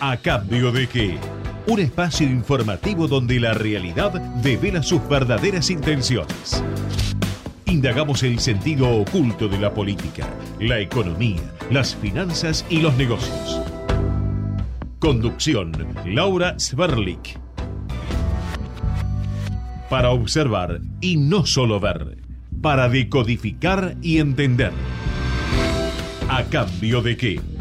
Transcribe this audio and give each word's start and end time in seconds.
¿A 0.00 0.16
cambio 0.16 0.70
de 0.70 0.86
qué? 0.86 1.18
Un 1.66 1.80
espacio 1.80 2.24
informativo 2.24 3.08
donde 3.08 3.40
la 3.40 3.52
realidad 3.52 4.12
devela 4.42 4.80
sus 4.80 5.06
verdaderas 5.08 5.70
intenciones. 5.70 6.62
Indagamos 7.66 8.22
el 8.22 8.38
sentido 8.38 8.88
oculto 8.88 9.48
de 9.48 9.58
la 9.58 9.74
política, 9.74 10.28
la 10.60 10.78
economía, 10.78 11.42
las 11.72 11.96
finanzas 11.96 12.64
y 12.70 12.80
los 12.80 12.96
negocios. 12.96 13.60
Conducción, 15.00 15.72
Laura 16.06 16.54
Sverlik. 16.60 17.36
Para 19.90 20.10
observar 20.10 20.80
y 21.00 21.16
no 21.16 21.44
solo 21.44 21.80
ver. 21.80 22.18
Para 22.62 22.88
decodificar 22.88 23.96
y 24.00 24.18
entender. 24.18 24.72
¿A 26.28 26.44
cambio 26.44 27.02
de 27.02 27.16
qué? 27.16 27.57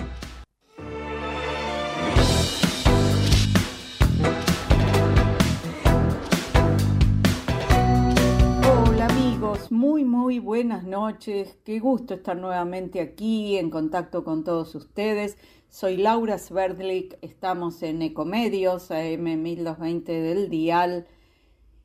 Noches. 10.88 11.58
Qué 11.64 11.80
gusto 11.80 12.16
estar 12.16 12.38
nuevamente 12.38 13.02
aquí 13.02 13.58
en 13.58 13.70
contacto 13.70 14.24
con 14.24 14.44
todos 14.44 14.74
ustedes. 14.74 15.38
Soy 15.70 15.98
Laura 15.98 16.38
Sverdlik, 16.38 17.18
estamos 17.22 17.84
en 17.84 18.02
Ecomedios, 18.02 18.90
AM 18.90 19.42
1220 19.42 20.12
del 20.12 20.50
Dial. 20.50 21.08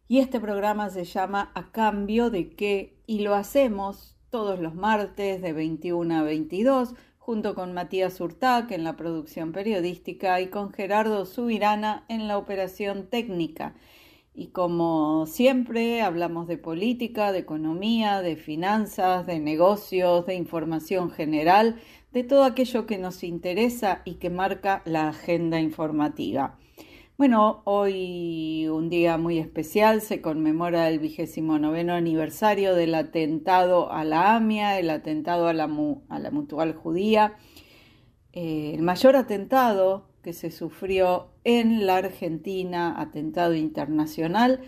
Y 0.09 0.21
este 0.21 0.41
programa 0.41 0.89
se 0.89 1.05
llama 1.05 1.51
A 1.55 1.73
Cambio 1.73 2.31
de 2.31 2.51
qué 2.55 2.97
y 3.07 3.21
lo 3.21 3.35
hacemos 3.35 4.17
todos 4.31 4.61
los 4.61 4.75
martes 4.75 5.43
de 5.43 5.53
21 5.53 6.19
a 6.19 6.23
22 6.23 6.95
junto 7.19 7.55
con 7.55 7.73
Matías 7.73 8.21
Urtac 8.21 8.71
en 8.73 8.85
la 8.85 8.97
producción 8.97 9.53
periodística 9.53 10.41
y 10.41 10.49
con 10.49 10.73
Gerardo 10.73 11.25
Subirana 11.27 12.05
en 12.09 12.29
la 12.29 12.39
operación 12.39 13.07
técnica. 13.07 13.75
Y 14.35 14.49
como 14.49 15.27
siempre, 15.27 16.01
hablamos 16.01 16.49
de 16.49 16.57
política, 16.57 17.33
de 17.33 17.41
economía, 17.41 18.23
de 18.23 18.37
finanzas, 18.37 19.27
de 19.27 19.39
negocios, 19.41 20.25
de 20.25 20.37
información 20.37 21.11
general, 21.11 21.77
de 22.13 22.25
todo 22.25 22.45
aquello 22.45 22.87
que 22.87 22.97
nos 22.97 23.25
interesa 23.25 24.01
y 24.07 24.15
que 24.15 24.31
marca 24.31 24.83
la 24.87 25.09
agenda 25.09 25.61
informativa. 25.61 26.59
Bueno, 27.19 27.61
hoy 27.65 28.67
un 28.69 28.89
día 28.89 29.19
muy 29.19 29.39
especial, 29.39 30.01
se 30.01 30.23
conmemora 30.23 30.89
el 30.89 30.99
vigésimo 30.99 31.59
noveno 31.59 31.93
aniversario 31.93 32.75
del 32.75 32.95
atentado 32.95 33.93
a 33.93 34.03
la 34.03 34.35
AMIA, 34.35 34.79
el 34.79 34.89
atentado 34.89 35.47
a 35.47 35.53
la, 35.53 35.65
a 35.65 36.31
Mutual 36.31 36.75
Judía, 36.75 37.37
eh, 38.33 38.73
el 38.75 38.83
mayor 38.83 39.17
atentado 39.17 40.09
que 40.23 40.33
se 40.33 40.51
sufrió 40.51 41.32
en 41.45 41.87
la 41.87 41.97
Argentina, 41.97 43.01
atentado 43.01 43.55
internacional. 43.55 44.61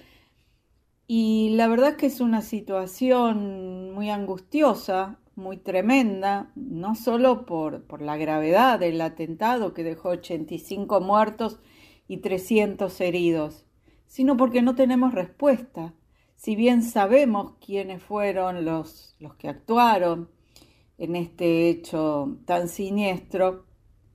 Y 1.06 1.50
la 1.54 1.68
verdad 1.68 1.96
que 1.96 2.06
es 2.06 2.20
una 2.20 2.42
situación 2.42 3.92
muy 3.92 4.10
angustiosa, 4.10 5.18
muy 5.36 5.56
tremenda, 5.56 6.50
no 6.54 6.94
solo 6.94 7.44
por, 7.44 7.84
por 7.84 8.00
la 8.00 8.16
gravedad 8.16 8.78
del 8.78 9.00
atentado 9.00 9.74
que 9.74 9.84
dejó 9.84 10.10
85 10.10 11.00
muertos 11.00 11.60
y 12.08 12.18
300 12.18 13.00
heridos, 13.00 13.66
sino 14.06 14.36
porque 14.36 14.62
no 14.62 14.74
tenemos 14.74 15.12
respuesta. 15.12 15.94
Si 16.36 16.56
bien 16.56 16.82
sabemos 16.82 17.54
quiénes 17.64 18.02
fueron 18.02 18.64
los, 18.64 19.16
los 19.18 19.34
que 19.34 19.48
actuaron 19.48 20.28
en 20.98 21.16
este 21.16 21.68
hecho 21.68 22.38
tan 22.44 22.68
siniestro, 22.68 23.64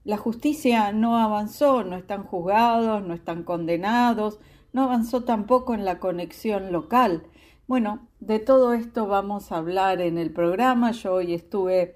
la 0.04 0.18
justicia 0.18 0.92
no 0.92 1.18
avanzó, 1.18 1.84
no 1.84 1.96
están 1.96 2.24
juzgados, 2.24 3.04
no 3.04 3.14
están 3.14 3.44
condenados, 3.44 4.40
no 4.74 4.84
avanzó 4.84 5.24
tampoco 5.24 5.74
en 5.74 5.86
la 5.86 6.00
conexión 6.00 6.72
local. 6.72 7.24
Bueno, 7.68 8.08
de 8.20 8.40
todo 8.40 8.74
esto 8.74 9.08
vamos 9.08 9.52
a 9.52 9.58
hablar 9.58 10.02
en 10.02 10.18
el 10.18 10.32
programa. 10.32 10.92
Yo 10.92 11.16
hoy 11.16 11.34
estuve 11.34 11.96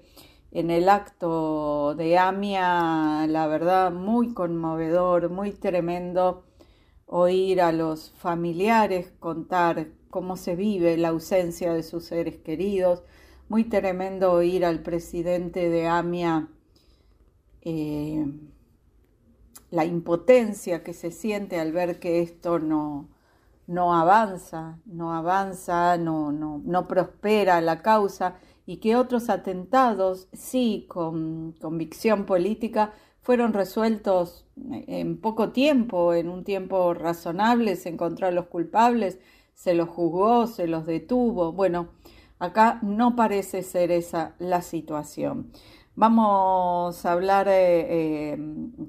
en 0.52 0.70
el 0.70 0.88
acto 0.88 1.94
de 1.96 2.18
AMIA, 2.18 3.26
la 3.28 3.46
verdad, 3.48 3.90
muy 3.90 4.34
conmovedor, 4.34 5.30
muy 5.30 5.52
tremendo 5.52 6.44
oír 7.06 7.60
a 7.60 7.72
los 7.72 8.12
familiares 8.12 9.12
contar 9.18 9.88
cómo 10.10 10.36
se 10.36 10.54
vive 10.56 10.96
la 10.96 11.08
ausencia 11.08 11.72
de 11.72 11.82
sus 11.82 12.04
seres 12.04 12.36
queridos, 12.38 13.02
muy 13.48 13.64
tremendo 13.64 14.32
oír 14.32 14.64
al 14.64 14.80
presidente 14.82 15.68
de 15.68 15.88
AMIA 15.88 16.48
eh, 17.64 18.26
la 19.70 19.84
impotencia 19.84 20.82
que 20.82 20.92
se 20.92 21.10
siente 21.10 21.58
al 21.58 21.72
ver 21.72 21.98
que 21.98 22.22
esto 22.22 22.58
no, 22.58 23.08
no 23.66 23.94
avanza, 23.94 24.78
no 24.86 25.12
avanza, 25.12 25.96
no, 25.96 26.32
no, 26.32 26.60
no 26.64 26.86
prospera 26.88 27.60
la 27.60 27.82
causa 27.82 28.36
y 28.66 28.78
que 28.78 28.96
otros 28.96 29.28
atentados, 29.30 30.28
sí, 30.32 30.86
con 30.88 31.52
convicción 31.60 32.24
política, 32.24 32.92
fueron 33.20 33.52
resueltos 33.52 34.46
en 34.70 35.18
poco 35.18 35.50
tiempo, 35.50 36.14
en 36.14 36.28
un 36.28 36.44
tiempo 36.44 36.92
razonable, 36.94 37.76
se 37.76 37.88
encontró 37.88 38.26
a 38.26 38.30
los 38.30 38.46
culpables, 38.46 39.18
se 39.54 39.74
los 39.74 39.88
juzgó, 39.88 40.46
se 40.46 40.66
los 40.66 40.84
detuvo. 40.86 41.52
Bueno, 41.52 41.88
acá 42.38 42.78
no 42.82 43.16
parece 43.16 43.62
ser 43.62 43.90
esa 43.90 44.34
la 44.38 44.60
situación. 44.62 45.50
Vamos 45.96 47.06
a 47.06 47.12
hablar 47.12 47.46
eh, 47.48 48.32
eh, 48.32 48.38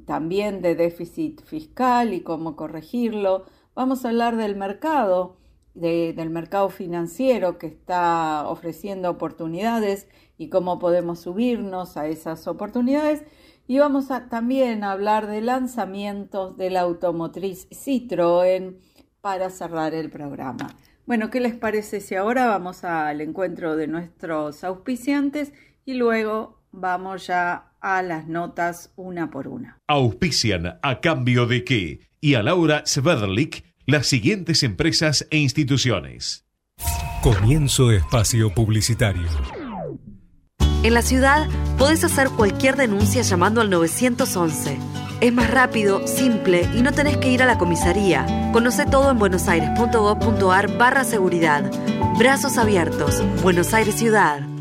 también 0.05 0.61
de 0.63 0.75
déficit 0.75 1.43
fiscal 1.43 2.13
y 2.13 2.21
cómo 2.21 2.55
corregirlo. 2.55 3.45
Vamos 3.75 4.05
a 4.05 4.09
hablar 4.09 4.38
del 4.38 4.55
mercado, 4.55 5.38
del 5.75 6.29
mercado 6.31 6.69
financiero 6.69 7.59
que 7.59 7.67
está 7.67 8.47
ofreciendo 8.47 9.11
oportunidades 9.11 10.07
y 10.38 10.49
cómo 10.49 10.79
podemos 10.79 11.19
subirnos 11.19 11.95
a 11.95 12.07
esas 12.07 12.47
oportunidades. 12.47 13.23
Y 13.67 13.77
vamos 13.77 14.09
a, 14.09 14.27
también 14.27 14.83
a 14.83 14.91
hablar 14.91 15.27
de 15.27 15.41
lanzamientos 15.41 16.57
de 16.57 16.72
la 16.72 16.81
automotriz 16.81 17.67
Citroën 17.69 18.77
para 19.22 19.51
cerrar 19.51 19.93
el 19.93 20.09
programa. 20.09 20.75
Bueno, 21.05 21.29
¿qué 21.29 21.39
les 21.39 21.55
parece 21.55 22.01
si 22.01 22.16
ahora 22.16 22.47
vamos 22.47 22.83
al 22.83 23.22
encuentro 23.22 23.75
de 23.75 23.87
nuestros 23.87 24.63
auspiciantes 24.63 25.53
y 25.85 25.93
luego 25.93 26.65
vamos 26.75 27.28
ya 27.28 27.72
a 27.81 28.02
las 28.02 28.28
notas 28.28 28.91
una 28.96 29.30
por 29.30 29.47
una. 29.47 29.80
Auspician 29.88 30.80
a 30.81 31.00
cambio 31.02 31.46
de 31.46 31.63
qué 31.63 32.00
y 32.19 32.36
a 32.36 32.44
Laura 32.44 32.84
Svedlik 32.86 33.63
las 33.86 34.08
siguientes 34.08 34.63
empresas 34.63 35.28
e 35.30 35.38
instituciones. 35.38 36.46
Comienzo 37.22 37.91
espacio 37.91 38.53
publicitario. 38.53 39.28
En 40.84 40.94
la 40.94 41.02
ciudad 41.02 41.47
podés 41.78 42.03
hacer 42.03 42.30
cualquier 42.30 42.75
denuncia 42.75 43.22
llamando 43.22 43.62
al 43.62 43.69
911. 43.69 44.78
Es 45.22 45.34
más 45.34 45.50
rápido, 45.50 46.06
simple 46.06 46.68
y 46.75 46.81
no 46.81 46.91
tenés 46.91 47.18
que 47.18 47.31
ir 47.31 47.41
a 47.41 47.46
la 47.46 47.58
comisaría. 47.58 48.52
Conoce 48.52 48.85
todo 48.85 49.09
en 49.12 49.18
buenosaires.gov.ar 49.18 50.78
barra 50.78 51.03
seguridad. 51.03 51.72
Brazos 52.19 52.58
abiertos. 52.58 53.24
Buenos 53.41 53.74
Aires 53.74 53.96
Ciudad. 53.96 54.54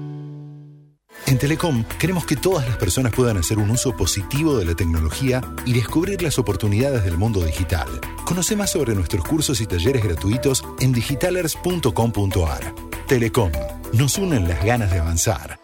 En 1.34 1.40
Telecom 1.40 1.82
queremos 1.98 2.26
que 2.26 2.36
todas 2.36 2.64
las 2.68 2.76
personas 2.76 3.12
puedan 3.12 3.36
hacer 3.36 3.58
un 3.58 3.68
uso 3.68 3.96
positivo 3.96 4.56
de 4.56 4.66
la 4.66 4.76
tecnología 4.76 5.40
y 5.66 5.72
descubrir 5.72 6.22
las 6.22 6.38
oportunidades 6.38 7.02
del 7.02 7.18
mundo 7.18 7.42
digital. 7.44 7.88
Conoce 8.24 8.54
más 8.54 8.70
sobre 8.70 8.94
nuestros 8.94 9.24
cursos 9.24 9.60
y 9.60 9.66
talleres 9.66 10.04
gratuitos 10.04 10.64
en 10.78 10.92
digitalers.com.ar. 10.92 12.74
Telecom, 13.08 13.50
nos 13.94 14.16
unen 14.16 14.46
las 14.46 14.64
ganas 14.64 14.92
de 14.92 15.00
avanzar. 15.00 15.63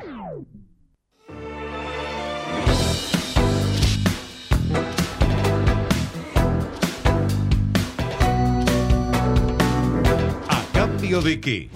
De 11.19 11.41
qué? 11.41 11.69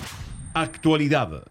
Actualidad. 0.54 1.44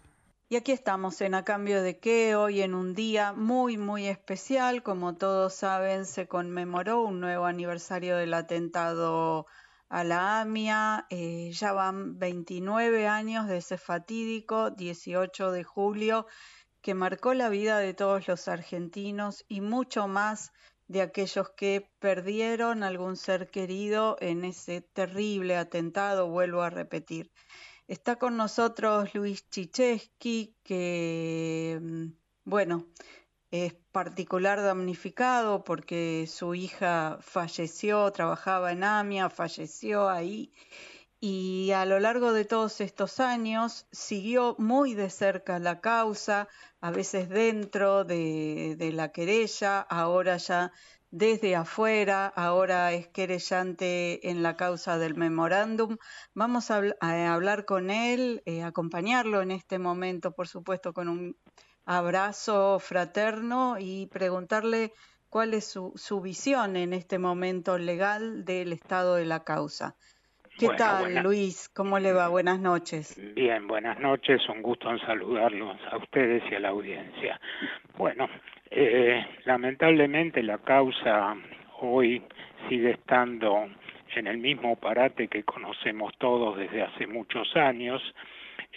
Y 0.49 0.55
aquí 0.55 0.71
estamos 0.71 1.21
en 1.21 1.35
A 1.35 1.45
Cambio 1.45 1.83
de 1.83 1.99
qué, 1.99 2.35
hoy 2.35 2.61
en 2.61 2.73
un 2.73 2.95
día 2.95 3.31
muy, 3.31 3.77
muy 3.77 4.07
especial. 4.07 4.81
Como 4.81 5.15
todos 5.15 5.53
saben, 5.53 6.07
se 6.07 6.27
conmemoró 6.27 7.03
un 7.03 7.19
nuevo 7.19 7.45
aniversario 7.45 8.17
del 8.17 8.33
atentado 8.33 9.45
a 9.87 10.03
la 10.03 10.41
AMIA. 10.41 11.05
Eh, 11.11 11.51
ya 11.53 11.73
van 11.73 12.17
29 12.17 13.07
años 13.07 13.47
de 13.47 13.57
ese 13.57 13.77
fatídico 13.77 14.71
18 14.71 15.51
de 15.51 15.63
julio 15.63 16.25
que 16.81 16.95
marcó 16.95 17.35
la 17.35 17.49
vida 17.49 17.77
de 17.77 17.93
todos 17.93 18.27
los 18.27 18.47
argentinos 18.47 19.45
y 19.47 19.61
mucho 19.61 20.07
más 20.07 20.51
de 20.87 21.01
aquellos 21.01 21.51
que 21.51 21.91
perdieron 21.99 22.81
algún 22.81 23.15
ser 23.15 23.51
querido 23.51 24.17
en 24.21 24.43
ese 24.43 24.81
terrible 24.81 25.55
atentado, 25.55 26.29
vuelvo 26.29 26.63
a 26.63 26.71
repetir. 26.71 27.31
Está 27.87 28.15
con 28.15 28.35
nosotros 28.35 29.13
Luis 29.13 29.47
Chichesky, 29.49 30.55
que, 30.63 31.79
mm, 31.81 32.05
bueno, 32.45 32.87
es 33.51 33.75
particular 33.91 34.61
damnificado 34.61 35.63
porque 35.63 36.25
su 36.27 36.55
hija 36.55 37.19
falleció, 37.21 38.11
trabajaba 38.11 38.71
en 38.71 38.83
AMIA, 38.83 39.29
falleció 39.29 40.09
ahí 40.09 40.51
y 41.19 41.71
a 41.71 41.85
lo 41.85 41.99
largo 41.99 42.33
de 42.33 42.45
todos 42.45 42.81
estos 42.81 43.19
años 43.19 43.87
siguió 43.91 44.55
muy 44.59 44.93
de 44.93 45.09
cerca 45.09 45.59
la 45.59 45.81
causa, 45.81 46.47
a 46.81 46.91
veces 46.91 47.29
dentro 47.29 48.03
de, 48.03 48.91
la 48.93 49.11
querella, 49.11 49.81
ahora 49.81 50.37
ya 50.37 50.71
desde 51.17 51.55
afuera, 51.55 52.27
ahora 52.27 52.91
es 52.91 53.07
querellante 53.07 54.29
en 54.29 54.43
la 54.43 54.57
causa 54.57 54.97
del 54.97 55.15
memorándum. 55.15 55.95
Vamos 56.33 56.71
a, 56.71 56.81
hablar 57.33 57.63
con 57.63 57.89
él, 57.89 58.41
eh, 58.45 58.63
acompañarlo 58.63 59.41
en 59.41 59.51
este 59.51 59.79
momento, 59.79 60.33
por 60.33 60.49
supuesto, 60.49 60.91
con 60.91 61.07
un 61.07 61.37
abrazo 61.85 62.79
fraterno 62.79 63.77
y 63.79 64.07
preguntarle 64.07 64.91
cuál 65.29 65.53
es 65.53 65.71
su, 65.71 65.93
su 65.95 66.19
visión 66.19 66.75
en 66.75 66.91
este 66.91 67.17
momento 67.17 67.77
legal 67.77 68.43
del 68.43 68.73
estado 68.73 69.15
de 69.15 69.25
la 69.25 69.45
causa. 69.45 69.95
¿Qué 70.59 70.67
tal, 70.77 71.23
Luis? 71.23 71.69
¿Cómo 71.69 71.97
le 71.97 72.11
va? 72.11 72.27
Buenas 72.27 72.59
noches. 72.59 73.17
Bien, 73.35 73.67
buenas 73.67 73.99
noches. 74.01 74.41
Un 74.49 74.61
gusto 74.61 74.89
en 74.89 74.99
saludarlos 74.99 75.77
a 75.93 75.97
ustedes 75.97 76.43
y 76.51 76.55
a 76.55 76.59
la 76.59 76.69
audiencia. 76.69 77.39
Bueno, 77.97 78.27
eh, 78.75 79.25
lamentablemente 79.45 80.43
la 80.43 80.57
causa 80.57 81.35
hoy 81.79 82.21
sigue 82.67 82.91
estando 82.91 83.69
en 84.15 84.27
el 84.27 84.37
mismo 84.37 84.75
parate 84.75 85.27
que 85.27 85.43
conocemos 85.43 86.13
todos 86.17 86.57
desde 86.57 86.81
hace 86.81 87.07
muchos 87.07 87.55
años. 87.55 88.01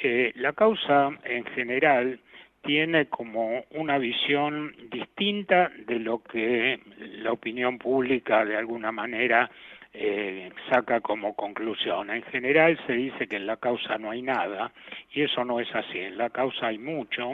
Eh, 0.02 0.32
la 0.36 0.52
causa 0.52 1.10
en 1.24 1.44
general 1.46 2.20
tiene 2.62 3.06
como 3.06 3.64
una 3.70 3.98
visión 3.98 4.74
distinta 4.90 5.70
de 5.86 5.98
lo 5.98 6.22
que 6.22 6.80
la 7.22 7.32
opinión 7.32 7.78
pública 7.78 8.44
de 8.44 8.56
alguna 8.56 8.92
manera 8.92 9.50
eh, 9.92 10.50
saca 10.70 11.00
como 11.00 11.34
conclusión. 11.34 12.10
En 12.10 12.22
general 12.24 12.78
se 12.86 12.92
dice 12.92 13.26
que 13.26 13.36
en 13.36 13.46
la 13.46 13.56
causa 13.56 13.98
no 13.98 14.10
hay 14.10 14.22
nada 14.22 14.70
y 15.12 15.22
eso 15.22 15.44
no 15.44 15.60
es 15.60 15.74
así. 15.74 15.98
En 15.98 16.18
la 16.18 16.30
causa 16.30 16.68
hay 16.68 16.78
mucho, 16.78 17.32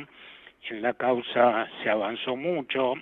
en 0.70 0.82
la 0.82 0.94
causa 0.94 1.68
se 1.82 1.90
avanzó 1.90 2.36
mucho, 2.36 2.94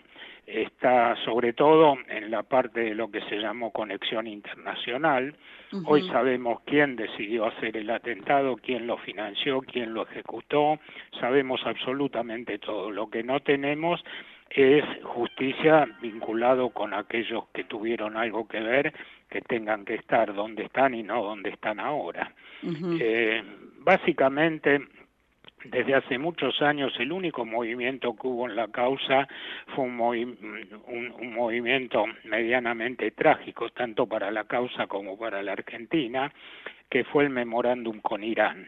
está 0.46 1.16
sobre 1.24 1.52
todo 1.52 1.96
en 2.08 2.30
la 2.30 2.42
parte 2.42 2.80
de 2.80 2.94
lo 2.94 3.10
que 3.10 3.20
se 3.22 3.36
llamó 3.36 3.70
conexión 3.70 4.26
internacional. 4.26 5.34
Hoy 5.86 6.06
sabemos 6.08 6.60
quién 6.66 6.96
decidió 6.96 7.46
hacer 7.46 7.76
el 7.76 7.88
atentado, 7.88 8.56
quién 8.56 8.86
lo 8.86 8.98
financió, 8.98 9.60
quién 9.62 9.94
lo 9.94 10.02
ejecutó, 10.02 10.78
sabemos 11.18 11.60
absolutamente 11.64 12.58
todo. 12.58 12.90
Lo 12.90 13.08
que 13.08 13.22
no 13.22 13.40
tenemos 13.40 14.04
es 14.50 14.84
justicia 15.02 15.88
vinculado 16.02 16.70
con 16.70 16.92
aquellos 16.92 17.44
que 17.54 17.64
tuvieron 17.64 18.18
algo 18.18 18.46
que 18.46 18.60
ver, 18.60 18.92
que 19.30 19.40
tengan 19.40 19.86
que 19.86 19.94
estar 19.94 20.34
donde 20.34 20.64
están 20.64 20.94
y 20.94 21.02
no 21.02 21.22
donde 21.22 21.50
están 21.50 21.80
ahora. 21.80 22.32
eh, 23.00 23.42
básicamente, 23.78 24.80
desde 25.64 25.94
hace 25.94 26.18
muchos 26.18 26.60
años 26.62 26.92
el 26.98 27.12
único 27.12 27.44
movimiento 27.44 28.14
que 28.14 28.26
hubo 28.26 28.48
en 28.48 28.56
la 28.56 28.68
causa 28.68 29.28
fue 29.74 29.84
un, 29.84 30.00
un, 30.86 31.34
movimiento 31.34 32.04
medianamente 32.24 33.10
trágico, 33.12 33.70
tanto 33.70 34.06
para 34.06 34.30
la 34.30 34.44
causa 34.44 34.86
como 34.86 35.18
para 35.18 35.42
la 35.42 35.52
Argentina, 35.52 36.32
que 36.90 37.04
fue 37.04 37.24
el 37.24 37.30
memorándum 37.30 38.00
con 38.00 38.24
Irán. 38.24 38.66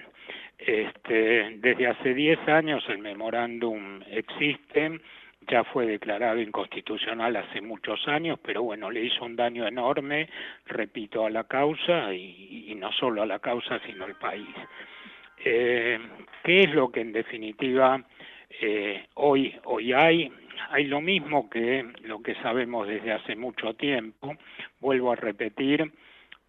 Este, 0.59 1.59
desde 1.59 1.89
hace 1.89 2.15
10 2.15 2.49
años 2.49 2.85
el 2.89 2.99
memorándum 2.99 4.01
existe, 4.11 5.01
ya 5.47 5.65
fue 5.65 5.87
declarado 5.87 6.41
inconstitucional 6.41 7.37
hace 7.37 7.61
muchos 7.61 8.07
años, 8.09 8.39
pero 8.43 8.63
bueno, 8.63 8.91
le 8.91 9.05
hizo 9.05 9.25
un 9.25 9.37
daño 9.37 9.67
enorme, 9.67 10.29
repito, 10.67 11.27
a 11.27 11.31
la 11.31 11.45
causa 11.45 12.15
y 12.15 12.75
no 12.79 12.91
solo 12.93 13.23
a 13.23 13.27
la 13.27 13.41
causa, 13.41 13.79
sino 13.85 14.05
al 14.05 14.15
país. 14.15 14.49
Eh, 15.45 15.99
¿Qué 16.43 16.61
es 16.63 16.75
lo 16.75 16.91
que 16.91 17.03
en 17.03 17.13
definitiva 17.13 18.03
eh, 18.61 19.07
hoy, 19.15 19.55
hoy 19.65 19.93
hay? 19.93 20.33
Hay 20.71 20.85
lo 20.85 21.03
mismo 21.03 21.51
que 21.51 21.85
lo 22.05 22.23
que 22.23 22.35
sabemos 22.37 22.89
desde 22.89 23.13
hace 23.13 23.37
mucho 23.37 23.75
tiempo. 23.75 24.35
Vuelvo 24.81 25.13
a 25.13 25.17
repetir, 25.17 25.93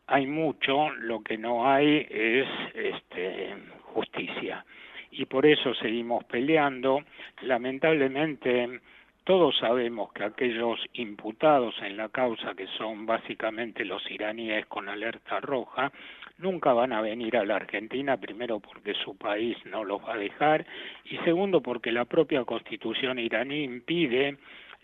hay 0.07 0.27
mucho, 0.27 0.92
lo 0.92 1.21
que 1.21 1.38
no 1.38 1.69
hay 1.69 2.07
es 2.09 2.47
este, 2.74 3.56
justicia. 3.94 4.65
Y 5.12 5.25
por 5.25 5.45
eso 5.45 5.74
seguimos 5.74 6.24
peleando. 6.25 7.03
Lamentablemente, 7.42 8.80
todos 9.25 9.57
sabemos 9.57 10.13
que 10.13 10.24
aquellos 10.24 10.80
imputados 10.94 11.75
en 11.81 11.97
la 11.97 12.09
causa, 12.09 12.53
que 12.53 12.68
son 12.77 13.06
básicamente 13.06 13.83
los 13.83 14.09
iraníes 14.09 14.65
con 14.68 14.88
alerta 14.88 15.39
roja, 15.42 15.92
nunca 16.38 16.74
van 16.74 16.94
a 16.94 17.02
venir 17.02 17.38
a 17.38 17.46
la 17.46 17.56
Argentina, 17.56 18.18
primero 18.18 18.60
porque 18.60 18.94
su 18.94 19.18
país 19.18 19.58
no 19.66 19.84
los 19.84 20.02
va 20.02 20.14
a 20.14 20.18
dejar 20.18 20.66
y 21.06 21.18
segundo 21.20 21.62
porque 21.62 21.92
la 21.92 22.06
propia 22.06 22.44
constitución 22.44 23.20
iraní 23.20 23.64
impide 23.64 24.38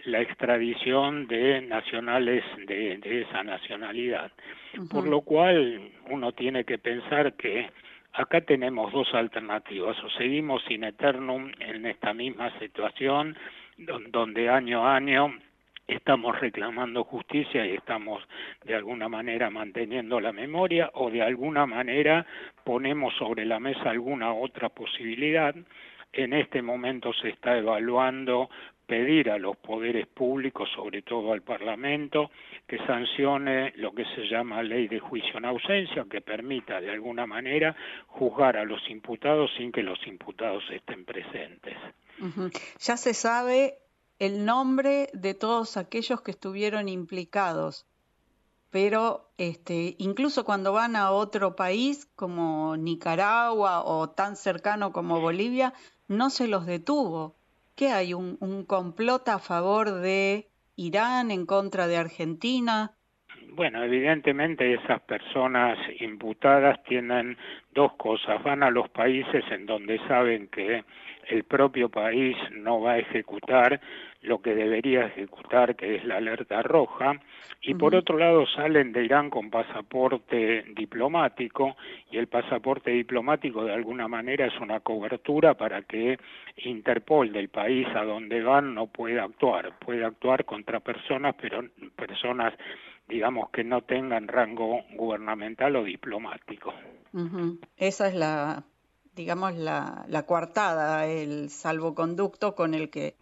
la 0.06 0.21
extradición 0.21 1.27
de 1.27 1.62
nacionales 1.62 2.44
de, 2.65 3.21
esa 3.21 3.44
nacionalidad. 3.44 4.31
Por 4.89 5.07
lo 5.07 5.21
cual 5.21 5.92
uno 6.09 6.31
tiene 6.31 6.63
que 6.63 6.77
pensar 6.77 7.33
que 7.33 7.69
acá 8.13 8.42
tenemos 8.42 8.92
dos 8.92 9.13
alternativas, 9.13 9.97
o 10.04 10.09
seguimos 10.12 10.63
sin 10.68 10.83
eternum 10.83 11.51
en 11.59 11.86
esta 11.86 12.13
misma 12.13 12.57
situación, 12.59 13.38
donde 13.77 14.50
año 14.50 14.88
a 14.88 14.95
año 14.95 15.33
estamos 15.95 16.39
reclamando 16.39 17.03
justicia 17.03 17.65
y 17.65 17.73
estamos 17.73 18.23
de 18.63 18.75
alguna 18.75 19.09
manera 19.09 19.49
manteniendo 19.49 20.19
la 20.19 20.31
memoria 20.31 20.89
o 20.93 21.09
de 21.09 21.21
alguna 21.21 21.65
manera 21.65 22.25
ponemos 22.63 23.13
sobre 23.15 23.45
la 23.45 23.59
mesa 23.59 23.89
alguna 23.89 24.33
otra 24.33 24.69
posibilidad. 24.69 25.56
En 26.13 26.33
este 26.33 26.61
momento 26.61 27.13
se 27.13 27.30
está 27.30 27.57
evaluando 27.57 28.49
pedir 28.85 29.30
a 29.30 29.37
los 29.37 29.56
poderes 29.56 30.06
públicos, 30.07 30.69
sobre 30.75 31.01
todo 31.01 31.31
al 31.31 31.42
Parlamento, 31.42 32.30
que 32.68 32.77
sancione 32.80 33.71
lo 33.77 33.94
que 33.94 34.04
se 34.04 34.27
llama 34.27 34.61
ley 34.61 34.89
de 34.89 34.99
juicio 34.99 35.37
en 35.37 35.45
ausencia, 35.45 36.06
que 36.11 36.19
permita 36.19 36.81
de 36.81 36.92
alguna 36.92 37.25
manera 37.25 37.73
juzgar 38.07 38.57
a 38.57 38.66
los 38.66 38.81
imputados 38.89 39.49
sin 39.56 39.71
que 39.71 39.81
los 39.81 40.06
imputados 40.07 40.63
estén 40.71 41.06
presentes. 41.06 41.77
Ya 42.80 42.97
se 42.97 43.13
sabe 43.13 43.75
el 44.21 44.45
nombre 44.45 45.09
de 45.13 45.33
todos 45.33 45.78
aquellos 45.78 46.21
que 46.21 46.30
estuvieron 46.30 46.87
implicados, 46.90 47.87
pero 48.69 49.31
este, 49.40 49.95
incluso 49.97 50.45
cuando 50.45 50.73
van 50.73 50.95
a 50.95 51.09
otro 51.09 51.56
país 51.56 52.06
como 52.16 52.78
Nicaragua 52.78 53.83
o 53.83 54.11
tan 54.11 54.35
cercano 54.35 54.92
como 54.92 55.19
Bolivia, 55.19 55.73
no 56.07 56.30
se 56.30 56.47
los 56.47 56.68
detuvo. 56.68 57.33
¿Qué 57.75 57.87
hay? 57.87 58.13
¿Un, 58.13 58.37
un 58.42 58.63
complot 58.63 59.28
a 59.28 59.40
favor 59.40 59.90
de 59.90 60.47
Irán 60.75 61.31
en 61.31 61.47
contra 61.47 61.87
de 61.87 61.97
Argentina? 61.97 62.92
Bueno, 63.54 63.83
evidentemente 63.83 64.71
esas 64.75 65.01
personas 65.01 65.80
imputadas 65.99 66.83
tienen 66.83 67.40
dos 67.73 67.94
cosas. 67.94 68.44
Van 68.44 68.61
a 68.61 68.69
los 68.69 68.87
países 68.90 69.44
en 69.49 69.66
donde 69.66 69.97
saben 70.07 70.47
que 70.49 70.83
el 71.30 71.44
propio 71.44 71.90
país 71.90 72.35
no 72.51 72.81
va 72.81 72.94
a 72.94 72.99
ejecutar 72.99 73.80
lo 74.21 74.40
que 74.42 74.54
debería 74.54 75.07
ejecutar, 75.07 75.75
que 75.75 75.95
es 75.95 76.06
la 76.06 76.18
alerta 76.18 76.61
roja, 76.61 77.19
y 77.61 77.73
por 77.73 77.95
otro 77.95 78.18
lado 78.18 78.45
salen 78.45 78.92
de 78.92 79.04
Irán 79.04 79.31
con 79.31 79.49
pasaporte 79.49 80.63
diplomático, 80.75 81.75
y 82.11 82.18
el 82.18 82.28
pasaporte 82.28 82.92
diplomático 82.92 83.63
de 83.66 83.73
alguna 83.73 84.07
manera 84.07 84.45
es 84.45 84.59
una 84.59 84.80
cobertura 84.80 85.56
para 85.56 85.81
que 85.81 86.19
Interpol 86.57 87.31
del 87.31 87.49
país 87.49 87.87
a 87.95 88.04
donde 88.04 88.44
van 88.44 88.75
no 88.75 88.87
pueda 88.87 89.23
actuar, 89.23 89.73
puede 89.80 90.06
actuar 90.06 90.45
contra 90.45 90.80
personas, 90.80 91.35
pero 91.42 91.63
personas 91.95 92.54
digamos 93.07 93.49
que 93.49 93.63
no 93.63 93.81
tengan 93.81 94.28
rango 94.28 94.83
gubernamental 94.95 95.75
o 95.75 95.83
diplomático. 95.83 96.73
Esa 97.75 98.07
es 98.07 98.16
la, 98.16 98.63
digamos, 99.15 99.56
la, 99.56 100.06
la 100.07 100.23
coartada, 100.23 101.07
el 101.07 101.49
salvoconducto 101.49 102.56
con 102.56 102.73
el 102.73 102.89
que 102.89 103.15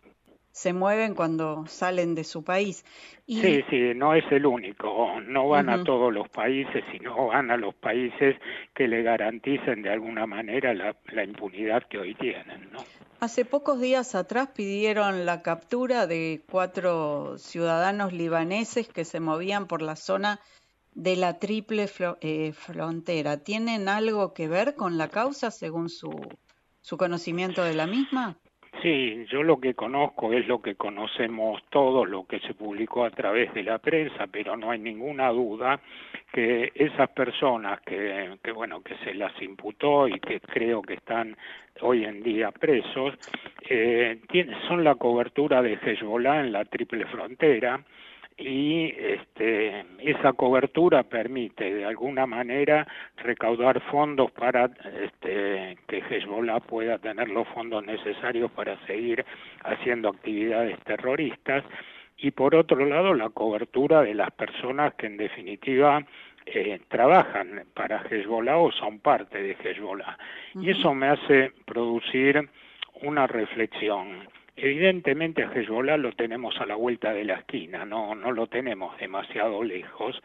se 0.51 0.74
mueven 0.74 1.15
cuando 1.15 1.65
salen 1.67 2.15
de 2.15 2.24
su 2.24 2.43
país. 2.43 2.84
Sí, 3.27 3.63
sí, 3.69 3.93
no 3.96 4.13
es 4.15 4.25
el 4.31 4.46
único, 4.46 5.22
no 5.22 5.48
van 5.48 5.69
a 5.69 5.84
todos 5.84 6.12
los 6.12 6.27
países, 6.29 6.84
sino 6.91 7.27
van 7.27 7.51
a 7.51 7.58
los 7.58 7.75
países 7.75 8.36
que 8.74 8.88
le 8.88 9.03
garanticen 9.03 9.84
de 9.84 9.89
alguna 9.91 10.25
manera 10.25 10.74
la, 10.74 10.96
la 11.13 11.24
impunidad 11.24 11.84
que 11.84 12.00
hoy 12.00 12.15
tienen. 12.15 12.69
¿no? 12.72 12.79
Hace 13.19 13.46
pocos 13.46 13.79
días 13.79 14.15
atrás 14.15 14.50
pidieron 14.55 15.25
la 15.25 15.41
captura 15.43 16.08
de 16.08 16.41
cuatro 16.50 17.38
ciudadanos 17.38 18.12
libaneses 18.12 18.88
que 18.88 19.05
se 19.05 19.19
movían 19.19 19.67
por 19.67 19.81
la 19.81 19.96
zona 19.96 20.39
de 21.00 21.15
la 21.15 21.39
triple 21.39 21.86
eh, 22.22 22.51
frontera. 22.51 23.41
¿Tienen 23.41 23.88
algo 23.88 24.34
que 24.34 24.50
ver 24.50 24.75
con 24.75 24.98
la 24.98 25.08
causa 25.08 25.50
según 25.50 25.88
su, 25.88 26.12
su 26.82 26.98
conocimiento 26.98 27.63
de 27.63 27.74
la 27.74 27.88
misma? 27.88 28.38
Sí, 28.82 29.25
yo 29.32 29.41
lo 29.44 29.60
que 29.60 29.74
conozco 29.74 30.32
es 30.34 30.48
lo 30.48 30.62
que 30.62 30.75
conocemos 30.75 31.62
todos, 31.70 32.08
lo 32.08 32.25
que 32.25 32.39
se 32.41 32.53
publicó 32.53 33.03
a 33.03 33.10
través 33.10 33.53
de 33.53 33.63
la 33.63 33.77
prensa, 33.79 34.27
pero 34.27 34.56
no 34.56 34.72
hay 34.72 34.79
ninguna 34.79 35.29
duda 35.29 35.82
que 36.32 36.72
esas 36.75 37.10
personas 37.10 37.82
que, 37.82 38.38
que 38.44 38.51
bueno, 38.51 38.82
que 38.82 38.96
se 39.03 39.13
las 39.13 39.34
imputó 39.41 40.08
y 40.08 40.20
que 40.20 40.39
creo 40.41 40.82
que 40.82 40.94
están 40.96 41.36
hoy 41.82 42.06
en 42.06 42.22
día 42.22 42.51
presos, 42.51 43.15
eh, 43.70 44.20
son 44.68 44.84
la 44.84 44.96
cobertura 44.96 45.62
de 45.62 45.74
Hezbollah 45.74 46.41
en 46.41 46.51
la 46.51 46.65
triple 46.65 47.06
frontera, 47.06 47.84
y 48.39 48.93
este, 48.98 49.86
esa 50.00 50.31
cobertura 50.34 51.03
permite 51.03 51.74
de 51.74 51.86
alguna 51.86 52.25
manera 52.25 52.88
recaudar 53.17 53.81
fondos 53.91 54.31
para 54.31 54.72
este, 55.01 55.77
que 55.88 55.98
Hezbollah 56.10 56.62
pueda 56.62 56.98
tener 57.00 57.29
los 57.29 57.48
fondos 57.50 57.86
necesarios 57.86 58.50
para 58.51 58.77
seguir 58.86 59.25
haciendo 59.63 60.10
actividades 60.10 60.79
terroristas. 60.86 61.63
Y 62.17 62.31
por 62.31 62.55
otro 62.55 62.86
lado 62.86 63.13
la 63.13 63.29
cobertura 63.29 64.01
de 64.01 64.13
las 64.13 64.31
personas 64.31 64.93
que 64.96 65.08
en 65.08 65.17
definitiva 65.17 66.05
eh, 66.46 66.79
trabajan 66.88 67.65
para 67.74 68.03
Hezbollah 68.10 68.58
o 68.58 68.72
son 68.72 69.00
parte 69.00 69.41
de 69.43 69.58
Hezbollah. 69.62 70.17
Y 70.55 70.69
eso 70.69 70.93
me 70.93 71.08
hace 71.08 71.51
producir 71.65 72.50
una 73.01 73.27
reflexión 73.27 74.27
Evidentemente 74.62 75.42
a 75.44 75.98
lo 75.98 76.12
tenemos 76.12 76.60
a 76.60 76.66
la 76.66 76.75
vuelta 76.75 77.13
de 77.13 77.24
la 77.24 77.36
esquina, 77.36 77.86
no, 77.86 78.13
no 78.13 78.32
lo 78.34 78.48
tenemos 78.48 78.98
demasiado 79.00 79.63
lejos. 79.63 80.22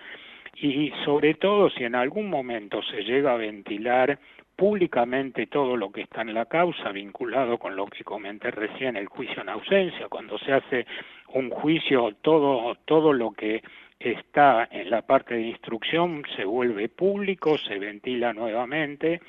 Y 0.57 0.93
sobre 1.05 1.35
todo 1.35 1.71
si 1.71 1.85
en 1.85 1.95
algún 1.95 2.29
momento 2.31 2.83
se 2.83 3.05
llega 3.05 3.33
a 3.33 3.37
ventilar 3.37 4.19
públicamente 4.57 5.47
todo 5.47 5.77
lo 5.77 5.91
que 5.93 6.03
está 6.03 6.23
en 6.23 6.35
la 6.35 6.47
causa 6.47 6.91
vinculado 6.91 7.59
con 7.59 7.77
lo 7.77 7.87
que 7.87 8.03
comenté 8.03 8.51
recién 8.51 8.97
el 8.97 9.07
juicio 9.07 9.43
en 9.43 9.49
ausencia 9.49 10.09
cuando 10.09 10.39
se 10.39 10.53
hace 10.53 10.87
un 11.29 11.51
juicio 11.51 12.15
todo 12.23 12.77
todo 12.85 13.13
lo 13.13 13.33
que 13.33 13.63
está 13.99 14.69
en 14.71 14.91
la 14.91 15.03
parte 15.03 15.35
de 15.35 15.43
instrucción 15.43 16.23
se 16.37 16.45
vuelve 16.45 16.89
público 16.89 17.59
se 17.59 17.81
ventila 17.81 18.33
nuevamente 18.33 19.21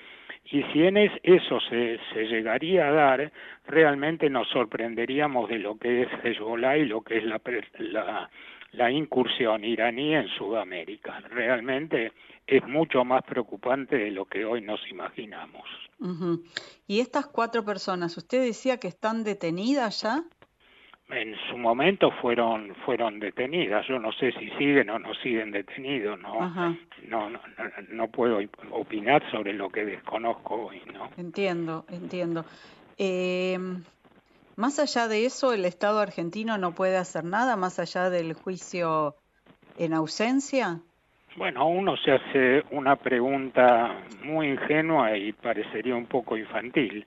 y 0.46 0.64
si 0.72 0.84
en 0.84 0.98
eso 0.98 1.60
se, 1.70 2.00
se 2.14 2.26
llegaría 2.28 2.88
a 2.88 2.92
dar, 2.92 3.32
realmente 3.66 4.30
nos 4.30 4.48
sorprenderíamos 4.50 5.50
de 5.50 5.60
lo 5.60 5.78
que 5.78 6.04
es 6.04 6.10
Hezbollah 6.24 6.78
y 6.78 6.86
lo 6.86 7.02
que 7.02 7.18
es 7.18 7.24
la, 7.24 7.42
la, 7.80 8.30
la 8.74 8.92
incursión 8.92 9.64
iraní 9.64 10.16
en 10.16 10.28
Sudamérica. 10.30 11.20
Realmente 11.30 12.12
es 12.46 12.64
mucho 12.68 13.04
más 13.04 13.24
preocupante 13.24 13.98
de 13.98 14.12
lo 14.12 14.26
que 14.26 14.46
hoy 14.46 14.62
nos 14.62 14.80
imaginamos. 14.90 15.64
¿Y 16.88 17.00
estas 17.00 17.26
cuatro 17.28 17.64
personas, 17.64 18.16
usted 18.18 18.44
decía 18.44 18.78
que 18.78 18.88
están 18.88 19.24
detenidas 19.24 20.04
ya? 20.04 20.24
En 21.10 21.36
su 21.50 21.58
momento 21.58 22.12
fueron 22.22 22.74
fueron 22.86 23.20
detenidas. 23.20 23.86
Yo 23.88 24.00
no 24.00 24.12
sé 24.14 24.32
si 24.34 24.50
siguen 24.52 24.90
o 24.90 25.00
no 25.00 25.14
siguen 25.16 25.52
detenidos 25.52 26.20
no 26.20 26.50
no, 27.08 27.30
no 27.30 27.40
no 27.90 28.08
puedo 28.08 28.40
opinar 28.72 29.24
sobre 29.32 29.54
lo 29.54 29.70
que 29.70 29.86
desconozco 29.86 30.68
hoy 30.68 30.82
no 30.94 31.10
entiendo 31.18 31.86
entiendo. 31.90 32.46
Eh, 32.98 33.60
más 34.56 34.80
allá 34.80 35.08
de 35.08 35.26
eso 35.26 35.54
el 35.54 35.66
Estado 35.66 36.00
argentino 36.00 36.58
no 36.58 36.74
puede 36.74 36.98
hacer 36.98 37.24
nada 37.24 37.56
más 37.56 37.78
allá 37.80 38.10
del 38.10 38.34
juicio 38.34 39.16
en 39.78 39.94
ausencia 39.94 40.80
bueno, 41.38 41.68
uno 41.68 41.98
se 41.98 42.14
hace 42.14 42.64
una 42.72 42.96
pregunta 42.96 43.94
muy 44.24 44.48
ingenua 44.48 45.18
y 45.18 45.34
parecería 45.34 45.94
un 45.94 46.06
poco 46.06 46.38
infantil 46.38 47.06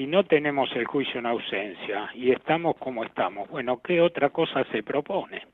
si 0.00 0.06
no 0.06 0.24
tenemos 0.24 0.74
el 0.76 0.86
juicio 0.86 1.20
en 1.20 1.26
ausencia 1.26 2.08
y 2.14 2.30
estamos 2.30 2.74
como 2.78 3.04
estamos, 3.04 3.46
bueno, 3.50 3.82
¿qué 3.84 4.00
otra 4.00 4.30
cosa 4.30 4.64
se 4.72 4.82
propone? 4.82 5.46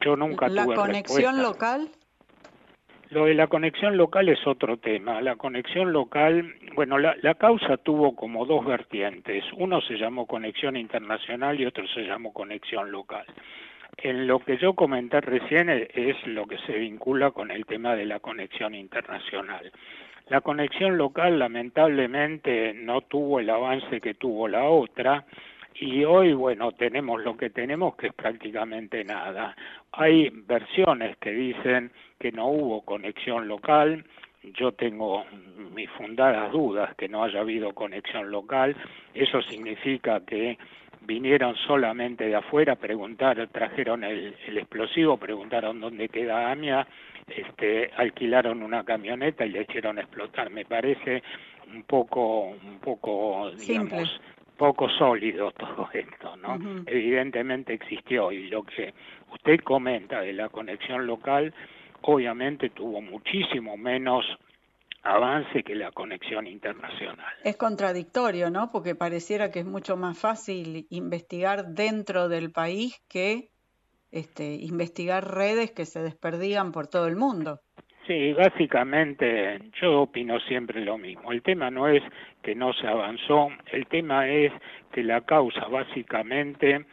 Yo 0.00 0.14
nunca 0.14 0.48
¿La 0.48 0.64
conexión 0.64 1.42
local? 1.42 1.88
Lo 3.10 3.24
de 3.24 3.34
la 3.34 3.48
conexión 3.48 3.96
local 3.96 4.28
es 4.28 4.46
otro 4.46 4.76
tema. 4.76 5.20
La 5.22 5.34
conexión 5.34 5.92
local, 5.92 6.54
bueno, 6.76 6.98
la, 6.98 7.16
la, 7.20 7.34
causa 7.34 7.78
tuvo 7.78 8.14
como 8.14 8.46
dos 8.46 8.64
vertientes. 8.64 9.42
Uno 9.56 9.80
se 9.80 9.94
llamó 9.94 10.26
conexión 10.26 10.76
internacional 10.76 11.58
y 11.58 11.66
otro 11.66 11.84
se 11.88 12.02
llamó 12.02 12.32
conexión 12.32 12.92
local. 12.92 13.26
En 13.96 14.28
lo 14.28 14.38
que 14.38 14.56
yo 14.58 14.74
comenté 14.74 15.20
recién 15.20 15.68
es 15.68 16.26
lo 16.28 16.46
que 16.46 16.58
se 16.58 16.74
vincula 16.74 17.32
con 17.32 17.50
el 17.50 17.66
tema 17.66 17.96
de 17.96 18.06
la 18.06 18.20
conexión 18.20 18.76
internacional. 18.76 19.72
La 20.30 20.42
conexión 20.42 20.98
local 20.98 21.38
lamentablemente 21.38 22.74
no 22.74 23.00
tuvo 23.00 23.40
el 23.40 23.48
avance 23.48 24.00
que 24.00 24.14
tuvo 24.14 24.46
la 24.46 24.64
otra 24.64 25.24
y 25.74 26.04
hoy, 26.04 26.34
bueno, 26.34 26.72
tenemos 26.72 27.22
lo 27.22 27.36
que 27.36 27.48
tenemos 27.48 27.96
que 27.96 28.08
es 28.08 28.12
prácticamente 28.12 29.04
nada. 29.04 29.56
Hay 29.92 30.28
versiones 30.30 31.16
que 31.18 31.30
dicen 31.30 31.92
que 32.18 32.30
no 32.30 32.48
hubo 32.48 32.82
conexión 32.82 33.48
local, 33.48 34.04
yo 34.42 34.72
tengo 34.72 35.24
mis 35.74 35.88
fundadas 35.90 36.52
dudas 36.52 36.94
que 36.96 37.08
no 37.08 37.24
haya 37.24 37.40
habido 37.40 37.72
conexión 37.72 38.30
local, 38.30 38.76
eso 39.14 39.40
significa 39.42 40.20
que 40.26 40.58
vinieron 41.08 41.56
solamente 41.56 42.24
de 42.28 42.36
afuera, 42.36 42.76
preguntaron, 42.76 43.48
trajeron 43.48 44.04
el, 44.04 44.36
el 44.46 44.58
explosivo, 44.58 45.16
preguntaron 45.16 45.80
dónde 45.80 46.08
queda 46.10 46.52
AMIA 46.52 46.86
este, 47.28 47.90
alquilaron 47.96 48.62
una 48.62 48.84
camioneta 48.84 49.44
y 49.44 49.50
le 49.50 49.62
hicieron 49.62 49.98
explotar. 49.98 50.50
Me 50.50 50.64
parece 50.64 51.22
un 51.72 51.82
poco, 51.84 52.48
un 52.48 52.78
poco, 52.80 53.50
digamos, 53.52 54.20
poco 54.56 54.88
sólido 54.90 55.50
todo 55.58 55.88
esto, 55.92 56.36
¿no? 56.36 56.58
Evidentemente 56.86 57.72
existió 57.74 58.30
y 58.30 58.48
lo 58.48 58.62
que 58.64 58.92
usted 59.32 59.60
comenta 59.60 60.20
de 60.20 60.32
la 60.34 60.48
conexión 60.50 61.06
local, 61.06 61.54
obviamente 62.02 62.70
tuvo 62.70 63.00
muchísimo 63.00 63.76
menos 63.76 64.26
avance 65.08 65.62
que 65.62 65.74
la 65.74 65.90
conexión 65.92 66.46
internacional. 66.46 67.34
Es 67.44 67.56
contradictorio, 67.56 68.50
¿no? 68.50 68.70
Porque 68.70 68.94
pareciera 68.94 69.50
que 69.50 69.60
es 69.60 69.66
mucho 69.66 69.96
más 69.96 70.18
fácil 70.18 70.86
investigar 70.90 71.68
dentro 71.68 72.28
del 72.28 72.52
país 72.52 73.02
que 73.08 73.50
este, 74.10 74.54
investigar 74.54 75.34
redes 75.34 75.70
que 75.72 75.84
se 75.84 76.02
desperdigan 76.02 76.72
por 76.72 76.88
todo 76.88 77.06
el 77.06 77.16
mundo. 77.16 77.60
Sí, 78.06 78.32
básicamente 78.32 79.58
yo 79.82 80.02
opino 80.02 80.40
siempre 80.40 80.80
lo 80.80 80.96
mismo. 80.96 81.30
El 81.30 81.42
tema 81.42 81.70
no 81.70 81.88
es 81.88 82.02
que 82.42 82.54
no 82.54 82.72
se 82.72 82.86
avanzó, 82.86 83.48
el 83.70 83.86
tema 83.86 84.28
es 84.28 84.50
que 84.92 85.02
la 85.02 85.20
causa 85.20 85.66
básicamente 85.68 86.86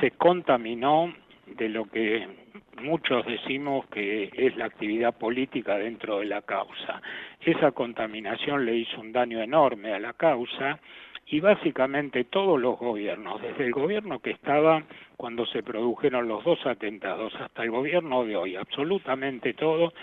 se 0.00 0.12
contaminó 0.12 1.12
de 1.46 1.68
lo 1.68 1.86
que 1.86 2.39
muchos 2.82 3.26
decimos 3.26 3.86
que 3.86 4.30
es 4.32 4.56
la 4.56 4.66
actividad 4.66 5.16
política 5.16 5.76
dentro 5.76 6.20
de 6.20 6.26
la 6.26 6.42
causa. 6.42 7.02
Esa 7.40 7.72
contaminación 7.72 8.64
le 8.64 8.76
hizo 8.76 9.00
un 9.00 9.12
daño 9.12 9.42
enorme 9.42 9.92
a 9.92 9.98
la 9.98 10.12
causa 10.12 10.78
y 11.26 11.40
básicamente 11.40 12.24
todos 12.24 12.60
los 12.60 12.78
gobiernos, 12.78 13.40
desde 13.40 13.66
el 13.66 13.72
gobierno 13.72 14.18
que 14.18 14.30
estaba 14.30 14.82
cuando 15.16 15.46
se 15.46 15.62
produjeron 15.62 16.26
los 16.26 16.42
dos 16.44 16.64
atentados 16.66 17.32
hasta 17.36 17.62
el 17.62 17.70
gobierno 17.70 18.24
de 18.24 18.36
hoy, 18.36 18.56
absolutamente 18.56 19.54
todos, 19.54 19.94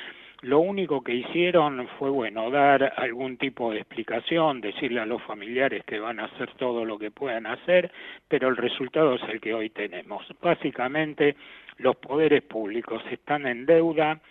lo 0.42 0.60
único 0.60 1.04
que 1.04 1.16
hicieron 1.16 1.88
fue, 1.98 2.10
bueno, 2.10 2.52
dar 2.52 2.94
algún 2.98 3.38
tipo 3.38 3.72
de 3.72 3.80
explicación, 3.80 4.62
decirle 4.62 5.00
a 5.00 5.06
los 5.06 5.22
familiares 5.24 5.84
que 5.86 6.00
van 6.00 6.20
a 6.20 6.26
hacer 6.26 6.52
todo 6.58 6.86
lo 6.86 7.00
que 7.00 7.12
puedan 7.12 7.46
hacer, 7.48 7.92
pero 8.28 8.50
el 8.50 8.58
resultado 8.58 9.16
es 9.16 9.24
el 9.30 9.42
que 9.42 9.54
hoy 9.54 9.70
tenemos. 9.70 10.26
Básicamente, 10.42 11.36
los 11.78 11.96
poderes 11.96 12.44
públicos 12.44 13.02
están 13.10 13.48
en 13.48 13.66
deuda, 13.66 14.22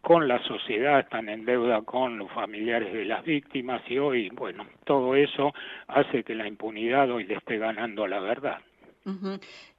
con 0.00 0.28
la 0.28 0.42
sociedad, 0.44 1.00
están 1.00 1.28
en 1.28 1.44
deuda 1.44 1.82
con 1.82 2.18
los 2.18 2.30
familiares 2.30 2.92
de 2.92 3.04
las 3.04 3.24
víctimas 3.24 3.82
y 3.88 3.98
hoy, 3.98 4.30
bueno, 4.30 4.64
todo 4.84 5.16
eso 5.16 5.52
hace 5.88 6.22
que 6.22 6.34
la 6.34 6.46
impunidad 6.46 7.10
hoy 7.10 7.24
le 7.24 7.34
esté 7.34 7.58
ganando 7.58 8.06
la 8.06 8.20
verdad. 8.20 8.58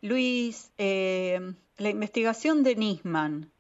Luis, 0.01 0.74
eh, 0.77 1.39
la 1.77 1.89
investigación 1.89 2.63
de 2.63 2.75
Nisman 2.75 3.51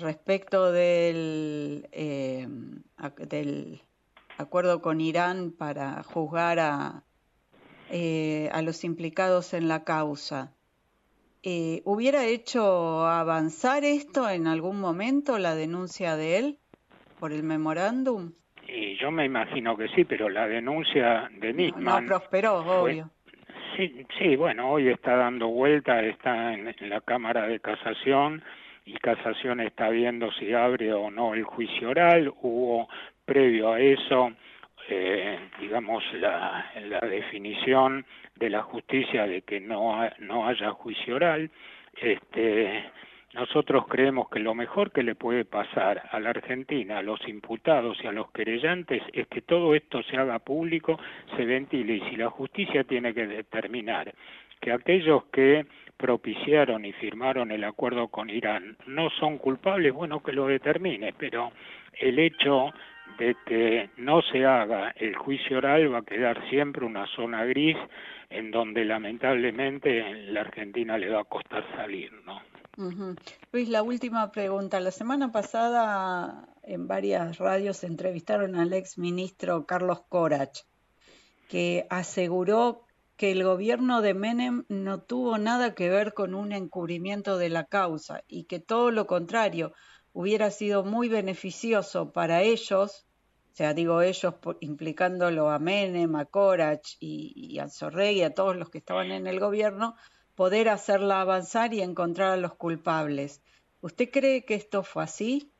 respecto 0.00 0.72
del, 0.72 1.88
eh, 1.92 2.46
del 3.28 3.80
acuerdo 4.36 4.80
con 4.80 5.00
Irán 5.00 5.52
para 5.56 6.02
juzgar 6.02 6.58
a, 6.60 7.02
eh, 7.90 8.48
a 8.52 8.62
los 8.62 8.84
implicados 8.84 9.54
en 9.54 9.68
la 9.68 9.84
causa. 9.84 10.52
Eh, 11.42 11.82
¿Hubiera 11.84 12.26
hecho 12.26 13.06
avanzar 13.06 13.84
esto 13.84 14.28
en 14.28 14.46
algún 14.46 14.80
momento, 14.80 15.38
la 15.38 15.54
denuncia 15.54 16.16
de 16.16 16.38
él 16.38 16.58
por 17.20 17.32
el 17.32 17.42
memorándum? 17.42 18.32
Y 18.66 18.96
yo 18.98 19.10
me 19.10 19.24
imagino 19.24 19.76
que 19.76 19.88
sí, 19.88 20.04
pero 20.04 20.28
la 20.28 20.46
denuncia 20.46 21.30
de 21.40 21.52
Nisman... 21.54 22.04
No, 22.04 22.08
prosperó, 22.08 22.58
obvio. 22.58 23.10
Sí, 23.76 24.04
sí, 24.18 24.36
bueno, 24.36 24.72
hoy 24.72 24.88
está 24.88 25.16
dando 25.16 25.48
vuelta, 25.48 26.02
está 26.02 26.52
en, 26.52 26.74
la 26.90 27.00
Cámara 27.00 27.46
de 27.46 27.60
Casación 27.60 28.42
y 28.88 28.94
Casación 28.94 29.60
está 29.60 29.90
viendo 29.90 30.32
si 30.32 30.52
abre 30.54 30.94
o 30.94 31.10
no 31.10 31.34
el 31.34 31.44
juicio 31.44 31.90
oral. 31.90 32.32
Hubo 32.40 32.88
previo 33.26 33.72
a 33.72 33.80
eso, 33.80 34.32
eh, 34.88 35.38
digamos, 35.60 36.02
la, 36.14 36.72
la 36.86 37.00
definición 37.00 38.06
de 38.36 38.48
la 38.48 38.62
justicia 38.62 39.26
de 39.26 39.42
que 39.42 39.60
no, 39.60 40.08
no 40.20 40.48
haya 40.48 40.70
juicio 40.70 41.16
oral. 41.16 41.50
Este, 42.00 42.84
nosotros 43.34 43.86
creemos 43.88 44.30
que 44.30 44.38
lo 44.38 44.54
mejor 44.54 44.90
que 44.90 45.02
le 45.02 45.14
puede 45.14 45.44
pasar 45.44 46.08
a 46.10 46.18
la 46.18 46.30
Argentina, 46.30 46.98
a 46.98 47.02
los 47.02 47.20
imputados 47.28 47.98
y 48.02 48.06
a 48.06 48.12
los 48.12 48.30
querellantes 48.30 49.02
es 49.12 49.28
que 49.28 49.42
todo 49.42 49.74
esto 49.74 50.02
se 50.04 50.16
haga 50.16 50.38
público, 50.38 50.98
se 51.36 51.44
ventile 51.44 51.96
y 51.96 52.00
si 52.08 52.16
la 52.16 52.30
justicia 52.30 52.84
tiene 52.84 53.12
que 53.12 53.26
determinar 53.26 54.14
que 54.60 54.72
aquellos 54.72 55.24
que 55.26 55.66
propiciaron 55.98 56.84
y 56.84 56.92
firmaron 56.92 57.50
el 57.50 57.64
acuerdo 57.64 58.08
con 58.08 58.30
Irán 58.30 58.76
no 58.86 59.10
son 59.18 59.36
culpables, 59.36 59.92
bueno, 59.92 60.22
que 60.22 60.32
lo 60.32 60.46
determine, 60.46 61.12
pero 61.18 61.52
el 62.00 62.18
hecho 62.18 62.70
de 63.18 63.36
que 63.44 63.90
no 63.96 64.22
se 64.22 64.46
haga 64.46 64.90
el 64.96 65.16
juicio 65.16 65.58
oral 65.58 65.92
va 65.92 65.98
a 65.98 66.02
quedar 66.02 66.48
siempre 66.48 66.86
una 66.86 67.06
zona 67.16 67.44
gris 67.44 67.76
en 68.30 68.50
donde 68.50 68.84
lamentablemente 68.84 69.98
en 69.98 70.32
la 70.32 70.42
Argentina 70.42 70.96
le 70.96 71.10
va 71.10 71.22
a 71.22 71.24
costar 71.24 71.64
salir, 71.74 72.12
¿no? 72.24 72.40
Luis, 73.50 73.68
la 73.68 73.82
última 73.82 74.30
pregunta. 74.30 74.78
La 74.78 74.92
semana 74.92 75.32
pasada 75.32 76.48
en 76.62 76.86
varias 76.86 77.38
radios 77.38 77.82
entrevistaron 77.82 78.54
al 78.54 78.72
ex 78.72 78.98
ministro 78.98 79.66
Carlos 79.66 80.02
Corach, 80.08 80.60
que 81.48 81.86
aseguró 81.90 82.84
que 83.18 83.32
el 83.32 83.44
gobierno 83.44 84.00
de 84.00 84.14
Menem 84.14 84.64
no 84.68 85.02
tuvo 85.02 85.36
nada 85.36 85.74
que 85.74 85.90
ver 85.90 86.14
con 86.14 86.34
un 86.34 86.52
encubrimiento 86.52 87.36
de 87.36 87.50
la 87.50 87.64
causa 87.64 88.22
y 88.26 88.44
que 88.44 88.60
todo 88.60 88.90
lo 88.90 89.06
contrario 89.06 89.74
hubiera 90.14 90.50
sido 90.50 90.84
muy 90.84 91.10
beneficioso 91.10 92.12
para 92.12 92.40
ellos 92.40 93.04
o 93.52 93.56
sea, 93.58 93.74
digo 93.74 94.02
ellos 94.02 94.36
implicándolo 94.60 95.50
a 95.50 95.58
Menem, 95.58 96.14
a 96.14 96.26
Corach 96.26 96.90
y, 97.00 97.58
a 97.58 97.66
Zorrey 97.66 98.20
y 98.20 98.22
a 98.22 98.32
todos 98.32 98.54
los 98.54 98.70
que 98.70 98.78
estaban 98.78 99.10
en 99.10 99.26
el 99.26 99.40
gobierno, 99.40 99.96
poder 100.36 100.68
hacerla 100.68 101.20
avanzar 101.20 101.74
y 101.74 101.80
encontrar 101.80 102.30
a 102.30 102.36
los 102.36 102.54
culpables. 102.54 103.42
¿Usted 103.80 104.10
cree 104.12 104.44
que 104.44 104.54
esto 104.54 104.84
fue 104.84 105.02
así? 105.02 105.50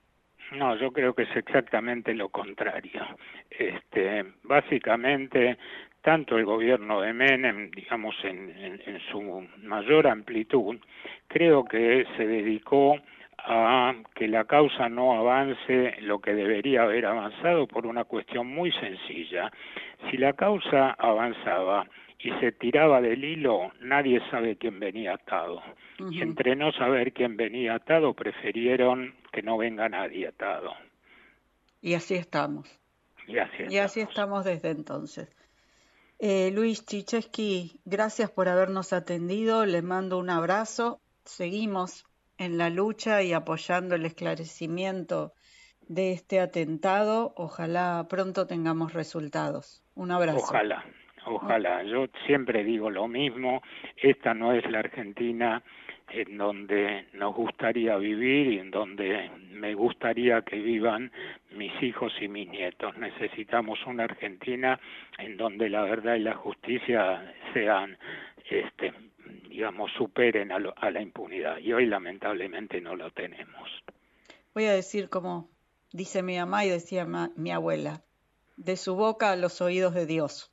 No, 0.52 0.76
yo 0.76 0.92
creo 0.92 1.12
que 1.12 1.24
es 1.24 1.36
exactamente 1.36 2.14
lo 2.14 2.28
contrario. 2.28 3.02
Este, 3.50 4.24
básicamente, 4.44 5.58
tanto 6.08 6.38
el 6.38 6.46
gobierno 6.46 7.02
de 7.02 7.12
Menem, 7.12 7.70
digamos 7.70 8.14
en 8.24 8.98
su 9.12 9.46
mayor 9.62 10.06
amplitud, 10.06 10.78
creo 11.26 11.66
que 11.66 12.06
se 12.16 12.26
dedicó 12.26 12.96
a 13.36 13.92
que 14.14 14.26
la 14.26 14.46
causa 14.46 14.88
no 14.88 15.18
avance 15.18 15.96
lo 16.00 16.18
que 16.18 16.32
debería 16.32 16.84
haber 16.84 17.04
avanzado 17.04 17.66
por 17.66 17.84
una 17.84 18.04
cuestión 18.04 18.46
muy 18.46 18.72
sencilla. 18.72 19.52
Si 20.10 20.16
la 20.16 20.32
causa 20.32 20.92
avanzaba 20.92 21.86
y 22.18 22.30
se 22.40 22.52
tiraba 22.52 23.02
del 23.02 23.22
hilo, 23.22 23.70
nadie 23.82 24.22
sabe 24.30 24.56
quién 24.56 24.80
venía 24.80 25.12
atado. 25.12 25.60
Y 26.10 26.22
entre 26.22 26.56
no 26.56 26.72
saber 26.72 27.12
quién 27.12 27.36
venía 27.36 27.74
atado, 27.74 28.14
prefirieron 28.14 29.14
que 29.30 29.42
no 29.42 29.58
venga 29.58 29.90
nadie 29.90 30.28
atado. 30.28 30.72
Y 31.82 31.92
así 31.92 32.14
estamos. 32.14 32.66
Y 33.26 33.36
así 33.36 33.52
estamos, 33.52 33.74
y 33.74 33.78
así 33.78 34.00
estamos 34.00 34.44
desde 34.46 34.70
entonces. 34.70 35.37
Eh, 36.20 36.50
Luis 36.52 36.84
Chicheski, 36.84 37.80
gracias 37.84 38.30
por 38.30 38.48
habernos 38.48 38.92
atendido. 38.92 39.64
Le 39.64 39.82
mando 39.82 40.18
un 40.18 40.30
abrazo. 40.30 41.00
Seguimos 41.24 42.06
en 42.38 42.58
la 42.58 42.70
lucha 42.70 43.22
y 43.22 43.32
apoyando 43.32 43.94
el 43.94 44.04
esclarecimiento 44.04 45.32
de 45.82 46.12
este 46.12 46.40
atentado. 46.40 47.32
Ojalá 47.36 48.06
pronto 48.08 48.48
tengamos 48.48 48.94
resultados. 48.94 49.84
Un 49.94 50.10
abrazo. 50.10 50.38
Ojalá, 50.38 50.84
ojalá. 51.24 51.84
Yo 51.84 52.06
siempre 52.26 52.64
digo 52.64 52.90
lo 52.90 53.06
mismo. 53.06 53.62
Esta 53.96 54.34
no 54.34 54.52
es 54.52 54.68
la 54.68 54.80
Argentina 54.80 55.62
en 56.10 56.38
donde 56.38 57.06
nos 57.12 57.34
gustaría 57.34 57.96
vivir 57.96 58.52
y 58.52 58.58
en 58.58 58.70
donde 58.70 59.30
me 59.50 59.74
gustaría 59.74 60.42
que 60.42 60.56
vivan 60.56 61.12
mis 61.52 61.72
hijos 61.82 62.12
y 62.20 62.28
mis 62.28 62.48
nietos. 62.48 62.96
Necesitamos 62.96 63.78
una 63.86 64.04
Argentina 64.04 64.78
en 65.18 65.36
donde 65.36 65.68
la 65.68 65.82
verdad 65.82 66.14
y 66.14 66.20
la 66.20 66.34
justicia 66.34 67.34
sean 67.52 67.98
este, 68.50 68.92
digamos, 69.48 69.90
superen 69.92 70.52
a, 70.52 70.58
la 70.58 71.00
impunidad. 71.00 71.58
Y 71.58 71.72
hoy 71.72 71.86
lamentablemente 71.86 72.80
no 72.80 72.96
lo 72.96 73.10
tenemos. 73.10 73.68
Voy 74.54 74.64
a 74.64 74.72
decir 74.72 75.08
como 75.08 75.50
dice 75.92 76.22
mi 76.22 76.38
mamá 76.38 76.64
y 76.64 76.70
decía 76.70 77.06
mi 77.06 77.50
abuela, 77.50 78.02
de 78.56 78.76
su 78.76 78.94
boca 78.94 79.32
a 79.32 79.36
los 79.36 79.60
oídos 79.60 79.94
de 79.94 80.06
Dios. 80.06 80.52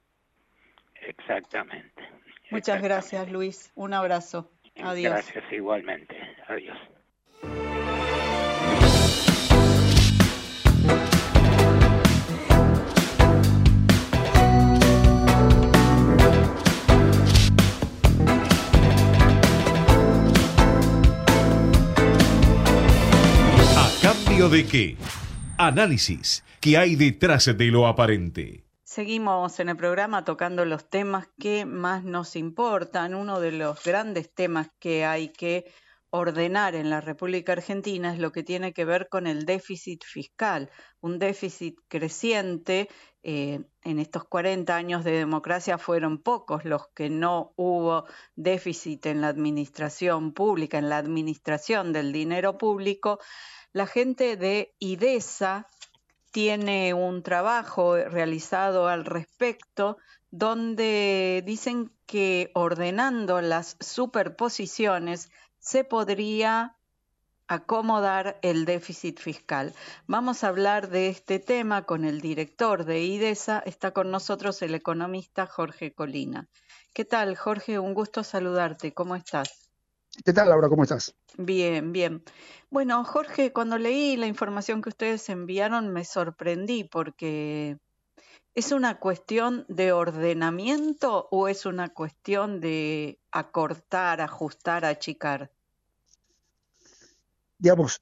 Exactamente. 1.02 2.04
Muchas 2.52 2.82
gracias, 2.82 3.32
Luis. 3.32 3.72
Un 3.76 3.94
abrazo. 3.94 4.52
Adiós. 4.84 5.14
Gracias 5.14 5.52
igualmente. 5.52 6.16
Adiós. 6.48 6.78
de 24.50 24.66
qué? 24.66 24.98
Análisis. 25.58 26.44
¿Qué 26.60 26.78
hay 26.78 26.96
detrás 26.96 27.46
de 27.46 27.66
lo 27.68 27.88
aparente? 27.88 28.65
Seguimos 28.96 29.60
en 29.60 29.68
el 29.68 29.76
programa 29.76 30.24
tocando 30.24 30.64
los 30.64 30.90
temas 30.90 31.28
que 31.38 31.66
más 31.66 32.06
nos 32.06 32.38
importan. 32.38 33.14
Uno 33.14 33.42
de 33.42 33.52
los 33.52 33.84
grandes 33.84 34.34
temas 34.34 34.70
que 34.80 35.04
hay 35.04 35.34
que 35.34 35.66
ordenar 36.12 36.76
en 36.76 36.90
la 36.90 37.02
República 37.02 37.52
Argentina 37.52 38.14
es 38.14 38.20
lo 38.20 38.32
que 38.32 38.42
tiene 38.42 38.72
que 38.72 38.86
ver 38.86 39.10
con 39.10 39.28
el 39.28 39.46
déficit 39.46 40.06
fiscal, 40.06 40.70
un 41.02 41.20
déficit 41.20 41.78
creciente. 41.90 42.88
Eh, 43.22 43.66
en 43.84 44.00
estos 44.00 44.24
40 44.24 44.74
años 44.74 45.04
de 45.04 45.12
democracia 45.12 45.78
fueron 45.78 46.22
pocos 46.22 46.64
los 46.64 46.88
que 46.96 47.10
no 47.10 47.52
hubo 47.58 48.06
déficit 48.38 49.08
en 49.08 49.20
la 49.20 49.28
administración 49.28 50.32
pública, 50.32 50.78
en 50.78 50.88
la 50.88 51.00
administración 51.00 51.92
del 51.92 52.14
dinero 52.14 52.58
público 52.58 53.20
la 53.76 53.88
gente 53.88 54.38
de 54.38 54.74
IDESA 54.80 55.68
tiene 56.36 56.94
un 56.94 57.24
trabajo 57.24 57.96
realizado 57.96 58.90
al 58.90 59.06
respecto 59.06 59.96
donde 60.32 61.42
dicen 61.46 61.94
que 62.06 62.52
ordenando 62.54 63.40
las 63.40 63.78
superposiciones 63.80 65.32
se 65.60 65.86
podría 65.86 66.76
acomodar 67.48 68.38
el 68.42 68.66
déficit 68.66 69.18
fiscal. 69.18 69.74
Vamos 70.08 70.44
a 70.44 70.50
hablar 70.50 70.90
de 70.90 71.08
este 71.08 71.40
tema 71.40 71.84
con 71.84 72.04
el 72.04 72.20
director 72.20 72.84
de 72.84 73.02
IDESA. 73.02 73.60
Está 73.66 73.92
con 73.92 74.12
nosotros 74.12 74.62
el 74.62 74.76
economista 74.76 75.48
Jorge 75.48 75.94
Colina. 75.94 76.50
¿Qué 76.92 77.06
tal, 77.06 77.38
Jorge? 77.38 77.80
Un 77.80 77.94
gusto 77.94 78.26
saludarte. 78.26 78.94
¿Cómo 78.94 79.16
estás? 79.16 79.65
¿Qué 80.24 80.34
tal, 80.34 80.50
Laura? 80.50 80.70
¿Cómo 80.70 80.84
estás? 80.84 81.14
Bien, 81.38 81.92
bien. 81.92 82.24
Bueno, 82.70 83.04
Jorge, 83.04 83.52
cuando 83.52 83.78
leí 83.78 84.16
la 84.16 84.28
información 84.28 84.82
que 84.82 84.90
ustedes 84.90 85.28
enviaron 85.30 85.92
me 85.92 86.06
sorprendí 86.06 86.86
porque 86.86 87.78
¿es 88.54 88.72
una 88.72 89.00
cuestión 89.00 89.66
de 89.68 89.92
ordenamiento 89.92 91.28
o 91.32 91.48
es 91.48 91.66
una 91.66 91.90
cuestión 91.90 92.62
de 92.62 93.20
acortar, 93.32 94.22
ajustar, 94.22 94.86
achicar? 94.86 95.52
Digamos, 97.58 98.00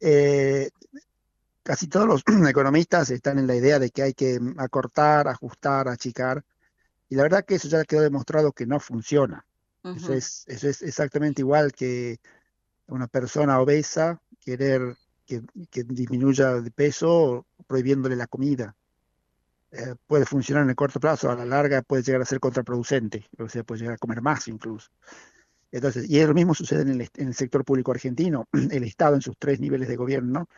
eh, 0.00 0.70
casi 1.62 1.88
todos 1.88 2.06
los 2.06 2.22
economistas 2.48 3.10
están 3.10 3.38
en 3.38 3.46
la 3.46 3.56
idea 3.56 3.78
de 3.78 3.90
que 3.90 4.02
hay 4.02 4.14
que 4.14 4.38
acortar, 4.58 5.26
ajustar, 5.26 5.88
achicar, 5.88 6.44
y 7.08 7.16
la 7.16 7.24
verdad 7.24 7.44
que 7.44 7.56
eso 7.56 7.68
ya 7.68 7.84
quedó 7.84 8.00
demostrado 8.02 8.52
que 8.52 8.66
no 8.66 8.78
funciona 8.78 9.44
eso, 9.84 10.12
es, 10.12 10.44
eso 10.46 10.68
es 10.68 10.82
exactamente 10.82 11.42
igual 11.42 11.72
que 11.72 12.20
una 12.86 13.06
persona 13.06 13.60
obesa 13.60 14.20
querer 14.40 14.96
que, 15.26 15.42
disminuya 15.84 16.60
de 16.60 16.70
peso 16.70 17.46
prohibiéndole 17.66 18.16
la 18.16 18.26
comida. 18.26 18.76
eh, 19.70 19.94
puede 20.06 20.26
funcionar 20.26 20.64
en 20.64 20.70
el 20.70 20.76
corto 20.76 21.00
plazo, 21.00 21.30
a 21.30 21.34
la 21.34 21.46
larga 21.46 21.82
puede 21.82 22.02
llegar 22.02 22.20
a 22.20 22.26
ser 22.26 22.40
contraproducente, 22.40 23.26
o 23.38 23.48
sea, 23.48 23.64
puede 23.64 23.80
llegar 23.80 23.94
a 23.94 23.98
comer 23.98 24.20
más 24.20 24.48
incluso. 24.48 24.90
Entonces, 25.70 26.10
y 26.10 26.22
lo 26.22 26.34
mismo 26.34 26.54
sucede 26.54 26.82
en 26.82 27.00
el, 27.00 27.08
en 27.16 27.28
el 27.28 27.34
sector 27.34 27.64
público 27.64 27.90
argentino. 27.92 28.46
El 28.70 28.84
Estado 28.84 29.14
en 29.14 29.22
sus 29.22 29.38
tres 29.38 29.58
niveles 29.58 29.88
de 29.88 29.96
gobierno 29.96 30.48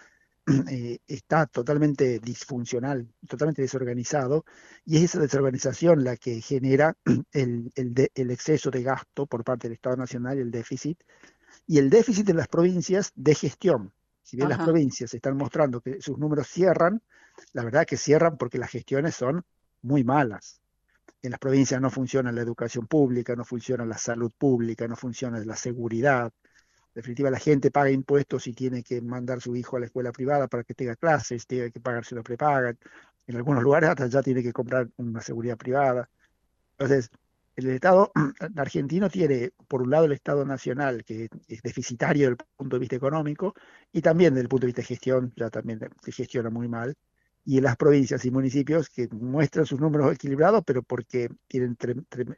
eh, 0.71 0.99
está 1.07 1.47
totalmente 1.47 2.19
disfuncional, 2.19 3.09
totalmente 3.29 3.63
desorganizado, 3.63 4.45
y 4.85 4.99
es 4.99 5.05
esa 5.05 5.21
desorganización 5.21 6.05
la 6.05 6.17
que 6.17 6.41
genera 6.41 6.97
el, 7.33 7.73
el, 7.75 8.11
el 8.15 8.31
exceso 8.31 8.71
de 8.71 8.83
gasto 8.83 9.27
por 9.27 9.45
parte 9.45 9.69
del 9.69 9.75
Estado 9.75 9.97
Nacional 9.97 10.39
y 10.39 10.43
el 10.43 10.51
déficit, 10.51 11.03
y 11.67 11.79
el 11.79 11.91
déficit 11.91 12.27
de 12.27 12.35
las 12.35 12.49
provincias 12.49 13.13
de 13.15 13.35
gestión. 13.35 13.93
Si 14.23 14.37
bien 14.37 14.49
las 14.49 14.59
provincias 14.59 15.13
están 15.13 15.37
mostrando 15.37 15.81
que 15.81 16.01
sus 16.01 16.19
números 16.19 16.49
cierran, 16.49 17.03
la 17.53 17.63
verdad 17.63 17.85
que 17.87 17.99
cierran 17.99 18.39
porque 18.39 18.59
las 18.59 18.71
gestiones 18.71 19.15
son 19.15 19.45
muy 19.83 20.03
malas. 20.03 20.61
En 21.23 21.31
las 21.31 21.41
provincias 21.41 21.81
no 21.81 21.91
funciona 21.91 22.33
la 22.33 22.41
educación 22.41 22.87
pública, 22.87 23.37
no 23.37 23.45
funciona 23.45 23.85
la 23.85 23.99
salud 23.99 24.33
pública, 24.37 24.89
no 24.89 24.97
funciona 24.97 25.39
la 25.45 25.57
seguridad. 25.57 26.33
En 26.95 27.01
definitiva, 27.01 27.29
la 27.29 27.41
gente 27.41 27.73
paga 27.73 27.91
impuestos 27.91 28.47
y 28.47 28.53
tiene 28.53 28.85
que 28.85 29.03
mandar 29.03 29.41
su 29.41 29.57
hijo 29.57 29.77
a 29.77 29.81
la 29.81 29.87
escuela 29.87 30.13
privada 30.13 30.47
para 30.47 30.63
que 30.63 30.75
tenga 30.75 30.95
clases, 30.95 31.45
tiene 31.45 31.73
que 31.73 31.81
pagarse 31.81 32.15
lo 32.15 32.23
prepagan. 32.23 32.79
En 33.27 33.37
algunos 33.37 33.65
lugares 33.65 33.91
hasta 33.91 34.07
ya 34.07 34.23
tiene 34.23 34.45
que 34.45 34.53
comprar 34.53 34.89
una 34.97 35.21
seguridad 35.21 35.57
privada. 35.57 36.09
Entonces, 36.79 37.11
el 37.57 37.71
Estado 37.71 38.13
argentino 38.57 39.11
tiene, 39.11 39.51
por 39.67 39.83
un 39.83 39.91
lado, 39.91 40.05
el 40.05 40.13
Estado 40.13 40.45
nacional, 40.45 41.05
que 41.05 41.29
es 41.49 41.63
deficitario 41.63 42.31
desde 42.31 42.43
el 42.43 42.49
punto 42.57 42.77
de 42.77 42.81
vista 42.81 42.95
económico, 42.95 43.55
y 43.93 44.01
también 44.01 44.35
desde 44.35 44.43
el 44.43 44.49
punto 44.49 44.63
de 44.63 44.69
vista 44.69 44.83
de 44.83 44.87
gestión, 44.87 45.33
ya 45.37 45.51
también 45.51 45.81
se 46.01 46.13
gestiona 46.13 46.51
muy 46.51 46.69
mal, 46.69 46.95
y 47.45 47.61
las 47.61 47.77
provincias 47.77 48.25
y 48.25 48.31
municipios 48.31 48.89
que 48.89 49.09
muestran 49.09 49.67
sus 49.67 49.81
números 49.81 50.15
equilibrados, 50.15 50.63
pero 50.65 50.83
porque 50.83 51.29
tienen 51.49 51.77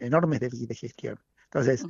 enormes 0.01 0.41
déficits 0.41 0.69
de 0.69 0.75
gestión. 0.75 1.19
Entonces, 1.45 1.85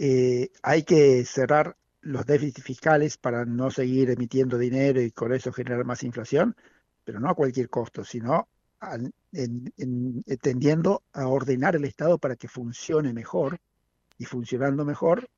eh, 0.00 0.52
hay 0.62 0.84
que 0.84 1.24
cerrar 1.24 1.76
los 2.02 2.24
déficits 2.24 2.62
fiscales 2.62 3.16
para 3.18 3.44
no 3.44 3.68
seguir 3.68 4.10
emitiendo 4.10 4.56
dinero 4.56 5.02
y 5.02 5.10
con 5.10 5.32
eso 5.32 5.52
generar 5.52 5.84
más 5.84 6.04
inflación, 6.04 6.54
pero 7.04 7.18
no 7.18 7.28
a 7.28 7.34
cualquier 7.34 7.68
costo, 7.68 8.04
sino 8.04 8.48
en, 9.32 10.22
tendiendo 10.40 11.02
a 11.12 11.26
ordenar 11.26 11.74
el 11.74 11.84
Estado 11.84 12.18
para 12.18 12.36
que 12.36 12.46
funcione 12.46 13.12
mejor 13.12 13.58
y 14.18 14.24
funcionando 14.24 14.84
mejor, 14.84 15.28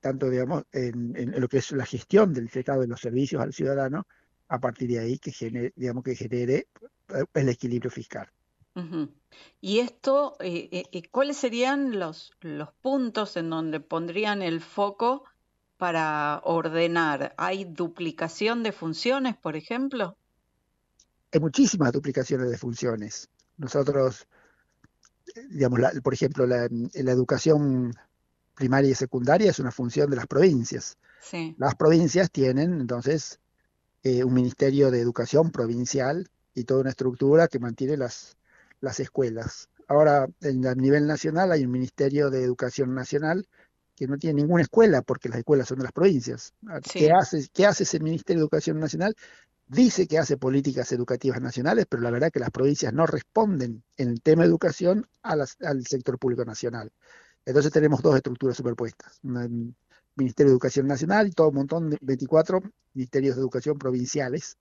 tanto 0.00 0.30
digamos 0.30 0.62
en, 0.70 1.16
en, 1.16 1.40
lo 1.40 1.48
que 1.48 1.58
es 1.58 1.72
la 1.72 1.84
gestión 1.84 2.32
del 2.32 2.48
Estado 2.54 2.82
de 2.82 2.86
los 2.86 3.00
servicios 3.00 3.42
al 3.42 3.52
ciudadano, 3.52 4.06
a 4.46 4.60
partir 4.60 4.90
de 4.90 5.00
ahí 5.00 5.18
que 5.18 5.32
genere, 5.32 5.72
digamos, 5.74 6.04
que 6.04 6.14
genere 6.14 6.68
eh, 7.08 7.24
el 7.34 7.48
equilibrio 7.48 7.90
fiscal. 7.90 8.30
Y 9.60 9.80
esto, 9.80 10.36
eh, 10.40 10.88
eh, 10.92 11.02
¿cuáles 11.10 11.36
serían 11.36 11.98
los, 11.98 12.32
los 12.40 12.72
puntos 12.74 13.36
en 13.36 13.50
donde 13.50 13.80
pondrían 13.80 14.42
el 14.42 14.60
foco 14.60 15.24
para 15.76 16.40
ordenar? 16.44 17.34
¿Hay 17.38 17.64
duplicación 17.64 18.62
de 18.62 18.72
funciones, 18.72 19.36
por 19.36 19.56
ejemplo? 19.56 20.16
Hay 21.32 21.40
muchísimas 21.40 21.92
duplicaciones 21.92 22.50
de 22.50 22.56
funciones. 22.56 23.28
Nosotros, 23.56 24.26
digamos, 25.50 25.80
por 26.02 26.14
ejemplo, 26.14 26.46
la, 26.46 26.68
la, 26.70 27.12
educación 27.12 27.92
primaria 28.54 28.90
y 28.90 28.94
secundaria 28.94 29.50
es 29.50 29.58
una 29.58 29.72
función 29.72 30.08
de 30.08 30.16
las 30.16 30.26
provincias. 30.26 30.96
Sí. 31.20 31.54
Las 31.58 31.74
provincias 31.74 32.30
tienen, 32.30 32.80
entonces, 32.80 33.40
eh, 34.04 34.22
un 34.22 34.32
ministerio 34.32 34.90
de 34.90 35.00
educación 35.00 35.50
provincial 35.50 36.30
y 36.54 36.64
toda 36.64 36.80
una 36.80 36.90
estructura 36.90 37.48
que 37.48 37.58
mantiene 37.58 37.96
las, 37.96 38.37
las 38.80 39.00
escuelas. 39.00 39.68
Ahora, 39.86 40.28
en, 40.40 40.66
a 40.66 40.74
nivel 40.74 41.06
nacional 41.06 41.52
hay 41.52 41.64
un 41.64 41.70
ministerio 41.70 42.30
de 42.30 42.42
educación 42.42 42.94
nacional 42.94 43.46
que 43.96 44.06
no 44.06 44.16
tiene 44.16 44.42
ninguna 44.42 44.62
escuela 44.62 45.02
porque 45.02 45.28
las 45.28 45.38
escuelas 45.38 45.68
son 45.68 45.78
de 45.78 45.84
las 45.84 45.92
provincias. 45.92 46.54
Ah, 46.68 46.80
¿Qué, 46.80 47.10
hace, 47.10 47.48
¿Qué 47.52 47.66
hace 47.66 47.82
ese 47.82 47.98
Ministerio 47.98 48.40
de 48.40 48.44
Educación 48.44 48.78
Nacional? 48.78 49.16
Dice 49.66 50.06
que 50.06 50.18
hace 50.18 50.36
políticas 50.36 50.92
educativas 50.92 51.40
nacionales, 51.40 51.86
pero 51.88 52.02
la 52.02 52.10
verdad 52.10 52.30
que 52.30 52.38
las 52.40 52.50
provincias 52.50 52.92
no 52.92 53.06
responden 53.06 53.82
en 53.96 54.08
el 54.08 54.22
tema 54.22 54.42
de 54.42 54.48
educación 54.48 55.06
a 55.22 55.32
al 55.32 55.86
sector 55.86 56.18
público 56.18 56.44
nacional. 56.44 56.90
Entonces 57.44 57.72
tenemos 57.72 58.02
dos 58.02 58.14
estructuras 58.14 58.56
superpuestas. 58.56 59.20
Ministerio 59.22 60.50
de 60.50 60.54
Educación 60.54 60.86
Nacional 60.86 61.28
y 61.28 61.30
todo 61.30 61.48
un 61.48 61.54
montón 61.54 61.90
de 61.90 61.98
24 62.00 62.60
ministerios 62.94 63.36
de 63.36 63.40
educación 63.40 63.78
provinciales. 63.78 64.56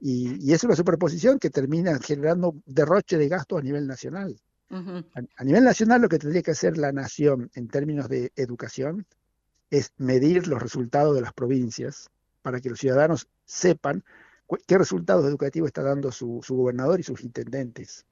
Y, 0.00 0.52
es 0.52 0.64
una 0.64 0.74
superposición 0.74 1.38
que 1.38 1.50
termina 1.50 1.98
generando 1.98 2.56
derroche 2.66 3.18
de 3.18 3.28
gasto 3.28 3.58
a 3.58 3.62
nivel 3.62 3.86
nacional. 3.86 4.36
a, 4.70 5.44
nivel 5.44 5.64
nacional 5.64 6.00
lo 6.00 6.08
que 6.08 6.18
tendría 6.18 6.42
que 6.42 6.52
hacer 6.52 6.78
la 6.78 6.92
nación 6.92 7.50
en 7.54 7.68
términos 7.68 8.08
de 8.08 8.32
educación 8.36 9.06
es 9.68 9.92
medir 9.98 10.46
los 10.46 10.62
resultados 10.62 11.14
de 11.14 11.20
las 11.20 11.32
provincias 11.32 12.08
para 12.42 12.60
que 12.60 12.70
los 12.70 12.78
ciudadanos 12.78 13.28
sepan 13.44 14.02
qué 14.66 14.78
resultados 14.78 15.24
educativos 15.26 15.68
está 15.68 15.82
dando 15.82 16.10
su, 16.10 16.40
su 16.42 16.56
gobernador 16.56 16.98
y 16.98 17.04
sus 17.04 17.22
intendentes. 17.22 18.06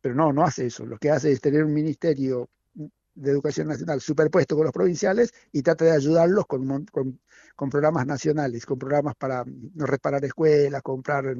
Pero 0.00 0.14
no, 0.14 0.32
no 0.32 0.44
hace 0.44 0.66
eso. 0.66 0.84
Lo 0.84 0.98
que 0.98 1.10
hace 1.10 1.32
es 1.32 1.40
tener 1.40 1.64
un 1.64 1.72
ministerio 1.72 2.48
de 3.20 3.30
Educación 3.30 3.68
Nacional 3.68 4.00
superpuesto 4.00 4.56
con 4.56 4.64
los 4.64 4.72
provinciales 4.72 5.32
y 5.52 5.62
trata 5.62 5.84
de 5.84 5.92
ayudarlos 5.92 6.46
con, 6.46 6.86
con, 6.86 7.70
programas 7.70 8.06
nacionales, 8.06 8.64
con 8.64 8.78
programas 8.78 9.16
para 9.16 9.44
reparar 9.74 10.24
escuelas, 10.24 10.82
comprar 10.82 11.36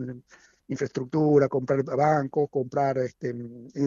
infraestructura, 0.67 1.49
comprar 1.49 1.83
bancos, 1.85 2.49
comprar 2.51 2.99
este, 2.99 3.33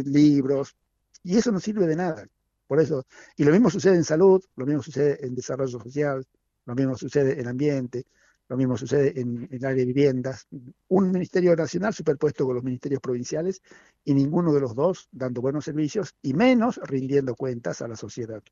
libros, 0.06 0.75
y 1.23 1.38
eso 1.38 1.51
no 1.51 1.60
sirve 1.60 1.86
de 1.88 1.95
nada. 1.95 2.27
Por 2.67 2.80
eso, 2.80 3.06
y 3.36 3.43
lo 3.43 3.51
mismo 3.51 3.69
sucede 3.69 3.95
en 3.95 4.04
salud, 4.04 4.41
lo 4.56 4.65
mismo 4.65 4.82
sucede 4.82 5.25
en 5.25 5.36
desarrollo 5.36 5.80
social, 5.80 6.25
lo 6.65 6.75
mismo 6.75 6.95
sucede 6.95 7.39
en 7.39 7.47
ambiente. 7.47 8.06
Lo 8.51 8.57
mismo 8.57 8.77
sucede 8.77 9.17
en, 9.17 9.47
el 9.49 9.63
área 9.63 9.77
de 9.77 9.85
viviendas. 9.85 10.45
Un 10.89 11.09
ministerio 11.09 11.55
nacional 11.55 11.93
superpuesto 11.93 12.45
con 12.45 12.55
los 12.55 12.65
ministerios 12.65 12.99
provinciales 12.99 13.61
y 14.03 14.13
ninguno 14.13 14.51
de 14.51 14.59
los 14.59 14.75
dos 14.75 15.07
dando 15.13 15.39
buenos 15.39 15.63
servicios 15.63 16.15
y 16.21 16.33
menos 16.33 16.77
rindiendo 16.83 17.33
cuentas 17.35 17.81
a 17.81 17.87
la 17.87 17.95
sociedad. 17.95 18.43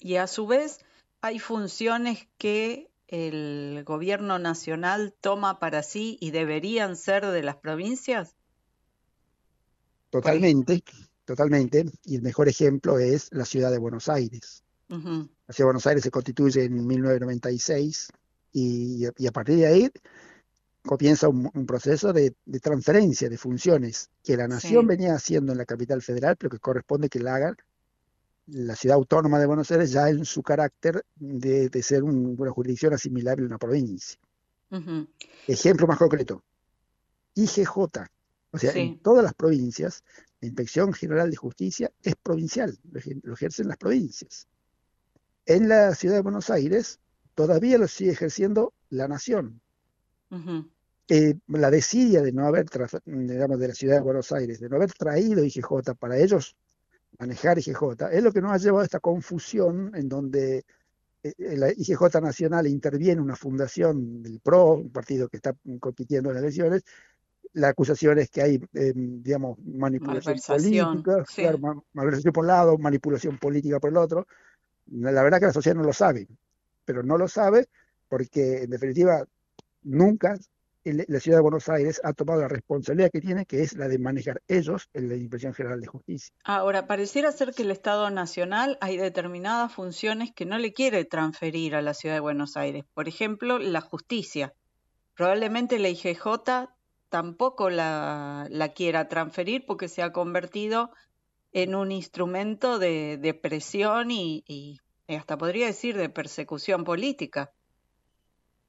Y 0.00 0.16
a 0.16 0.26
su 0.26 0.46
vez 0.46 0.78
hay 1.20 1.40
funciones 1.40 2.26
que 2.38 2.88
el 3.06 3.84
gobierno 3.84 4.38
nacional 4.38 5.14
toma 5.20 5.58
para 5.58 5.82
sí 5.82 6.16
y 6.18 6.30
deberían 6.30 6.96
ser 6.96 7.26
de 7.26 7.42
las 7.42 7.56
provincias. 7.56 8.34
Totalmente, 10.08 10.84
totalmente. 11.26 11.84
Y 12.06 12.16
el 12.16 12.22
mejor 12.22 12.48
ejemplo 12.48 12.98
es 12.98 13.28
la 13.30 13.44
ciudad 13.44 13.70
de 13.70 13.76
Buenos 13.76 14.08
Aires. 14.08 14.64
La 14.88 14.96
ciudad 14.96 15.28
de 15.58 15.64
Buenos 15.64 15.86
Aires 15.86 16.02
se 16.02 16.10
constituye 16.10 16.64
en 16.64 16.86
1996 16.86 18.08
y, 18.52 19.06
a 19.06 19.32
partir 19.32 19.56
de 19.56 19.66
ahí 19.66 19.90
comienza 20.82 21.28
un, 21.28 21.50
proceso 21.66 22.12
de, 22.12 22.34
transferencia 22.60 23.28
de 23.28 23.38
funciones 23.38 24.10
que 24.22 24.36
la 24.36 24.48
nación 24.48 24.86
venía 24.86 25.14
haciendo 25.14 25.52
en 25.52 25.58
la 25.58 25.64
capital 25.64 26.02
federal, 26.02 26.36
pero 26.36 26.50
que 26.50 26.58
corresponde 26.58 27.08
que 27.08 27.20
la 27.20 27.36
haga 27.36 27.56
la 28.46 28.74
ciudad 28.74 28.96
autónoma 28.96 29.38
de 29.38 29.46
Buenos 29.46 29.70
Aires 29.70 29.92
ya 29.92 30.08
en 30.08 30.24
su 30.24 30.42
carácter 30.42 31.04
de, 31.16 31.82
ser 31.82 32.02
una 32.02 32.50
jurisdicción 32.50 32.92
asimilable 32.92 33.44
a 33.44 33.46
una 33.46 33.58
provincia. 33.58 34.18
Ejemplo 35.46 35.86
más 35.86 35.98
concreto, 35.98 36.42
IGJ, 37.34 37.76
o 37.76 38.58
sea, 38.58 38.72
en 38.72 38.98
todas 38.98 39.22
las 39.22 39.34
provincias, 39.34 40.02
la 40.40 40.48
Inspección 40.48 40.92
General 40.92 41.30
de 41.30 41.36
Justicia 41.36 41.90
es 42.02 42.16
provincial, 42.16 42.78
lo 43.22 43.34
ejercen 43.34 43.68
las 43.68 43.76
provincias. 43.76 44.48
En 45.46 45.68
la 45.68 45.94
ciudad 45.94 46.16
de 46.16 46.22
Buenos 46.22 46.50
Aires, 46.50 47.00
todavía 47.34 47.78
lo 47.78 47.88
sigue 47.88 48.12
ejerciendo 48.12 48.72
la 48.90 49.08
nación. 49.08 49.60
Eh, 51.08 51.34
la 51.48 51.70
desidia 51.70 52.22
de 52.22 52.32
no 52.32 52.46
haber, 52.46 52.66
digamos, 53.04 53.58
de 53.58 53.68
la 53.68 53.74
ciudad 53.74 53.96
de 53.96 54.02
Buenos 54.02 54.32
Aires, 54.32 54.60
de 54.60 54.68
no 54.68 54.76
haber 54.76 54.92
traído 54.92 55.44
IGJ 55.44 55.94
para 55.98 56.16
ellos 56.16 56.56
manejar 57.18 57.58
IGJ, 57.58 58.10
es 58.12 58.22
lo 58.22 58.32
que 58.32 58.40
nos 58.40 58.52
ha 58.52 58.56
llevado 58.56 58.80
a 58.80 58.84
esta 58.84 59.00
confusión 59.00 59.92
en 59.94 60.08
donde 60.08 60.64
eh, 61.22 61.56
la 61.56 61.70
IGJ 61.70 62.20
Nacional 62.22 62.66
interviene 62.66 63.20
una 63.20 63.36
fundación 63.36 64.22
del 64.22 64.40
PRO, 64.40 64.74
un 64.74 64.90
partido 64.90 65.28
que 65.28 65.36
está 65.36 65.54
compitiendo 65.80 66.30
en 66.30 66.36
las 66.36 66.44
elecciones, 66.44 66.82
la 67.54 67.68
acusación 67.68 68.18
es 68.18 68.30
que 68.30 68.40
hay, 68.40 68.60
em, 68.72 69.22
digamos, 69.22 69.58
manipulación 69.58 70.38
política, 70.46 71.24
malversación 71.92 72.32
por 72.32 72.44
un 72.44 72.46
lado, 72.48 72.78
manipulación 72.78 73.36
política 73.36 73.78
por 73.78 73.90
el 73.90 73.98
otro. 73.98 74.26
La 74.86 75.22
verdad 75.22 75.38
que 75.38 75.46
la 75.46 75.52
sociedad 75.52 75.76
no 75.76 75.84
lo 75.84 75.92
sabe 75.92 76.26
pero 76.84 77.02
no 77.02 77.18
lo 77.18 77.28
sabe 77.28 77.68
porque 78.08 78.62
en 78.62 78.70
definitiva 78.70 79.24
nunca 79.82 80.36
la 80.84 81.20
ciudad 81.20 81.38
de 81.38 81.42
Buenos 81.42 81.68
Aires 81.68 82.00
ha 82.02 82.12
tomado 82.12 82.40
la 82.40 82.48
responsabilidad 82.48 83.10
que 83.10 83.20
tiene, 83.20 83.46
que 83.46 83.62
es 83.62 83.74
la 83.74 83.86
de 83.86 83.98
manejar 83.98 84.42
ellos 84.48 84.88
en 84.94 85.08
la 85.08 85.14
Inspección 85.14 85.54
General 85.54 85.80
de 85.80 85.86
Justicia. 85.86 86.34
Ahora, 86.44 86.86
pareciera 86.88 87.30
ser 87.30 87.54
que 87.54 87.62
el 87.62 87.70
Estado 87.70 88.10
Nacional 88.10 88.78
hay 88.80 88.96
determinadas 88.96 89.72
funciones 89.72 90.32
que 90.34 90.44
no 90.44 90.58
le 90.58 90.72
quiere 90.72 91.04
transferir 91.04 91.76
a 91.76 91.82
la 91.82 91.94
ciudad 91.94 92.16
de 92.16 92.20
Buenos 92.20 92.56
Aires. 92.56 92.84
Por 92.94 93.06
ejemplo, 93.06 93.58
la 93.58 93.80
justicia. 93.80 94.54
Probablemente 95.14 95.78
la 95.78 95.88
IGJ 95.88 96.68
tampoco 97.10 97.70
la, 97.70 98.48
quiera 98.74 99.08
transferir 99.08 99.64
porque 99.66 99.88
se 99.88 100.02
ha 100.02 100.12
convertido 100.12 100.90
en 101.52 101.74
un 101.74 101.92
instrumento 101.92 102.78
de, 102.78 103.38
presión 103.40 104.10
y, 104.10 104.80
hasta 105.16 105.38
podría 105.38 105.66
decir 105.66 105.96
de 105.96 106.08
persecución 106.08 106.84
política. 106.84 107.52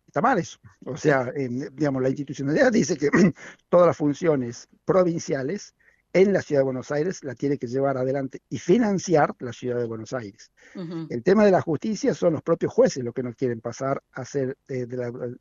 Está 0.08 0.22
mal 0.22 0.38
eso. 0.38 0.60
O 0.86 0.96
sea, 0.96 1.32
digamos, 1.34 2.02
la 2.02 2.10
institucionalidad 2.10 2.72
dice 2.72 2.98
que 2.98 3.10
todas 3.70 3.88
las 3.88 3.98
funciones 3.98 4.70
provinciales 4.86 5.74
en 6.14 6.32
la 6.32 6.42
ciudad 6.44 6.62
de 6.62 6.66
Buenos 6.66 6.92
Aires 6.92 7.24
la 7.24 7.34
tiene 7.34 7.58
que 7.58 7.66
llevar 7.66 7.98
adelante 7.98 8.42
y 8.48 8.60
financiar 8.60 9.34
la 9.40 9.52
ciudad 9.52 9.80
de 9.80 9.88
Buenos 9.88 10.14
Aires. 10.14 10.52
El 11.10 11.24
tema 11.24 11.44
de 11.44 11.52
la 11.52 11.62
justicia 11.62 12.14
son 12.14 12.34
los 12.34 12.44
propios 12.44 12.72
jueces 12.72 13.04
los 13.04 13.16
que 13.16 13.24
no 13.24 13.34
quieren 13.34 13.60
pasar 13.60 14.04
a 14.12 14.24
ser 14.24 14.56
de, 14.68 14.86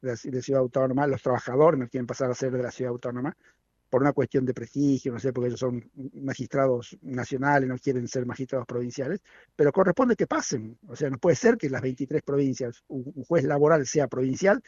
la, 0.01 0.17
ciudad 0.17 0.63
autónoma, 0.63 1.07
los 1.07 1.23
trabajadores 1.23 1.79
no 1.79 1.89
quieren 1.89 2.07
pasar 2.07 2.31
a 2.31 2.35
ser 2.35 2.53
de 2.53 2.63
la 2.63 2.71
ciudad 2.71 2.93
autónoma 2.93 3.37
por 3.93 4.01
una 4.01 4.15
cuestión 4.15 4.47
de 4.47 4.55
prestigio, 4.55 5.13
no 5.13 5.19
sé, 5.19 5.35
porque 5.35 5.49
ellos 5.49 5.61
son 5.61 5.91
magistrados 6.15 6.97
nacionales, 7.03 7.69
no 7.69 7.77
quieren 7.77 8.09
ser 8.09 8.25
magistrados 8.25 8.67
provinciales, 8.67 9.21
pero 9.55 9.71
corresponde 9.71 10.17
que 10.17 10.27
pasen. 10.27 10.79
O 10.89 10.97
sea, 10.97 11.11
no 11.11 11.19
puede 11.19 11.37
ser 11.37 11.59
que 11.59 11.67
en 11.67 11.73
las 11.73 11.83
23 11.83 12.23
provincias 12.23 12.83
un 12.89 13.23
juez 13.25 13.45
laboral 13.45 13.87
sea 13.87 14.09
provincial 14.09 14.63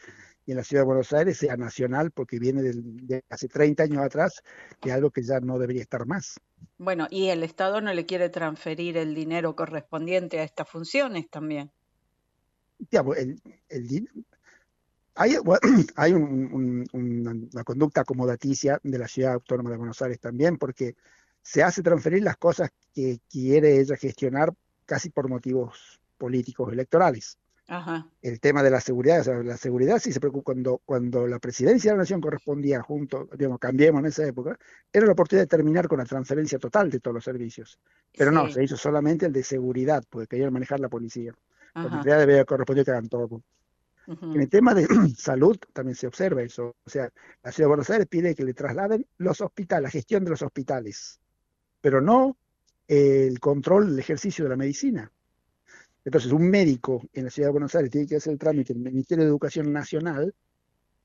y 0.45 0.51
en 0.51 0.57
la 0.57 0.63
ciudad 0.63 0.83
de 0.83 0.85
Buenos 0.85 1.11
Aires 1.11 1.39
sea 1.39 1.57
nacional 1.57 2.11
porque 2.11 2.37
viene 2.37 2.61
de 2.61 3.23
hace 3.27 3.47
30 3.47 3.81
años 3.81 4.03
atrás 4.03 4.43
de 4.83 4.91
algo 4.91 5.09
que 5.09 5.23
ya 5.23 5.39
no 5.39 5.57
debería 5.57 5.81
estar 5.81 6.05
más. 6.05 6.39
Bueno, 6.77 7.07
y 7.09 7.29
el 7.29 7.41
Estado 7.41 7.81
no 7.81 7.91
le 7.95 8.05
quiere 8.05 8.29
transferir 8.29 8.95
el 8.95 9.15
dinero 9.15 9.55
correspondiente 9.55 10.39
a 10.39 10.43
estas 10.43 10.69
funciones 10.69 11.27
también. 11.31 11.71
el, 12.91 14.21
hay, 15.15 15.35
hay 15.95 16.13
una 16.13 17.63
conducta 17.63 18.01
acomodaticia 18.01 18.79
de 18.83 18.99
la 18.99 19.07
ciudad 19.07 19.33
autónoma 19.33 19.71
de 19.71 19.77
Buenos 19.77 20.01
Aires 20.01 20.19
también 20.19 20.57
porque 20.57 20.95
se 21.41 21.63
hace 21.63 21.81
transferir 21.81 22.23
las 22.23 22.37
cosas 22.37 22.69
que 22.93 23.19
quiere 23.29 23.79
ella 23.79 23.95
gestionar 23.95 24.53
casi 24.85 25.09
por 25.09 25.29
motivos 25.29 25.99
políticos 26.17 26.71
electorales. 26.71 27.37
El 28.21 28.39
tema 28.39 28.61
de 28.61 28.69
la 28.69 28.79
seguridad, 28.79 29.21
o 29.21 29.23
sea, 29.23 29.35
la 29.41 29.57
seguridad 29.57 29.97
sí 29.97 30.13
se 30.13 30.19
preocupa 30.19 30.53
cuando, 30.53 30.81
cuando 30.85 31.25
la 31.25 31.39
presidencia 31.39 31.91
de 31.91 31.97
la 31.97 32.03
nación 32.03 32.21
correspondía 32.21 32.81
junto, 32.81 33.27
digamos, 33.35 33.59
cambiemos 33.59 34.01
en 34.01 34.05
esa 34.05 34.25
época, 34.25 34.57
era 34.93 35.07
la 35.07 35.13
oportunidad 35.13 35.43
de 35.43 35.47
terminar 35.47 35.87
con 35.87 35.97
la 35.97 36.05
transferencia 36.05 36.59
total 36.59 36.91
de 36.91 36.99
todos 36.99 37.15
los 37.15 37.23
servicios. 37.23 37.79
Pero 38.15 38.31
no, 38.31 38.51
se 38.51 38.63
hizo 38.63 38.77
solamente 38.77 39.25
el 39.25 39.33
de 39.33 39.43
seguridad, 39.43 40.03
porque 40.09 40.27
querían 40.27 40.53
manejar 40.53 40.79
la 40.79 40.89
policía. 40.89 41.33
La 41.73 41.89
policía 41.89 42.17
debía 42.17 42.45
corresponder 42.45 42.85
que 42.85 42.91
hagan 42.91 43.09
todo. 43.09 43.41
En 44.07 44.39
el 44.39 44.49
tema 44.49 44.73
de 44.73 44.87
salud 45.17 45.57
también 45.73 45.95
se 45.95 46.07
observa 46.07 46.41
eso. 46.43 46.75
O 46.85 46.89
sea, 46.89 47.11
la 47.43 47.51
ciudad 47.51 47.65
de 47.65 47.69
Buenos 47.69 47.89
Aires 47.89 48.07
pide 48.07 48.35
que 48.35 48.43
le 48.43 48.53
trasladen 48.53 49.05
los 49.17 49.41
hospitales, 49.41 49.83
la 49.83 49.89
gestión 49.89 50.23
de 50.23 50.31
los 50.31 50.41
hospitales, 50.41 51.19
pero 51.81 52.01
no 52.01 52.37
el 52.87 53.39
control, 53.39 53.89
el 53.89 53.99
ejercicio 53.99 54.45
de 54.45 54.49
la 54.49 54.57
medicina. 54.57 55.11
Entonces, 56.03 56.31
un 56.31 56.49
médico 56.49 57.01
en 57.13 57.25
la 57.25 57.31
ciudad 57.31 57.47
de 57.47 57.53
Buenos 57.53 57.73
Aires 57.73 57.89
tiene 57.89 58.07
que 58.07 58.17
hacer 58.17 58.33
el 58.33 58.39
trámite 58.39 58.73
en 58.73 58.79
el 58.79 58.91
Ministerio 58.91 59.23
de 59.23 59.29
Educación 59.29 59.73
Nacional, 59.73 60.35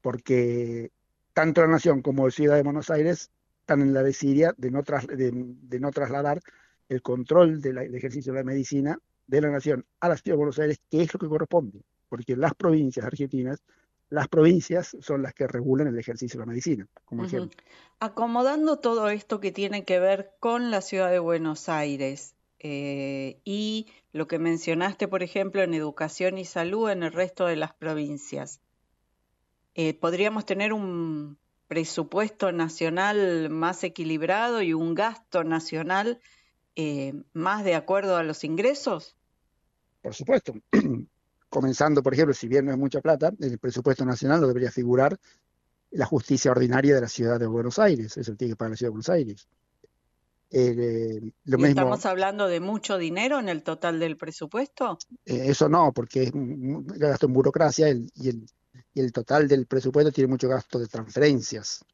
porque 0.03 0.91
tanto 1.33 1.63
la 1.63 1.69
Nación 1.69 2.03
como 2.03 2.27
la 2.27 2.31
ciudad 2.31 2.57
de 2.57 2.63
Buenos 2.63 2.91
Aires 2.91 3.31
están 3.61 3.81
en 3.81 3.95
la 3.95 4.03
desidia 4.03 4.55
de 4.59 4.71
no, 4.71 4.83
de, 4.83 5.81
no 5.81 5.91
trasladar 5.91 6.41
el 6.89 7.01
control 7.01 7.63
del 7.63 7.95
ejercicio 7.95 8.33
de 8.33 8.41
la 8.41 8.45
medicina 8.45 8.99
de 9.27 9.41
la 9.41 9.49
Nación 9.49 9.87
a 10.01 10.09
la 10.09 10.17
ciudad 10.17 10.35
de 10.35 10.39
Buenos 10.39 10.59
Aires, 10.59 10.81
que 10.91 11.03
es 11.03 11.15
lo 11.15 11.21
que 11.21 11.29
corresponde, 11.29 11.81
porque 12.11 12.37
las 12.37 12.55
provincias 12.55 13.07
argentinas 13.07 13.63
las 14.11 14.27
provincias 14.27 14.97
son 15.01 15.23
las 15.23 15.33
que 15.35 15.47
regulan 15.47 15.87
el 15.87 15.99
ejercicio 15.99 16.39
de 16.39 16.45
la 16.45 16.51
medicina, 16.51 16.89
como 17.05 17.25
ejemplo. 17.25 17.57
Acomodando 18.01 18.81
todo 18.81 19.09
esto 19.09 19.39
que 19.39 19.53
tiene 19.53 19.85
que 19.85 20.01
ver 20.01 20.33
con 20.41 20.73
la 20.73 20.81
ciudad 20.81 21.13
de 21.13 21.21
Buenos 21.21 21.69
Aires, 21.69 22.35
eh, 22.63 23.41
y 23.45 23.87
lo 24.13 24.27
que 24.27 24.39
mencionaste, 24.39 25.09
por 25.09 25.23
ejemplo, 25.23 25.63
en 25.63 25.73
educación 25.73 26.37
y 26.37 26.45
salud 26.45 26.91
en 26.91 27.03
el 27.03 27.13
resto 27.13 27.47
de 27.47 27.57
las 27.57 27.73
provincias. 27.73 28.61
Eh, 29.75 29.95
¿Podríamos 29.95 30.45
tener 30.45 30.75
un 30.75 31.39
presupuesto 31.69 32.53
nacional 32.53 33.49
más 33.49 33.83
equilibrado 33.83 34.61
y 34.61 34.75
un 34.75 34.95
gasto 34.95 35.43
nacional 35.43 36.21
eh, 36.77 37.15
más 37.33 37.65
de 37.65 37.77
acuerdo 37.77 38.17
a 38.17 38.25
los 38.25 38.45
ingresos? 38.45 39.17
Por 40.03 40.15
supuesto. 40.15 40.53
Comenzando, 41.51 42.03
por 42.03 42.15
ejemplo, 42.15 42.33
si 42.33 42.49
bien 42.49 42.65
no 42.65 42.73
es 42.73 42.79
mucha 42.79 43.01
plata, 43.01 43.33
en 43.39 43.51
el 43.53 43.59
presupuesto 43.59 44.05
nacional 44.05 44.41
lo 44.41 44.47
debería 44.47 44.71
figurar 44.71 45.19
la 45.91 46.07
justicia 46.07 46.53
ordinaria 46.53 46.95
de 46.95 47.01
la 47.01 47.09
ciudad 47.09 47.39
de 47.41 47.47
Buenos 47.47 47.79
Aires, 47.79 48.17
eso 48.17 48.35
tiene 48.37 48.53
que 48.53 48.57
pagar 48.57 48.71
la 48.71 48.77
ciudad 48.77 48.89
de 48.89 48.93
Buenos 48.93 49.09
Aires. 49.09 49.49
Eh, 50.53 51.33
¿Estamos 51.45 52.07
hablando 52.07 52.49
de 52.49 52.59
mucho 52.59 52.99
dinero 52.99 53.39
en 53.39 53.49
el 53.49 53.63
total 53.63 54.01
del 54.01 54.17
presupuesto? 54.17 54.99
Eh, 55.25 55.43
eso 55.47 55.69
no, 55.69 55.93
porque 55.93 56.25
es 56.25 56.33
gasto 56.35 57.27
en 57.27 57.33
burocracia 57.33 57.89
y, 57.91 58.47
el, 58.95 59.13
total 59.13 59.47
del 59.47 59.67
presupuesto 59.67 60.11
tiene 60.11 60.29
mucho 60.29 60.49
gasto 60.49 60.79
de 60.79 60.87
transferencias. 60.87 61.85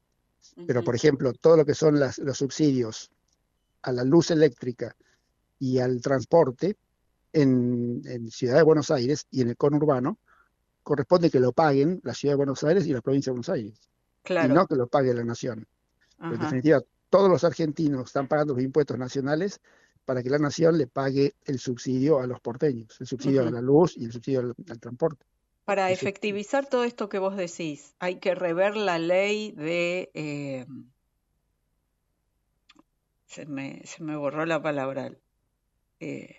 Pero, 0.65 0.83
por 0.83 0.95
ejemplo, 0.95 1.33
todo 1.33 1.57
lo 1.57 1.65
que 1.65 1.75
son 1.75 1.99
los 1.99 2.37
subsidios 2.37 3.11
a 3.83 3.91
la 3.91 4.03
luz 4.03 4.31
eléctrica 4.31 4.95
y 5.59 5.77
al 5.77 6.01
transporte 6.01 6.77
en, 7.41 8.31
Ciudad 8.31 8.55
de 8.55 8.63
Buenos 8.63 8.91
Aires 8.91 9.27
y 9.31 9.41
en 9.41 9.49
el 9.49 9.57
conurbano, 9.57 10.19
corresponde 10.83 11.29
que 11.29 11.39
lo 11.39 11.51
paguen 11.51 12.01
la 12.03 12.13
Ciudad 12.13 12.33
de 12.33 12.37
Buenos 12.37 12.63
Aires 12.63 12.85
y 12.87 12.93
la 12.93 13.01
provincia 13.01 13.31
de 13.31 13.33
Buenos 13.33 13.49
Aires. 13.49 13.89
Claro. 14.23 14.51
Y 14.51 14.55
no 14.55 14.67
que 14.67 14.75
lo 14.75 14.87
pague 14.87 15.13
la 15.13 15.23
nación. 15.23 15.67
En 16.19 16.39
definitiva, 16.39 16.81
todos 17.09 17.29
los 17.29 17.43
argentinos 17.43 18.07
están 18.07 18.27
pagando 18.27 18.55
los 18.55 18.63
impuestos 18.63 18.97
nacionales 18.97 19.61
para 20.05 20.23
que 20.23 20.29
la 20.29 20.39
nación 20.39 20.77
le 20.77 20.87
pague 20.87 21.35
el 21.45 21.59
subsidio 21.59 22.19
a 22.19 22.27
los 22.27 22.39
porteños, 22.39 22.99
el 22.99 23.07
subsidio 23.07 23.45
a 23.45 23.51
la 23.51 23.61
luz 23.61 23.97
y 23.97 24.05
el 24.05 24.11
subsidio 24.11 24.39
al, 24.39 24.79
transporte. 24.79 25.25
Para 25.65 25.91
efectivizar 25.91 26.65
todo 26.65 26.85
esto 26.85 27.09
que 27.09 27.19
vos 27.19 27.35
decís, 27.35 27.93
hay 27.99 28.15
que 28.19 28.33
rever 28.33 28.77
la 28.77 28.99
ley 28.99 29.51
de... 29.51 30.09
Eh, 30.13 30.65
se, 33.25 33.45
me, 33.45 33.81
se, 33.83 34.01
me, 34.01 34.15
borró 34.15 34.45
la 34.45 34.61
palabra. 34.61 35.11
Eh, 35.99 36.36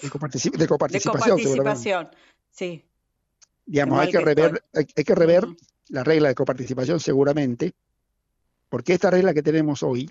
de, 0.00 0.10
coparticipación. 0.10 0.60
De 0.60 0.66
coparticipación, 0.66 2.10
sí. 2.50 2.84
Digamos, 3.66 4.00
hay, 4.00 4.10
que 4.10 4.20
rever, 4.20 4.64
hay, 4.72 4.84
que 4.84 5.14
rever 5.14 5.46
la 5.88 6.02
regla 6.02 6.28
de 6.28 6.34
coparticipación 6.34 6.98
seguramente, 6.98 7.72
porque 8.68 8.94
esta 8.94 9.10
regla 9.10 9.32
que 9.32 9.42
tenemos 9.42 9.82
hoy 9.82 10.10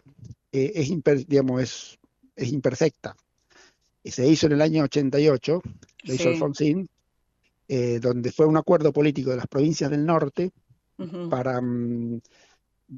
eh, 0.51 0.71
es, 0.75 1.27
digamos, 1.27 1.61
es, 1.61 1.99
es, 2.35 2.51
imperfecta. 2.51 3.15
Se 4.03 4.27
hizo 4.27 4.47
en 4.47 4.53
el 4.53 4.61
año 4.61 4.83
88, 4.85 5.61
lo 6.03 6.13
hizo 6.13 6.29
Alfonsín, 6.29 6.89
eh, 7.67 7.99
donde 7.99 8.31
fue 8.31 8.45
un 8.45 8.57
acuerdo 8.57 8.93
político 8.93 9.29
de 9.29 9.37
las 9.37 9.47
provincias 9.47 9.91
del 9.91 10.05
norte 10.05 10.51
para 11.29 11.61
mm, 11.61 12.19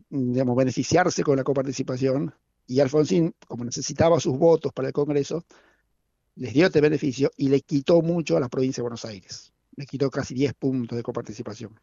digamos, 0.10 0.56
beneficiarse 0.56 1.24
con 1.24 1.38
la 1.38 1.44
coparticipación, 1.44 2.34
y 2.68 2.80
Alfonsín, 2.80 3.36
como 3.48 3.66
necesitaba 3.66 4.20
sus 4.20 4.38
votos 4.38 4.72
para 4.72 4.88
el 4.88 4.94
Congreso, 4.94 5.44
les 6.36 6.54
dio 6.54 6.66
este 6.66 6.82
beneficio 6.82 7.32
y 7.38 7.50
le 7.50 7.62
quitó 7.62 8.02
mucho 8.02 8.38
a 8.38 8.40
la 8.40 8.50
provincia 8.50 8.82
de 8.82 8.84
Buenos 8.84 9.06
Aires. 9.06 9.52
Le 9.76 9.86
quitó 9.86 10.10
casi 10.10 10.34
10 10.34 10.54
puntos 10.54 10.96
de 10.96 11.04
coparticipación. 11.04 11.80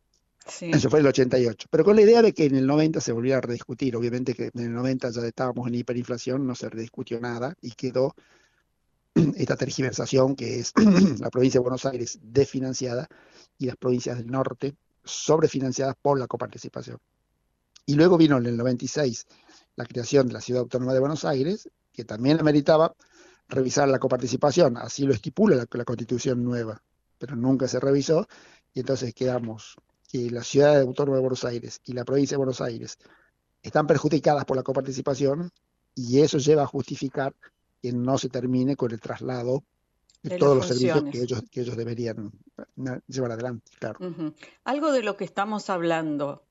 Eso 0.61 0.89
fue 0.89 1.01
en 1.01 1.07
el 1.07 1.11
88. 1.11 1.69
Pero 1.71 1.85
con 1.85 1.97
la 1.97 2.03
idea 2.03 2.23
de 2.23 2.33
que 2.33 2.47
en 2.47 2.57
el 2.57 2.67
90 2.67 3.01
se 3.01 3.13
volviera 3.13 3.39
a 3.39 3.41
rediscutir. 3.43 3.97
Obviamente 3.97 4.35
que 4.35 4.51
en 4.55 4.61
el 4.61 4.73
90 4.73 5.11
ya 5.11 5.21
estábamos 5.23 5.69
en 5.69 5.75
hiperinflación, 5.75 6.47
no 6.47 6.55
se 6.55 6.71
rediscutió 6.71 7.21
nada 7.21 7.55
y 7.61 7.73
quedó 7.73 8.15
esta 9.37 9.57
tergiversación 9.57 10.35
que 10.35 10.61
es 10.61 10.73
la 11.21 11.31
provincia 11.31 11.59
de 11.59 11.63
Buenos 11.63 11.85
Aires 11.85 12.19
desfinanciada 12.23 13.09
y 13.59 13.67
las 13.67 13.77
provincias 13.77 14.17
del 14.17 14.29
norte 14.29 14.75
sobrefinanciadas 15.05 15.97
por 16.01 16.19
la 16.19 16.27
coparticipación. 16.27 16.99
Y 17.85 17.95
luego 17.95 18.17
vino 18.17 18.37
en 18.39 18.47
el 18.47 18.57
96 18.57 19.27
la 19.77 19.87
creación 19.87 20.29
de 20.29 20.35
la 20.35 20.41
Ciudad 20.41 20.63
Autónoma 20.63 20.93
de 20.93 21.01
Buenos 21.01 21.25
Aires, 21.25 21.69
que 21.93 22.05
también 22.05 22.41
ameritaba 22.41 22.95
revisar 23.49 23.89
la 23.89 23.99
coparticipación, 23.99 24.77
así 24.77 25.05
lo 25.05 25.15
estipula 25.15 25.67
la 25.71 25.85
constitución 25.85 26.45
nueva, 26.45 26.83
pero 27.19 27.37
nunca 27.37 27.67
se 27.67 27.81
revisó, 27.81 28.29
y 28.75 28.81
entonces 28.81 29.15
quedamos 29.15 29.77
que 30.09 30.31
la 30.31 30.43
ciudad 30.43 30.81
autónoma 30.81 31.17
de 31.17 31.23
Buenos 31.23 31.45
Aires 31.45 31.81
y 31.85 31.93
la 31.93 32.05
provincia 32.05 32.35
de 32.35 32.39
Buenos 32.39 32.61
Aires 32.61 32.99
están 33.63 33.87
perjudicadas 33.87 34.45
por 34.45 34.57
la 34.57 34.63
coparticipación 34.63 35.51
y 35.95 36.21
eso 36.21 36.39
lleva 36.39 36.63
a 36.63 36.67
justificar 36.67 37.35
que 37.83 37.93
no 37.93 38.19
se 38.19 38.29
termine 38.29 38.77
con 38.77 38.91
el 38.93 39.01
traslado 39.01 39.65
de, 40.23 40.37
todos 40.37 40.57
los 40.57 40.67
servicios 40.67 41.05
que 41.13 41.23
ellos, 41.23 41.43
que 41.51 41.61
ellos 41.61 41.77
deberían 41.77 42.33
llevar 43.07 43.33
adelante. 43.33 43.71
Claro. 43.79 44.35
Algo 44.65 44.93
de 44.93 45.03
lo 45.03 45.17
que 45.17 45.25
estamos 45.25 45.71
hablando 45.71 46.48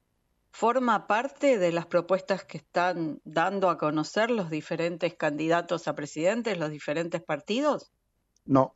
forma 0.58 1.06
parte 1.06 1.60
de 1.60 1.72
las 1.72 1.86
propuestas 1.86 2.44
que 2.44 2.58
están 2.58 3.22
dando 3.24 3.70
a 3.70 3.78
conocer 3.78 4.32
los 4.32 4.50
diferentes 4.50 5.14
candidatos 5.14 5.88
a 5.88 5.94
presidentes, 5.94 6.58
los 6.58 6.72
diferentes 6.72 7.22
partidos? 7.22 7.92
No, 8.44 8.74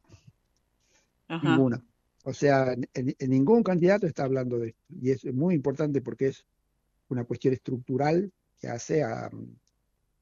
ninguna. 1.28 1.84
O 2.24 2.34
sea, 2.34 2.76
en, 2.94 3.16
ningún 3.28 3.64
candidato 3.64 4.06
está 4.06 4.26
hablando 4.26 4.60
de 4.60 4.68
esto. 4.68 4.82
Y 5.02 5.10
es 5.10 5.26
muy 5.34 5.56
importante 5.56 6.02
porque 6.02 6.28
es 6.28 6.46
una 7.10 7.24
cuestión 7.24 7.56
estructural 7.56 8.32
que 8.60 8.68
hace 8.68 9.02
a, 9.02 9.32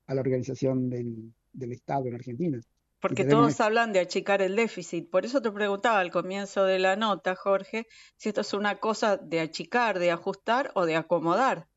la 0.08 0.22
organización 0.22 0.90
del, 0.90 1.34
Estado 1.74 2.08
en 2.08 2.16
Argentina. 2.16 2.62
Porque 3.02 3.24
todos 3.24 3.62
hablan 3.62 3.94
de 3.94 4.00
achicar 4.00 4.42
el 4.42 4.56
déficit. 4.56 5.10
Por 5.10 5.26
eso 5.26 5.42
te 5.42 5.52
preguntaba 5.52 6.00
al 6.00 6.12
comienzo 6.12 6.66
de 6.66 6.80
la 6.80 6.98
nota, 6.98 7.36
Jorge, 7.36 7.88
si 8.18 8.30
esto 8.30 8.42
es 8.42 8.54
una 8.54 8.80
cosa 8.80 9.16
de 9.18 9.40
achicar, 9.40 10.00
de 10.00 10.12
ajustar 10.12 10.72
o 10.76 10.86
de 10.86 10.98
acomodar. 10.98 11.68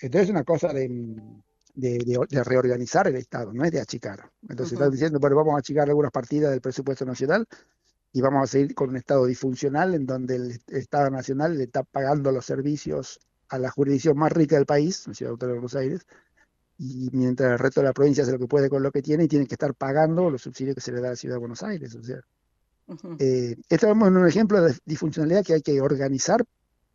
Entonces 0.00 0.28
es 0.28 0.30
una 0.30 0.44
cosa 0.44 0.72
de, 0.72 0.88
de, 1.74 2.44
reorganizar 2.44 3.06
el 3.08 3.16
Estado, 3.16 3.52
no 3.52 3.64
es 3.64 3.70
de 3.70 3.80
achicar. 3.80 4.30
Entonces 4.48 4.72
están 4.72 4.90
diciendo, 4.90 5.18
bueno, 5.20 5.36
vamos 5.36 5.54
a 5.54 5.58
achicar 5.58 5.88
algunas 5.88 6.12
partidas 6.12 6.50
del 6.50 6.60
presupuesto 6.60 7.04
nacional 7.04 7.46
y 8.12 8.20
vamos 8.20 8.44
a 8.44 8.46
seguir 8.46 8.74
con 8.74 8.90
un 8.90 8.96
Estado 8.96 9.26
disfuncional 9.26 9.94
en 9.94 10.06
donde 10.06 10.36
el 10.36 10.60
Estado 10.68 11.10
nacional 11.10 11.58
le 11.58 11.64
está 11.64 11.82
pagando 11.82 12.32
los 12.32 12.46
servicios 12.46 13.20
a 13.48 13.58
la 13.58 13.70
jurisdicción 13.70 14.16
más 14.18 14.32
rica 14.32 14.56
del 14.56 14.66
país, 14.66 15.06
la 15.06 15.14
Ciudad 15.14 15.32
Autónoma 15.32 15.54
de 15.54 15.58
Buenos 15.58 15.76
Aires, 15.76 16.06
y 16.78 17.10
mientras 17.12 17.52
el 17.52 17.58
resto 17.58 17.80
de 17.80 17.88
la 17.88 17.92
provincia 17.92 18.22
hace 18.22 18.32
lo 18.32 18.38
que 18.38 18.46
puede 18.46 18.70
con 18.70 18.82
lo 18.82 18.92
que 18.92 19.02
tiene 19.02 19.24
y 19.24 19.28
tiene 19.28 19.46
que 19.46 19.54
estar 19.54 19.74
pagando 19.74 20.30
los 20.30 20.42
subsidios 20.42 20.76
que 20.76 20.80
se 20.80 20.92
le 20.92 21.00
da 21.00 21.08
a 21.08 21.10
la 21.10 21.16
Ciudad 21.16 21.34
de 21.34 21.40
Buenos 21.40 21.62
Aires. 21.64 21.94
O 21.96 22.02
sea, 22.02 22.20
eh, 23.18 23.56
estamos 23.68 24.08
en 24.08 24.16
un 24.16 24.28
ejemplo 24.28 24.62
de 24.62 24.76
disfuncionalidad 24.84 25.44
que 25.44 25.54
hay 25.54 25.62
que 25.62 25.80
organizar 25.80 26.44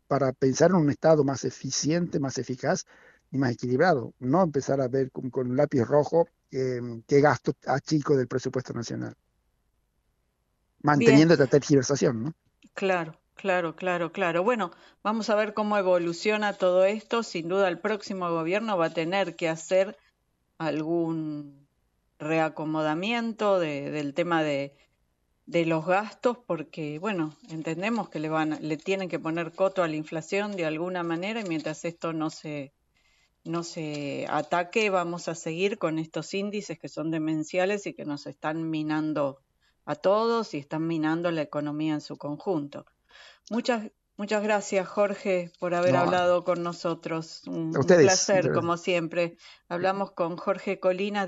para 0.08 0.32
pensar 0.32 0.70
en 0.70 0.76
un 0.76 0.90
Estado 0.90 1.22
más 1.22 1.44
eficiente, 1.44 2.18
más 2.18 2.38
eficaz 2.38 2.86
y 3.30 3.36
más 3.36 3.52
equilibrado, 3.52 4.14
no 4.20 4.42
empezar 4.42 4.80
a 4.80 4.88
ver 4.88 5.10
con, 5.10 5.30
un 5.34 5.56
lápiz 5.56 5.82
rojo 5.82 6.28
eh, 6.50 6.80
qué 7.06 7.20
gasto 7.20 7.52
chico 7.82 8.16
del 8.16 8.28
presupuesto 8.28 8.72
nacional. 8.72 9.14
Manteniendo 10.82 11.34
esta 11.34 11.46
tergiversación, 11.46 12.24
¿no? 12.24 12.34
Claro, 12.74 13.18
claro, 13.34 13.76
claro, 13.76 14.12
claro. 14.12 14.42
Bueno, 14.42 14.70
vamos 15.02 15.30
a 15.30 15.34
ver 15.34 15.54
cómo 15.54 15.76
evoluciona 15.76 16.52
todo 16.54 16.84
esto. 16.84 17.22
Sin 17.22 17.48
duda 17.48 17.68
el 17.68 17.78
próximo 17.78 18.30
gobierno 18.30 18.78
va 18.78 18.86
a 18.86 18.94
tener 18.94 19.36
que 19.36 19.48
hacer 19.48 19.96
algún 20.58 21.66
reacomodamiento 22.18 23.58
del 23.58 24.14
tema 24.14 24.42
de, 24.42 24.76
de 25.46 25.66
los 25.66 25.86
gastos 25.86 26.38
porque, 26.38 26.98
bueno, 26.98 27.36
entendemos 27.50 28.08
que 28.08 28.18
le, 28.18 28.28
van, 28.28 28.58
le 28.60 28.76
tienen 28.76 29.08
que 29.08 29.18
poner 29.18 29.52
coto 29.52 29.82
a 29.82 29.88
la 29.88 29.96
inflación 29.96 30.56
de 30.56 30.64
alguna 30.64 31.02
manera 31.02 31.40
y 31.40 31.44
mientras 31.44 31.84
esto 31.84 32.12
no 32.12 32.30
se, 32.30 32.72
no 33.44 33.62
se 33.62 34.26
ataque, 34.28 34.90
vamos 34.90 35.28
a 35.28 35.34
seguir 35.34 35.78
con 35.78 35.98
estos 35.98 36.32
índices 36.34 36.78
que 36.78 36.88
son 36.88 37.10
demenciales 37.10 37.86
y 37.86 37.94
que 37.94 38.04
nos 38.04 38.26
están 38.26 38.70
minando 38.70 39.40
a 39.84 39.96
todos 39.96 40.54
y 40.54 40.58
están 40.58 40.86
minando 40.86 41.30
la 41.30 41.42
economía 41.42 41.94
en 41.94 42.00
su 42.00 42.16
conjunto. 42.16 42.86
Muchas, 43.50 43.90
muchas 44.16 44.42
gracias, 44.42 44.88
Jorge, 44.88 45.50
por 45.58 45.74
haber 45.74 45.96
hablado 45.96 46.44
con 46.44 46.62
nosotros. 46.62 47.42
Un, 47.46 47.72
placer, 47.72 48.52
como 48.52 48.76
siempre. 48.76 49.36
Hablamos 49.68 50.12
con 50.12 50.36
Jorge 50.36 50.80
Colina. 50.80 51.26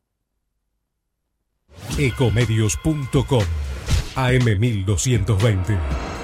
Ecomedios.com 1.98 3.44
AM1220. 4.14 5.78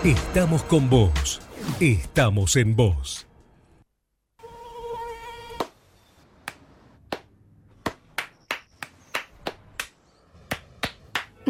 Estamos 0.05 0.63
con 0.65 0.89
vos. 0.89 1.41
Estamos 1.81 2.57
en 2.57 2.75
vos. 2.75 3.27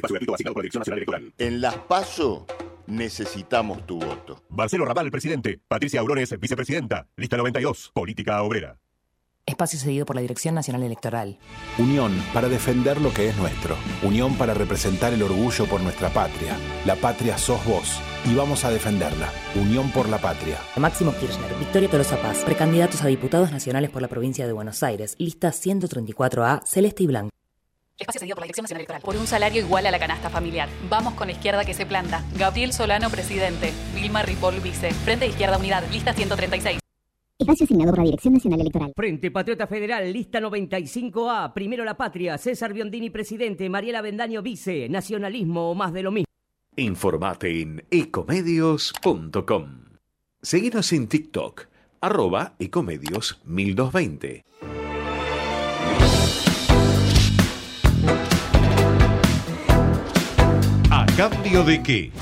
Espacio 0.00 0.14
gratuito 0.14 0.34
asignado 0.34 0.54
por 0.54 0.62
la 0.62 0.64
Dirección 0.64 0.80
Nacional 0.80 0.98
Electoral. 0.98 1.32
En 1.38 1.60
las 1.60 1.76
PASO 1.76 2.46
necesitamos 2.86 3.86
tu 3.86 3.98
voto. 3.98 4.42
Marcelo 4.48 4.84
Raval, 4.84 5.10
presidente. 5.10 5.60
Patricia 5.68 6.00
Aurones, 6.00 6.38
vicepresidenta. 6.38 7.06
Lista 7.16 7.36
92, 7.36 7.90
Política 7.94 8.42
Obrera. 8.42 8.78
Espacio 9.46 9.78
cedido 9.78 10.06
por 10.06 10.16
la 10.16 10.22
Dirección 10.22 10.54
Nacional 10.54 10.84
Electoral. 10.84 11.38
Unión 11.78 12.12
para 12.32 12.48
defender 12.48 13.00
lo 13.00 13.12
que 13.12 13.28
es 13.28 13.36
nuestro. 13.36 13.76
Unión 14.02 14.36
para 14.36 14.54
representar 14.54 15.12
el 15.12 15.22
orgullo 15.22 15.66
por 15.66 15.80
nuestra 15.80 16.08
patria. 16.10 16.56
La 16.86 16.94
patria 16.94 17.36
sos 17.36 17.64
vos. 17.64 18.00
Y 18.30 18.34
vamos 18.34 18.64
a 18.64 18.70
defenderla. 18.70 19.32
Unión 19.56 19.90
por 19.90 20.08
la 20.08 20.18
patria. 20.18 20.58
Máximo 20.76 21.12
Kirchner, 21.18 21.52
Victoria 21.58 21.90
Tolosa 21.90 22.20
Paz, 22.20 22.44
precandidatos 22.44 23.02
a 23.02 23.08
diputados 23.08 23.50
nacionales 23.50 23.90
por 23.90 24.02
la 24.02 24.08
provincia 24.08 24.46
de 24.46 24.52
Buenos 24.52 24.82
Aires. 24.82 25.16
Lista 25.18 25.48
134A, 25.48 26.64
Celeste 26.64 27.02
y 27.02 27.06
Blanco. 27.06 27.30
Espacio 28.00 28.20
cedido 28.20 28.34
por 28.34 28.42
la 28.42 28.46
Dirección 28.46 28.64
Nacional 28.64 28.80
Electoral. 28.80 29.02
Por 29.02 29.16
un 29.16 29.26
salario 29.26 29.60
igual 29.60 29.86
a 29.86 29.90
la 29.90 29.98
canasta 29.98 30.30
familiar. 30.30 30.68
Vamos 30.88 31.14
con 31.14 31.26
la 31.28 31.32
izquierda 31.32 31.64
que 31.64 31.74
se 31.74 31.84
planta. 31.84 32.24
Gabriel 32.36 32.72
Solano, 32.72 33.10
presidente. 33.10 33.72
Vilma 33.94 34.22
Ripoll, 34.22 34.60
vice. 34.60 34.90
Frente 34.92 35.26
de 35.26 35.30
Izquierda 35.32 35.58
Unidad, 35.58 35.84
lista 35.92 36.14
136. 36.14 36.78
Espacio 37.38 37.64
asignado 37.64 37.90
por 37.90 37.98
la 37.98 38.04
Dirección 38.04 38.34
Nacional 38.34 38.60
Electoral. 38.60 38.92
Frente 38.96 39.30
Patriota 39.30 39.66
Federal, 39.66 40.12
lista 40.12 40.40
95A. 40.40 41.52
Primero 41.52 41.84
la 41.84 41.96
patria. 41.96 42.38
César 42.38 42.72
Biondini, 42.72 43.10
presidente. 43.10 43.68
Mariela 43.68 44.00
Bendaño, 44.02 44.42
vice. 44.42 44.88
Nacionalismo 44.88 45.70
o 45.70 45.74
más 45.74 45.92
de 45.92 46.02
lo 46.02 46.10
mismo. 46.10 46.26
Informate 46.76 47.60
en 47.60 47.84
ecomedios.com. 47.90 49.80
Seguinos 50.40 50.92
en 50.94 51.08
TikTok, 51.08 51.66
arroba 52.00 52.54
ecomedios 52.58 53.40
1220. 53.44 54.44
Cambio 61.20 61.64
de 61.64 61.82
qué? 61.82 62.12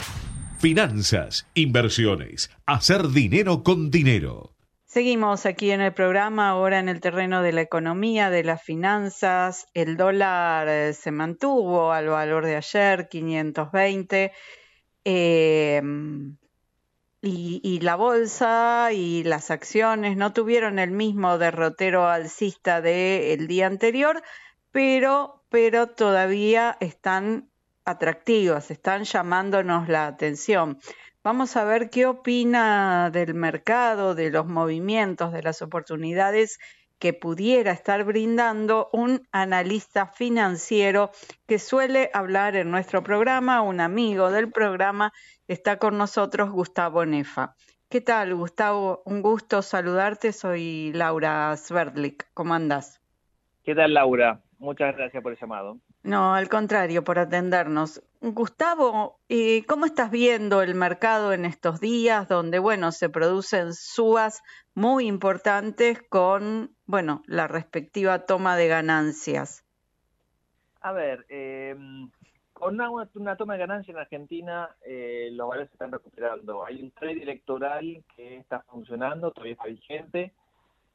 Finanzas, 0.58 1.46
inversiones, 1.54 2.50
hacer 2.66 3.06
dinero 3.06 3.62
con 3.62 3.92
dinero. 3.92 4.56
Seguimos 4.86 5.46
aquí 5.46 5.70
en 5.70 5.80
el 5.80 5.94
programa, 5.94 6.48
ahora 6.48 6.80
en 6.80 6.88
el 6.88 7.00
terreno 7.00 7.40
de 7.40 7.52
la 7.52 7.60
economía, 7.60 8.28
de 8.28 8.42
las 8.42 8.60
finanzas. 8.60 9.68
El 9.72 9.96
dólar 9.96 10.66
eh, 10.68 10.94
se 10.94 11.12
mantuvo 11.12 11.92
al 11.92 12.08
valor 12.08 12.44
de 12.44 12.56
ayer, 12.56 13.08
520. 13.08 14.32
Eh, 15.04 15.82
y, 17.22 17.78
la 17.80 17.94
bolsa 17.94 18.88
y 18.92 19.22
las 19.22 19.52
acciones 19.52 20.16
no 20.16 20.32
tuvieron 20.32 20.80
el 20.80 20.90
mismo 20.90 21.38
derrotero 21.38 22.08
alcista 22.08 22.80
del 22.80 23.46
día 23.46 23.68
anterior, 23.68 24.24
pero, 24.72 25.44
pero 25.50 25.86
todavía 25.86 26.76
están 26.80 27.47
atractivas, 27.88 28.70
están 28.70 29.04
llamándonos 29.04 29.88
la 29.88 30.06
atención. 30.06 30.78
Vamos 31.24 31.56
a 31.56 31.64
ver 31.64 31.90
qué 31.90 32.06
opina 32.06 33.10
del 33.10 33.34
mercado, 33.34 34.14
de 34.14 34.30
los 34.30 34.46
movimientos, 34.46 35.32
de 35.32 35.42
las 35.42 35.62
oportunidades 35.62 36.58
que 36.98 37.12
pudiera 37.12 37.72
estar 37.72 38.04
brindando 38.04 38.90
un 38.92 39.26
analista 39.30 40.06
financiero 40.06 41.10
que 41.46 41.58
suele 41.58 42.10
hablar 42.12 42.56
en 42.56 42.70
nuestro 42.70 43.02
programa, 43.02 43.62
un 43.62 43.80
amigo 43.80 44.30
del 44.30 44.50
programa, 44.50 45.12
está 45.46 45.78
con 45.78 45.96
nosotros 45.96 46.50
Gustavo 46.50 47.06
Nefa. 47.06 47.54
¿Qué 47.88 48.00
tal, 48.00 48.34
Gustavo? 48.34 49.02
Un 49.06 49.22
gusto 49.22 49.62
saludarte. 49.62 50.32
Soy 50.32 50.92
Laura 50.92 51.56
Sverdlik. 51.56 52.28
¿Cómo 52.34 52.52
andas? 52.52 53.00
¿Qué 53.62 53.74
tal, 53.74 53.94
Laura? 53.94 54.42
Muchas 54.58 54.94
gracias 54.94 55.22
por 55.22 55.32
el 55.32 55.38
llamado. 55.38 55.78
No, 56.08 56.34
al 56.34 56.48
contrario, 56.48 57.04
por 57.04 57.18
atendernos. 57.18 58.02
Gustavo, 58.22 59.20
eh, 59.28 59.66
¿cómo 59.66 59.84
estás 59.84 60.10
viendo 60.10 60.62
el 60.62 60.74
mercado 60.74 61.34
en 61.34 61.44
estos 61.44 61.80
días 61.80 62.26
donde, 62.28 62.58
bueno, 62.58 62.92
se 62.92 63.10
producen 63.10 63.74
subas 63.74 64.42
muy 64.74 65.06
importantes 65.06 66.00
con, 66.08 66.74
bueno, 66.86 67.22
la 67.26 67.46
respectiva 67.46 68.24
toma 68.24 68.56
de 68.56 68.68
ganancias? 68.68 69.66
A 70.80 70.92
ver, 70.92 71.26
eh, 71.28 71.76
con 72.54 72.80
una, 72.80 73.36
toma 73.36 73.52
de 73.52 73.58
ganancias 73.58 73.94
en 73.94 74.00
Argentina, 74.00 74.70
eh, 74.86 75.28
los 75.32 75.46
valores 75.46 75.68
se 75.68 75.74
están 75.74 75.92
recuperando. 75.92 76.64
Hay 76.64 76.80
un 76.80 76.90
trade 76.92 77.22
electoral 77.22 78.02
que 78.16 78.38
está 78.38 78.60
funcionando, 78.60 79.30
todavía 79.30 79.52
está 79.52 79.66
vigente 79.66 80.32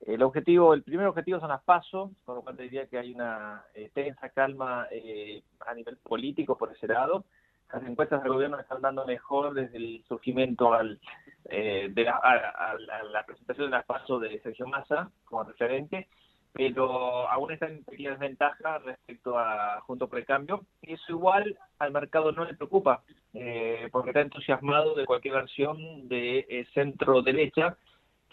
el 0.05 0.21
objetivo, 0.21 0.73
el 0.73 0.83
primer 0.83 1.07
objetivo 1.07 1.39
son 1.39 1.49
las 1.49 1.63
pasos, 1.63 2.11
con 2.25 2.35
lo 2.35 2.41
cual 2.41 2.57
diría 2.57 2.87
que 2.87 2.97
hay 2.97 3.13
una 3.13 3.63
eh, 3.73 3.89
tensa 3.93 4.29
calma 4.29 4.87
eh, 4.91 5.43
a 5.65 5.73
nivel 5.73 5.97
político 5.97 6.57
por 6.57 6.71
ese 6.71 6.87
lado. 6.87 7.25
las 7.71 7.83
encuestas 7.83 8.21
del 8.21 8.33
gobierno 8.33 8.59
están 8.59 8.81
dando 8.81 9.05
mejor 9.05 9.53
desde 9.53 9.77
el 9.77 10.03
surgimiento 10.07 10.73
al, 10.73 10.99
eh, 11.45 11.89
de 11.91 12.03
la, 12.03 12.17
a, 12.17 13.25
presentación 13.25 13.67
de 13.67 13.77
la 13.77 13.83
paso 13.83 14.19
de 14.19 14.39
Sergio 14.41 14.67
Massa 14.67 15.09
como 15.25 15.43
referente, 15.43 16.07
pero 16.51 17.27
aún 17.29 17.51
está 17.51 17.67
en 17.67 17.83
pequeña 17.83 18.11
desventaja 18.11 18.79
respecto 18.79 19.37
a 19.39 19.81
Junto 19.81 20.07
por 20.07 20.19
el 20.19 20.25
Cambio, 20.25 20.65
y 20.81 20.93
eso 20.93 21.13
igual 21.13 21.57
al 21.79 21.91
mercado 21.91 22.31
no 22.31 22.45
le 22.45 22.53
preocupa, 22.53 23.03
eh, 23.33 23.89
porque 23.91 24.11
está 24.11 24.21
entusiasmado 24.21 24.95
de 24.95 25.05
cualquier 25.05 25.35
versión 25.35 26.07
de 26.07 26.45
eh, 26.47 26.67
centro-derecha 26.73 27.77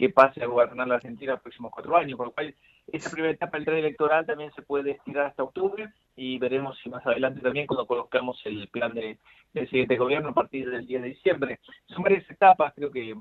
que 0.00 0.08
pase 0.08 0.42
a 0.42 0.46
gobernar 0.46 0.88
la 0.88 0.94
Argentina 0.94 1.32
los 1.32 1.42
próximos 1.42 1.70
cuatro 1.70 1.94
años, 1.94 2.16
por 2.16 2.28
lo 2.28 2.32
cual 2.32 2.54
esa 2.90 3.10
primera 3.10 3.34
etapa 3.34 3.58
del 3.58 3.66
tren 3.66 3.78
electoral 3.80 4.24
también 4.24 4.50
se 4.54 4.62
puede 4.62 4.92
estirar 4.92 5.26
hasta 5.26 5.42
octubre 5.42 5.92
y 6.16 6.38
veremos 6.38 6.78
si 6.82 6.88
más 6.88 7.06
adelante 7.06 7.42
también 7.42 7.66
cuando 7.66 7.86
colocamos 7.86 8.40
el 8.46 8.66
plan 8.68 8.94
de, 8.94 9.18
del 9.52 9.68
siguiente 9.68 9.98
gobierno 9.98 10.30
a 10.30 10.32
partir 10.32 10.70
del 10.70 10.86
10 10.86 11.02
de 11.02 11.08
diciembre. 11.08 11.60
Son 11.88 12.02
varias 12.02 12.28
etapas, 12.30 12.72
creo 12.74 12.90
que 12.90 13.14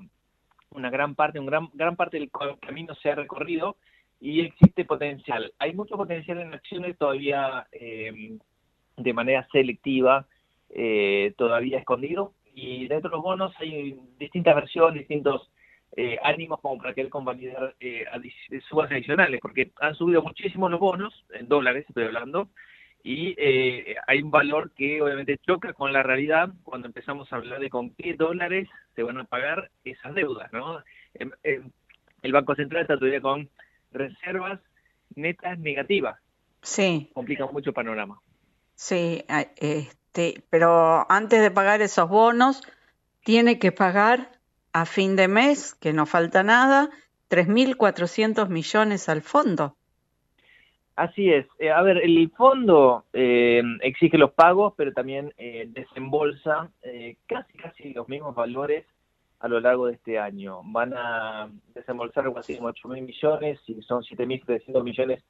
una 0.69 0.89
gran 0.89 1.15
parte, 1.15 1.37
un 1.37 1.47
gran, 1.47 1.67
gran 1.73 1.97
parte 1.97 2.17
del 2.17 2.31
camino 2.61 2.95
se 2.95 3.11
ha 3.11 3.15
recorrido 3.15 3.75
y 4.21 4.39
existe 4.39 4.85
potencial. 4.85 5.51
Hay 5.59 5.73
mucho 5.73 5.97
potencial 5.97 6.39
en 6.39 6.53
acciones 6.53 6.97
todavía 6.97 7.67
eh, 7.73 8.37
de 8.95 9.13
manera 9.13 9.45
selectiva, 9.51 10.27
eh, 10.69 11.33
todavía 11.37 11.77
escondido 11.77 12.31
y 12.55 12.87
dentro 12.87 13.09
de 13.09 13.17
los 13.17 13.23
bonos 13.23 13.53
hay 13.59 13.99
distintas 14.17 14.55
versiones, 14.55 14.99
distintos 14.99 15.49
eh, 15.95 16.17
ánimos 16.23 16.59
como 16.61 16.77
para 16.77 16.93
querer 16.93 17.09
convalidar 17.09 17.75
eh, 17.79 18.05
subas 18.69 18.91
adicionales, 18.91 19.39
porque 19.41 19.71
han 19.79 19.95
subido 19.95 20.21
muchísimo 20.21 20.69
los 20.69 20.79
bonos, 20.79 21.25
en 21.33 21.47
dólares 21.47 21.85
estoy 21.87 22.05
hablando, 22.05 22.49
y 23.03 23.33
eh, 23.37 23.95
hay 24.07 24.21
un 24.21 24.29
valor 24.29 24.71
que 24.71 25.01
obviamente 25.01 25.37
choca 25.37 25.73
con 25.73 25.93
la 25.93 26.03
realidad 26.03 26.49
cuando 26.63 26.87
empezamos 26.87 27.31
a 27.31 27.37
hablar 27.37 27.59
de 27.59 27.69
con 27.69 27.91
qué 27.91 28.13
dólares 28.13 28.67
se 28.95 29.03
van 29.03 29.17
a 29.17 29.23
pagar 29.23 29.71
esas 29.83 30.13
deudas, 30.13 30.51
¿no? 30.51 30.83
Em, 31.13 31.31
em, 31.43 31.71
el 32.21 32.31
Banco 32.33 32.55
Central 32.55 32.81
está 32.81 32.97
todavía 32.97 33.21
con 33.21 33.49
reservas 33.91 34.59
netas 35.15 35.57
negativas. 35.59 36.19
Sí. 36.61 37.09
Complica 37.13 37.45
mucho 37.47 37.69
el 37.69 37.73
panorama. 37.73 38.19
Sí, 38.75 39.23
este, 39.57 40.43
pero 40.49 41.09
antes 41.09 41.41
de 41.41 41.51
pagar 41.51 41.81
esos 41.81 42.07
bonos, 42.09 42.61
tiene 43.23 43.59
que 43.59 43.71
pagar 43.71 44.38
a 44.73 44.85
fin 44.85 45.15
de 45.15 45.27
mes, 45.27 45.75
que 45.75 45.93
no 45.93 46.05
falta 46.05 46.43
nada, 46.43 46.89
3.400 47.29 48.49
millones 48.49 49.09
al 49.09 49.21
fondo. 49.21 49.75
Así 50.95 51.31
es. 51.31 51.45
Eh, 51.59 51.71
a 51.71 51.81
ver, 51.81 51.97
el 51.97 52.29
fondo 52.31 53.05
eh, 53.13 53.63
exige 53.81 54.17
los 54.17 54.33
pagos, 54.33 54.73
pero 54.75 54.91
también 54.91 55.33
eh, 55.37 55.65
desembolsa 55.69 56.69
casi 57.25 57.57
casi 57.57 57.93
los 57.93 58.09
mismos 58.09 58.35
valores 58.35 58.85
a 59.39 59.47
lo 59.47 59.61
largo 59.61 59.87
de 59.87 59.93
este 59.93 60.19
año. 60.19 60.61
Van 60.65 60.93
a 60.93 61.49
desembolsar 61.73 62.25
algo 62.25 62.39
así 62.39 62.57
como 62.57 62.67
8 62.67 62.89
mil 62.89 63.03
millones 63.03 63.59
y 63.67 63.81
son 63.83 64.03
7.300 64.03 64.83
millones 64.83 65.23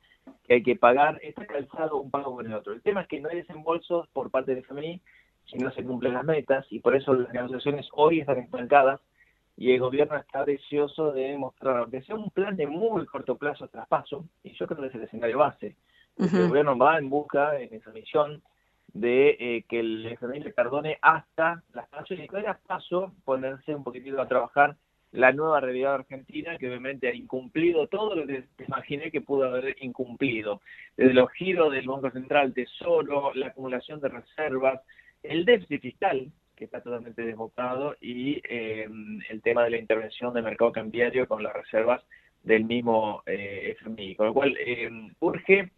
que 0.48 0.56
hay 0.56 0.64
que 0.64 0.76
pagar. 0.76 1.20
Está 1.22 1.46
calzado 1.46 1.98
un 1.98 2.10
pago 2.10 2.36
con 2.36 2.48
el 2.48 2.54
otro. 2.56 2.74
El 2.74 2.82
tema 2.82 3.02
es 3.02 3.08
que 3.08 3.20
no 3.20 3.30
hay 3.30 3.38
desembolsos 3.38 4.08
por 4.10 4.32
parte 4.32 4.56
del 4.56 4.64
FMI 4.64 5.00
si 5.46 5.58
no 5.60 5.72
se 5.72 5.84
cumplen 5.84 6.14
las 6.14 6.26
metas 6.26 6.66
y 6.72 6.80
por 6.80 6.96
eso 6.96 7.14
las 7.14 7.32
negociaciones 7.32 7.88
hoy 7.94 8.22
están 8.22 8.40
estancadas 8.40 9.02
y 9.60 9.74
el 9.74 9.82
gobierno 9.82 10.16
está 10.16 10.46
deseoso 10.46 11.12
de 11.12 11.38
mostrar, 11.38 11.90
que 11.90 12.02
sea 12.04 12.16
un 12.16 12.30
plan 12.30 12.56
de 12.56 12.66
muy 12.66 13.06
corto 13.06 13.38
plazo 13.38 13.68
traspaso, 13.68 14.24
y 14.42 14.54
yo 14.54 14.66
creo 14.66 14.80
que 14.80 14.88
es 14.88 14.96
el 14.96 15.04
escenario 15.04 15.40
base. 15.40 15.76
El 16.18 16.48
gobierno 16.48 16.78
va 16.78 16.98
en 16.98 17.10
busca, 17.10 17.60
en 17.60 17.74
esa 17.74 17.92
misión, 17.92 18.42
de 18.94 19.36
eh, 19.38 19.66
que 19.68 19.82
el 19.82 20.06
FMI 20.06 20.40
le 20.40 20.54
perdone 20.54 20.98
hasta 21.02 21.62
las 21.74 21.90
pasos 21.90 22.18
y 22.18 22.26
que 22.26 22.44
paso 22.66 23.12
ponerse 23.26 23.76
un 23.76 23.84
poquitito 23.84 24.22
a 24.22 24.30
trabajar 24.30 24.78
la 25.12 25.34
nueva 25.34 25.60
realidad 25.60 25.96
argentina 25.96 26.58
que 26.58 26.70
obviamente 26.70 27.10
ha 27.10 27.14
incumplido 27.14 27.88
todo 27.88 28.16
lo 28.16 28.26
que 28.26 28.46
imaginé 28.66 29.12
que 29.12 29.20
pudo 29.20 29.46
haber 29.46 29.76
incumplido, 29.82 30.62
desde 30.96 31.14
los 31.14 31.30
giros 31.32 31.74
del 31.74 31.86
Banco 31.86 32.10
Central, 32.12 32.54
Tesoro, 32.54 33.34
la 33.34 33.48
acumulación 33.48 34.00
de 34.00 34.08
reservas, 34.08 34.80
el 35.22 35.44
déficit 35.44 35.82
fiscal, 35.82 36.32
que 36.60 36.66
está 36.66 36.82
totalmente 36.82 37.24
desbocado, 37.24 37.96
y 38.02 38.42
em, 38.44 39.20
el 39.30 39.42
tema 39.42 39.64
de 39.64 39.72
la 39.72 39.78
intervención 39.78 40.34
del 40.34 40.44
mercado 40.44 40.74
cambiario 40.74 41.28
con 41.28 41.42
las 41.42 41.54
reservas 41.54 42.04
del 42.44 42.66
mismo 42.66 43.24
eh, 43.26 43.76
FMI. 43.80 44.16
Con 44.16 44.28
lo 44.28 44.34
cual, 44.34 44.56
em, 44.60 45.14
urge 45.22 45.72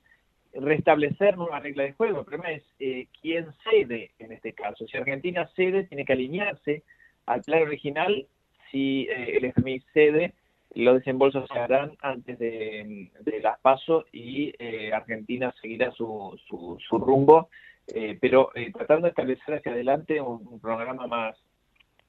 restablecer 0.53 1.37
nuevas 1.37 1.63
reglas 1.63 1.87
de 1.87 1.93
juego. 1.93 2.19
El 2.19 2.25
problema 2.25 2.51
es 2.51 2.63
eh, 2.79 3.07
quién 3.21 3.47
cede 3.63 4.11
en 4.19 4.33
este 4.33 4.53
caso. 4.53 4.85
Si 4.87 4.97
Argentina 4.97 5.47
cede, 5.55 5.85
tiene 5.85 6.03
que 6.03 6.13
alinearse 6.13 6.83
al 7.27 7.41
plan 7.41 7.61
original. 7.61 8.25
Si 8.71 9.07
eh, 9.09 9.37
el 9.37 9.45
FMI 9.45 9.79
cede, 9.93 10.33
los 10.73 10.95
desembolsos 10.95 11.47
se 11.47 11.59
harán 11.59 11.95
antes 12.01 12.39
de, 12.39 13.09
las 13.41 13.59
pasos 13.59 14.05
y 14.11 14.53
Argentina 14.93 15.53
seguirá 15.61 15.91
su, 15.91 16.39
su, 16.47 16.77
su 16.79 16.97
rumbo 16.97 17.49
eh, 17.93 18.17
pero 18.19 18.51
eh, 18.55 18.71
tratando 18.71 19.03
de 19.03 19.09
establecer 19.09 19.55
hacia 19.55 19.71
adelante 19.71 20.21
un, 20.21 20.59
programa 20.59 21.07
más, 21.07 21.37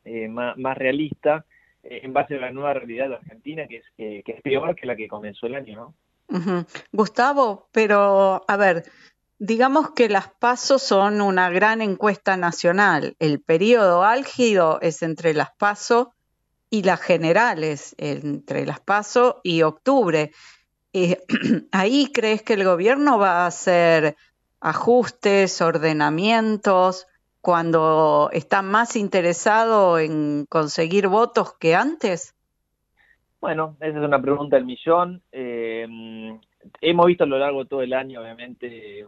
eh, 0.05 0.29
más, 0.29 0.57
más, 0.57 0.77
realista 0.77 1.45
en 1.85 2.13
base 2.13 2.37
a 2.37 2.41
la 2.41 2.53
nueva 2.53 2.75
realidad 2.75 3.09
de 3.09 3.15
Argentina, 3.17 3.67
que 3.67 3.79
es, 3.79 3.85
que 3.97 4.23
es 4.25 4.41
peor 4.43 4.77
que 4.77 4.87
la 4.87 4.95
que 4.95 5.09
comenzó 5.09 5.47
el 5.47 5.57
año, 5.57 5.95
¿no? 6.29 6.65
Gustavo, 6.93 7.69
pero 7.73 8.45
a 8.47 8.57
ver, 8.57 8.85
digamos 9.41 9.91
que 9.91 10.09
las 10.09 10.29
pasos 10.29 10.81
son 10.81 11.21
una 11.21 11.51
gran 11.51 11.83
encuesta 11.83 12.37
nacional. 12.37 13.17
El 13.19 13.41
periodo 13.41 14.05
álgido 14.05 14.79
es 14.81 15.03
entre 15.03 15.35
las 15.35 15.51
pasos 15.57 16.09
y 16.71 16.85
las 16.85 17.01
generales, 17.01 17.97
entre 17.99 18.65
las 18.65 18.79
pasos 18.79 19.37
y 19.43 19.63
octubre. 19.63 20.31
¿Ahí 21.73 22.13
crees 22.15 22.43
que 22.43 22.53
el 22.55 22.63
gobierno 22.63 23.19
va 23.19 23.43
a 23.43 23.47
hacer 23.47 24.17
ajustes, 24.63 25.61
ordenamientos, 25.61 27.07
cuando 27.41 28.31
está 28.33 28.63
más 28.63 28.97
interesado 28.97 29.99
en 29.99 30.47
conseguir 30.49 31.09
votos 31.09 31.55
que 31.59 31.75
antes? 31.75 32.35
Bueno, 33.41 33.77
esa 33.81 33.99
es 33.99 34.05
una 34.05 34.23
pregunta 34.23 34.55
del 34.57 34.65
millón. 34.65 35.21
Eh, 35.33 35.87
hemos 36.81 37.07
visto 37.07 37.25
a 37.25 37.27
lo 37.27 37.39
largo 37.39 37.65
de 37.65 37.69
todo 37.69 37.83
el 37.83 37.93
año, 37.93 38.21
obviamente, 38.21 39.05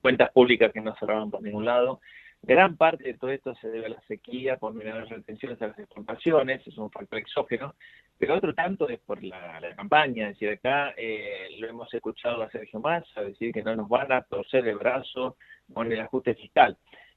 cuentas 0.00 0.30
públicas 0.32 0.72
que 0.72 0.80
no 0.80 0.94
cerraron 0.96 1.30
por 1.30 1.42
ningún 1.42 1.66
lado. 1.66 2.00
Gran 2.40 2.76
parte 2.76 3.04
de 3.04 3.14
todo 3.14 3.30
esto 3.30 3.54
se 3.56 3.68
debe 3.68 3.86
a 3.86 3.90
la 3.90 4.00
sequía, 4.02 4.56
por 4.56 4.74
menores 4.74 5.08
retenciones 5.08 5.60
a 5.62 5.68
las 5.68 5.78
exportaciones, 5.78 6.66
es 6.66 6.76
un 6.76 6.90
factor 6.90 7.18
exógeno, 7.18 7.74
pero 8.18 8.34
otro 8.34 8.54
tanto 8.54 8.88
es 8.88 9.00
por 9.00 9.22
la, 9.22 9.60
campaña, 9.76 10.28
es 10.28 10.34
decir, 10.34 10.50
acá 10.50 10.94
eh, 10.96 11.48
lo 11.58 11.68
hemos 11.68 11.92
escuchado 11.92 12.42
a 12.42 12.50
Sergio 12.50 12.80
Massa 12.80 13.22
decir 13.22 13.52
que 13.52 13.62
no 13.62 13.74
nos 13.74 13.88
van 13.88 14.12
a 14.12 14.22
torcer 14.22 14.66
el 14.68 14.76
brazo 14.76 15.36
con 15.72 15.90
el 15.90 16.00
ajuste 16.00 16.34
fiscal. 16.34 16.76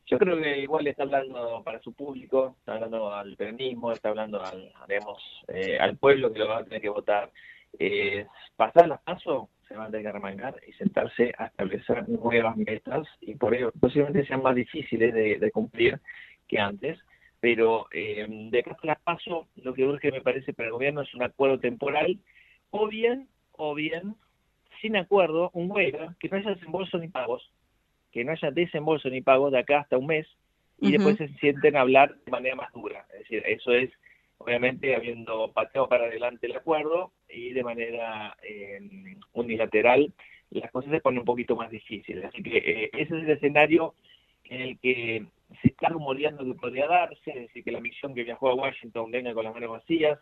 Yo 0.10 0.18
creo 0.18 0.42
que 0.42 0.60
igual 0.60 0.88
está 0.88 1.04
hablando 1.04 1.62
para 1.66 1.82
su 1.82 1.94
público, 1.94 2.56
está 2.60 2.76
hablando 2.76 3.14
al 3.14 3.36
peronismo, 3.36 3.92
está 3.92 4.10
hablando 4.10 4.42
al, 4.42 4.72
eh, 5.50 5.78
pueblo 6.00 6.32
que 6.32 6.40
lo 6.40 6.48
va 6.48 6.60
a 6.60 6.64
tener 6.64 6.82
que 6.82 6.90
votar. 6.90 7.30
Eh, 7.78 8.26
pasar 8.56 8.88
las 8.88 9.02
pasos 9.02 9.50
se 9.68 9.76
van 9.76 9.88
a 9.88 9.92
tener 9.92 10.06
que 10.06 10.12
remangar 10.14 10.56
y 10.66 10.72
sentarse 10.74 11.34
a 11.38 11.48
establecer 11.48 12.08
nuevas 12.08 12.56
metas 12.56 13.06
y 13.20 13.36
por 13.36 13.54
ello 13.54 13.74
posiblemente 13.80 14.26
sean 14.26 14.42
más 14.42 14.56
difíciles 14.56 15.14
de, 15.14 15.52
cumplir 15.52 16.00
que 16.48 16.58
antes. 16.58 16.98
Pero 17.40 17.88
eh, 17.92 18.26
de 18.28 18.60
acá 18.60 18.78
las 18.84 19.00
paso, 19.00 19.48
lo 19.56 19.74
que 19.74 19.86
urge 19.86 20.12
me 20.12 20.22
parece 20.22 20.54
para 20.54 20.68
el 20.68 20.74
gobierno 20.74 21.02
es 21.02 21.14
un 21.14 21.24
acuerdo 21.24 21.60
temporal, 21.60 22.18
o 22.72 22.88
bien, 22.88 23.28
o 23.52 23.76
bien, 23.76 24.16
sin 24.82 24.96
acuerdo, 24.96 25.52
un 25.54 25.72
huelga, 25.72 26.16
que 26.20 26.30
no 26.30 26.38
haya 26.38 26.56
desembolso 26.56 26.98
ni 26.98 27.08
pagos, 27.08 27.52
que 28.12 28.24
no 28.24 28.32
haya 28.32 28.52
desembolso 28.52 29.10
ni 29.10 29.22
pagos 29.22 29.52
de 29.52 29.60
acá 29.60 29.82
hasta 29.82 29.98
un 29.98 30.08
mes, 30.08 30.28
y 30.80 30.92
después 30.92 31.18
se 31.18 31.28
sienten 31.40 31.76
a 31.76 31.82
hablar 31.82 32.16
de 32.26 32.32
manera 32.32 32.56
más 32.56 32.72
dura. 32.72 33.06
Es 33.14 33.20
decir, 33.20 33.44
eso 33.48 33.72
es 33.72 33.92
obviamente 34.38 34.96
habiendo 34.96 35.52
pateado 35.52 35.90
para 35.90 36.06
adelante 36.06 36.46
el 36.46 36.56
acuerdo 36.56 37.12
y 37.28 37.54
de 37.54 37.64
manera 37.64 38.38
eh, 38.44 38.80
unilateral 39.34 40.14
las 40.52 40.72
cosas 40.72 40.92
se 40.92 41.02
ponen 41.02 41.20
un 41.20 41.26
poquito 41.26 41.56
más 41.56 41.70
difíciles. 41.70 42.26
Así 42.26 42.42
que 42.42 42.58
eh, 42.58 42.90
ese 42.94 43.18
es 43.18 43.24
el 43.24 43.30
escenario 43.30 43.96
en 44.46 44.62
el 44.62 44.80
que 44.80 45.26
se 45.62 45.70
está 45.70 45.90
rumoreando 45.90 46.44
que 46.44 46.54
podría 46.54 46.88
darse, 46.88 47.32
es 47.32 47.36
decir, 47.36 47.64
que 47.64 47.72
la 47.72 47.80
misión 47.80 48.14
que 48.14 48.24
viajó 48.24 48.50
a 48.50 48.56
Washington 48.56 49.12
venga 49.12 49.34
con 49.34 49.46
las 49.46 49.54
manos 49.54 49.72
vacías, 49.72 50.20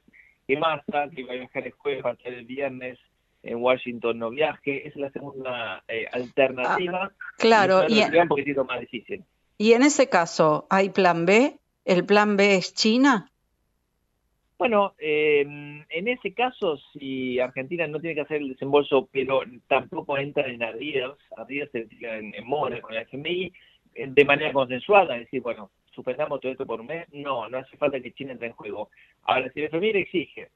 que 0.47 0.57
Massa, 0.57 1.09
que 1.13 1.23
va 1.23 1.33
a 1.33 1.37
viajar 1.37 1.65
el 1.65 1.71
jueves, 1.73 2.05
va 2.05 2.11
a 2.11 2.29
el 2.29 2.45
viernes 2.45 2.99
en 3.45 3.61
Washington 3.61 4.17
no 4.17 4.29
viaje, 4.31 4.87
esa 4.87 4.89
es 4.89 4.95
la 4.95 5.11
segunda 5.11 5.83
eh, 5.87 6.07
alternativa. 6.11 7.11
Ah, 7.11 7.35
claro, 7.37 7.85
y, 7.87 8.01
un 8.01 8.27
poquitito 8.27 8.65
más 8.65 8.79
difícil. 8.79 9.23
Y 9.57 9.73
en 9.73 9.83
ese 9.83 10.09
caso, 10.09 10.67
¿hay 10.69 10.89
plan 10.89 11.25
B? 11.25 11.59
¿El 11.85 12.05
plan 12.05 12.37
B 12.37 12.55
es 12.55 12.73
China? 12.73 13.31
Bueno, 14.57 14.95
eh, 14.97 15.41
en 15.41 16.07
ese 16.07 16.33
caso, 16.33 16.77
si 16.93 17.39
Argentina 17.39 17.85
no 17.87 17.99
tiene 17.99 18.15
que 18.15 18.21
hacer 18.21 18.41
el 18.41 18.49
desembolso, 18.49 19.07
pero 19.11 19.41
tampoco 19.67 20.17
entra 20.17 20.47
en 20.47 20.63
arrears, 20.63 21.17
arrears 21.37 21.71
se 21.71 21.87
en, 22.01 22.33
en 22.33 22.47
mora 22.47 22.81
con 22.81 22.93
el 22.93 23.01
FMI, 23.03 23.53
de 23.95 24.25
manera 24.25 24.51
consensuada, 24.51 25.17
decir, 25.17 25.41
bueno, 25.41 25.71
suspendamos 25.91 26.41
todo 26.41 26.51
esto 26.51 26.65
por 26.65 26.83
mes, 26.83 27.07
no, 27.13 27.49
no 27.49 27.57
hace 27.57 27.77
falta 27.77 27.99
que 27.99 28.13
China 28.13 28.33
entre 28.33 28.47
en 28.47 28.53
juego. 28.53 28.89
Ahora, 29.23 29.49
si 29.51 29.61
el 29.61 29.67
FMI 29.67 29.89
exige 29.89 30.49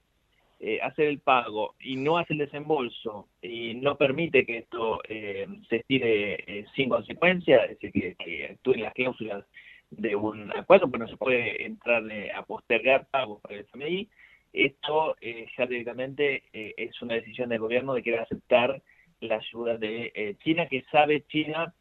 eh, 0.62 0.78
hacer 0.82 1.06
el 1.06 1.20
pago 1.20 1.74
y 1.80 1.96
no 1.96 2.18
hace 2.18 2.34
el 2.34 2.40
desembolso 2.40 3.28
y 3.40 3.74
no 3.76 3.96
permite 3.96 4.44
que 4.44 4.58
esto 4.58 5.00
eh, 5.08 5.46
se 5.70 5.76
estire 5.76 6.34
eh, 6.34 6.66
sin 6.76 6.90
consecuencia, 6.90 7.64
es 7.64 7.80
decir, 7.80 7.92
que, 7.92 8.14
que 8.22 8.46
actúen 8.46 8.82
las 8.82 8.92
cláusulas 8.92 9.46
de 9.90 10.14
un 10.14 10.54
acuerdo, 10.54 10.88
pues 10.88 11.00
no 11.00 11.08
se 11.08 11.16
puede 11.16 11.64
entrar 11.64 12.04
a 12.34 12.42
postergar 12.42 13.08
pagos 13.10 13.40
para 13.40 13.54
el 13.54 13.60
FMI, 13.62 14.08
esto 14.52 15.16
ya 15.56 15.66
directamente 15.66 16.42
es 16.52 17.00
una 17.02 17.14
decisión 17.14 17.48
del 17.48 17.60
gobierno 17.60 17.94
de 17.94 18.02
querer 18.02 18.20
aceptar 18.20 18.82
la 19.20 19.36
ayuda 19.36 19.78
de 19.78 20.36
China, 20.44 20.66
que 20.66 20.84
sabe 20.92 21.24
China 21.28 21.72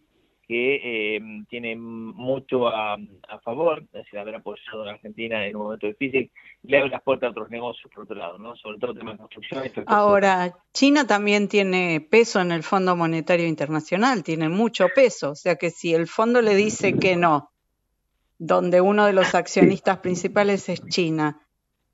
que 0.50 1.16
eh, 1.18 1.22
tiene 1.48 1.76
mucho 1.76 2.70
a, 2.70 2.98
favor, 3.44 3.84
es 3.84 3.92
decir, 3.92 4.18
haber 4.18 4.34
apoyado 4.34 4.82
a 4.82 4.86
la 4.88 4.92
Argentina 4.94 5.46
en 5.46 5.56
un 5.56 5.62
momento 5.62 5.86
difícil, 5.86 6.32
le 6.64 6.80
abre 6.80 6.90
las 6.90 7.04
puertas 7.04 7.28
a 7.28 7.32
otros 7.32 7.52
negocios 7.52 7.94
por 7.94 8.06
otro 8.06 8.16
lado, 8.16 8.40
¿no? 8.40 8.56
Sobre 8.56 8.80
todo 8.80 8.96
temas 8.96 9.14
de 9.14 9.20
construcción. 9.20 9.86
Ahora, 9.86 10.58
China 10.74 11.06
también 11.06 11.50
tiene 11.50 12.02
peso 12.02 12.42
en 12.42 12.52
el 12.52 12.64
Fondo 12.64 12.96
Monetario 12.96 13.46
Internacional, 13.46 14.24
tiene 14.24 14.50
mucho 14.50 14.88
peso, 14.96 15.30
o 15.30 15.36
sea 15.36 15.56
que 15.56 15.70
si 15.70 15.94
el 15.94 16.08
fondo 16.08 16.42
le 16.42 16.56
dice 16.56 16.98
que 16.98 17.16
no, 17.16 17.52
donde 18.40 18.82
uno 18.82 19.06
de 19.06 19.14
los 19.14 19.36
accionistas 19.36 20.00
principales 20.00 20.68
es 20.68 20.84
China, 20.88 21.46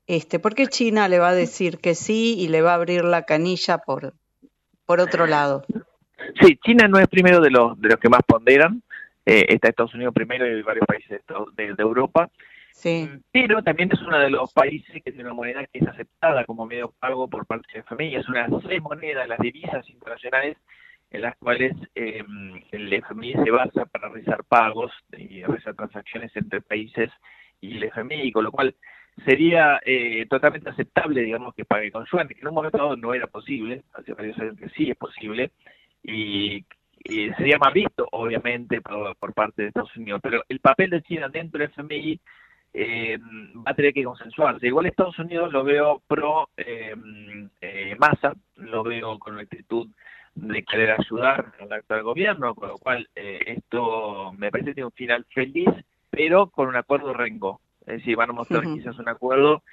este, 0.07 0.39
¿por 0.39 0.55
qué 0.55 0.67
China 0.67 1.09
le 1.09 1.19
va 1.19 1.29
a 1.29 1.35
decir 1.35 1.79
que 1.79 1.93
sí 1.93 2.35
y 2.39 2.47
le 2.47 2.61
va 2.61 2.71
a 2.71 2.75
abrir 2.75 3.03
la 3.03 3.23
canilla 3.23 3.79
por, 3.79 4.13
por 4.85 5.01
otro 5.01 5.27
lado? 5.27 5.63
Sí, 6.41 6.57
China 6.63 6.87
no 6.87 6.99
es 6.99 7.07
primero 7.07 7.39
de 7.39 7.49
los, 7.49 7.79
de 7.79 7.89
los 7.89 7.99
que 7.99 8.09
más 8.09 8.21
ponderan, 8.25 8.81
eh, 9.25 9.45
está 9.49 9.69
Estados 9.69 9.93
Unidos 9.93 10.13
primero 10.13 10.45
y 10.47 10.61
varios 10.61 10.85
países 10.85 11.21
de, 11.55 11.73
de, 11.73 11.83
Europa, 11.83 12.29
sí. 12.71 13.09
pero 13.31 13.63
también 13.63 13.89
es 13.91 14.01
uno 14.01 14.19
de 14.19 14.29
los 14.29 14.53
países 14.53 15.01
que 15.03 15.11
tiene 15.11 15.23
una 15.23 15.33
moneda 15.33 15.65
que 15.65 15.79
es 15.79 15.87
aceptada 15.87 16.45
como 16.45 16.65
medio 16.65 16.93
pago 16.99 17.27
por 17.27 17.45
parte 17.45 17.67
de 17.73 17.79
FMI, 17.79 18.15
es 18.15 18.29
una 18.29 18.43
de 18.43 18.49
las 18.49 18.63
seis 18.63 18.81
monedas, 18.81 19.27
las 19.27 19.39
divisas 19.39 19.89
internacionales, 19.89 20.57
en 21.11 21.21
las 21.21 21.35
cuales 21.37 21.73
eh, 21.95 22.23
el 22.71 22.93
FMI 22.93 23.33
se 23.33 23.51
basa 23.51 23.85
para 23.85 24.09
realizar 24.09 24.43
pagos 24.43 24.91
y 25.17 25.43
realizar 25.43 25.75
transacciones 25.75 26.35
entre 26.35 26.61
países 26.61 27.09
y 27.61 27.77
el 27.77 27.83
FMI, 27.85 28.31
con 28.31 28.43
lo 28.43 28.51
cual 28.51 28.75
sería 29.23 29.79
eh, 29.85 30.25
totalmente 30.29 30.69
aceptable, 30.69 31.21
digamos, 31.21 31.55
que 31.55 31.63
pague 31.63 31.91
con 31.91 32.05
yuan, 32.11 32.27
que 32.27 32.39
en 32.39 32.47
un 32.47 32.53
momento 32.53 32.77
dado 32.77 32.97
no 32.97 33.13
era 33.13 33.27
posible, 33.27 33.83
hace 33.93 34.13
varios 34.13 34.37
años 34.39 34.57
que 34.57 34.69
sí 34.69 34.89
es 34.89 34.97
posible, 34.97 35.51
y, 36.07 36.65
sería 37.37 37.57
más 37.59 37.73
visto, 37.73 38.07
obviamente, 38.11 38.81
por, 38.81 39.33
parte 39.33 39.61
de 39.61 39.67
Estados 39.69 39.95
Unidos. 39.95 40.19
Pero 40.23 40.43
el 40.49 40.59
papel 40.59 40.89
de 40.89 41.03
China 41.03 41.29
dentro 41.29 41.59
del 41.59 41.69
FMI 41.69 42.19
eh, 42.73 43.17
va 43.57 43.71
a 43.71 43.73
tener 43.75 43.93
que 43.93 44.03
consensuarse. 44.03 44.67
Igual 44.67 44.87
Estados 44.87 45.17
Unidos 45.19 45.53
lo 45.53 45.63
veo 45.63 46.01
pro 46.07 46.49
eh, 46.57 46.95
eh, 47.61 47.95
masa, 47.99 48.33
lo 48.55 48.83
veo 48.83 49.19
con 49.19 49.35
la 49.35 49.43
actitud 49.43 49.87
de 50.33 50.63
querer 50.63 50.95
ayudar 50.99 51.53
al 51.61 51.71
actual 51.71 52.03
gobierno, 52.03 52.55
con 52.55 52.69
lo 52.69 52.77
cual 52.77 53.07
esto 53.15 54.33
me 54.37 54.51
parece 54.51 54.71
que 54.71 54.75
tiene 54.75 54.87
un 54.87 54.91
final 54.91 55.25
feliz, 55.33 55.69
pero 56.09 56.47
con 56.47 56.67
un 56.67 56.75
acuerdo 56.75 57.13
rengo. 57.13 57.61
Es 57.81 57.99
decir, 57.99 58.17
van 58.17 58.31
a 58.31 58.33
mostrar 58.33 58.63
quizás 58.63 58.97
un 58.97 59.07
acuerdo 59.07 59.63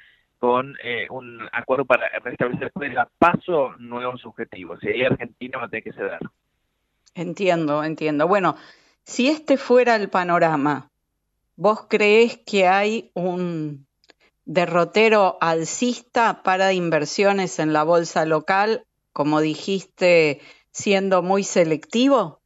con 0.43 0.77
eh, 0.83 1.07
un 1.09 1.39
acuerdo 1.53 1.85
para 1.85 2.09
restablecer 2.19 2.73
a 2.99 3.09
paso 3.17 3.77
nuevos 3.79 4.27
objetivos. 4.27 4.83
Y 4.83 4.89
ahí 4.89 5.05
Argentina 5.05 5.59
va 5.59 5.67
a 5.67 5.69
tener 5.69 5.85
que 5.85 5.93
ceder. 5.93 6.19
Entiendo, 7.15 7.85
entiendo. 7.85 8.27
Bueno, 8.27 8.57
si 9.05 9.29
este 9.29 9.57
fuera 9.57 9.95
el 9.95 10.11
panorama, 10.11 10.91
¿vos 11.55 11.87
creés 11.89 12.39
que 12.39 12.67
hay 12.67 13.13
un 13.15 13.87
derrotero 14.45 15.39
alcista 15.41 16.43
para 16.43 16.73
inversiones 16.73 17.61
en 17.61 17.73
la 17.73 17.85
bolsa 17.85 18.27
local, 18.27 18.83
como 19.13 19.41
dijiste, 19.41 20.41
siendo 20.73 21.23
muy 21.23 21.45
selectivo? 21.45 22.41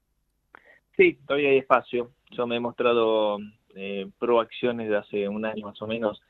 Sí, 0.99 1.19
todavía 1.27 1.49
hay 1.49 1.59
espacio. 1.61 2.11
Yo 2.31 2.47
me 2.47 2.57
he 2.57 2.61
mostrado 2.61 3.39
eh, 3.75 4.11
pro 4.19 4.41
acciones 4.41 4.91
de 4.91 4.99
hace 4.99 5.29
un 5.31 5.47
año 5.47 5.69
más 5.69 5.81
o 5.81 5.87
menos 5.87 6.21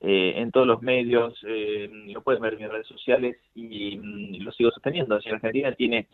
eh, 0.00 0.34
en 0.36 0.50
todos 0.50 0.66
los 0.66 0.82
medios, 0.82 1.38
eh, 1.46 1.88
lo 2.12 2.22
pueden 2.22 2.42
ver 2.42 2.54
en 2.54 2.60
mis 2.60 2.68
redes 2.68 2.86
sociales 2.86 3.36
y, 3.54 3.96
mm, 3.96 4.42
lo 4.42 4.52
sigo 4.52 4.70
sosteniendo. 4.70 5.20
Si 5.20 5.30
Argentina 5.30 5.72
tiene 5.72 6.08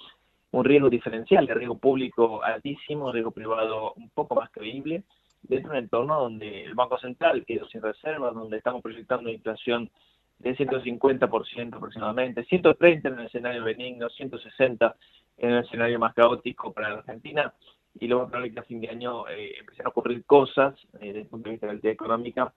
un 0.53 0.65
riesgo 0.65 0.89
diferencial 0.89 1.47
de 1.47 1.55
riesgo 1.55 1.79
público 1.79 2.43
altísimo, 2.45 3.11
riesgo 3.11 3.33
privado 3.33 3.95
un 3.95 4.11
poco 4.11 4.35
más 4.37 4.51
creíble, 4.51 5.03
dentro 5.43 5.73
de 5.73 5.79
un 5.79 5.85
entorno 5.85 6.21
donde 6.21 6.65
el 6.65 6.75
Banco 6.75 6.99
Central 6.99 7.45
quedó 7.45 7.67
sin 7.69 7.83
reservas, 7.83 8.35
donde 8.35 8.59
estamos 8.59 8.83
proyectando 8.83 9.25
una 9.25 9.33
inflación 9.33 9.91
de 10.39 10.57
150% 10.57 11.77
aproximadamente, 11.77 12.45
130 12.45 13.09
en 13.09 13.19
el 13.19 13.27
escenario 13.27 13.65
benigno, 13.65 14.09
160 14.09 14.97
en 15.39 15.51
el 15.51 15.65
escenario 15.65 15.99
más 15.99 16.15
caótico 16.15 16.73
para 16.73 16.91
la 16.91 16.99
Argentina, 16.99 17.53
y 17.99 18.07
luego 18.07 18.29
probable 18.29 18.53
que 18.53 18.61
a 18.61 18.65
fin 18.65 18.81
de 18.81 18.89
año 18.89 19.29
eh, 19.29 19.55
a 19.85 19.89
ocurrir 19.89 20.25
cosas 20.25 20.75
eh, 20.95 21.07
desde 21.07 21.21
el 21.21 21.27
punto 21.27 21.49
de 21.49 21.53
vista 21.53 21.67
de 21.67 21.81
la 21.83 21.91
económica 21.91 22.53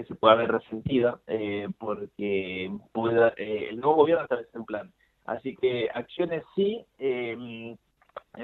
que 0.00 0.08
se 0.08 0.14
pueda 0.14 0.34
ver 0.34 0.50
resentida 0.50 1.18
eh, 1.26 1.68
porque 1.78 2.72
pueda, 2.92 3.34
eh, 3.36 3.68
el 3.70 3.80
nuevo 3.80 3.96
gobierno 3.96 4.24
establece 4.24 4.58
un 4.58 4.64
plan. 4.64 4.92
Así 5.26 5.56
que 5.56 5.88
acciones 5.92 6.42
sí, 6.54 6.84
eh, 6.98 7.76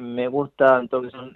me 0.00 0.28
gustan 0.28 0.88
todo 0.88 1.02
que 1.02 1.11
son 1.11 1.34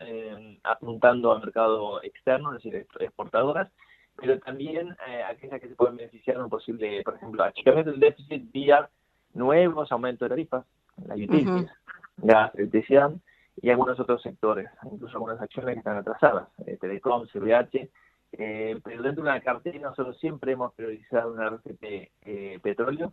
apuntando 0.63 1.33
al 1.33 1.41
mercado 1.41 2.03
externo, 2.03 2.55
es 2.55 2.63
decir, 2.63 2.87
exportadoras, 3.01 3.71
pero 4.17 4.39
también 4.41 4.97
aquellas 5.29 5.61
que 5.61 5.69
se 5.69 5.75
pueden 5.75 5.97
beneficiar 5.97 6.37
de 6.37 6.45
un 6.45 6.51
posible, 6.51 7.03
por 7.03 7.15
ejemplo, 7.15 7.43
achicamiento 7.43 7.91
del 7.91 8.01
déficit 8.01 8.53
vía 8.53 8.89
nuevos 9.35 9.91
aumentos 9.91 10.27
de 10.27 10.29
tarifas, 10.29 10.65
la 11.07 11.15
utilities, 11.15 11.71
gas, 12.19 12.55
electricidad 12.55 13.13
y 13.63 13.71
algunos 13.71 13.99
otros 13.99 14.23
sectores, 14.23 14.69
incluso 14.93 15.15
algunas 15.15 15.41
acciones 15.41 15.75
que 15.75 15.79
están 15.79 15.97
atrasadas, 15.97 16.49
Telecom, 16.81 17.27
CBH, 17.27 17.89
eh, 18.33 18.79
pero 18.83 19.03
dentro 19.03 19.25
de 19.25 19.31
una 19.31 19.41
cartera 19.41 19.79
nosotros 19.79 20.19
siempre 20.19 20.53
hemos 20.53 20.73
priorizado 20.75 21.33
una 21.33 21.49
RCP 21.49 22.11
eh, 22.23 22.59
petróleo 22.63 23.13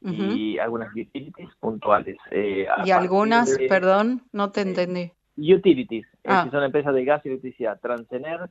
y 0.00 0.58
algunas 0.58 0.92
utilities 0.92 1.48
puntuales. 1.58 2.16
Eh, 2.30 2.66
¿Y 2.84 2.90
algunas, 2.90 3.58
perdón, 3.68 4.22
no 4.32 4.52
te 4.52 4.60
entendí? 4.60 5.10
Utilities, 5.36 6.06
ah. 6.24 6.44
que 6.44 6.50
son 6.50 6.62
empresas 6.62 6.94
de 6.94 7.04
gas 7.04 7.24
y 7.24 7.28
electricidad, 7.28 7.80
Transener, 7.80 8.48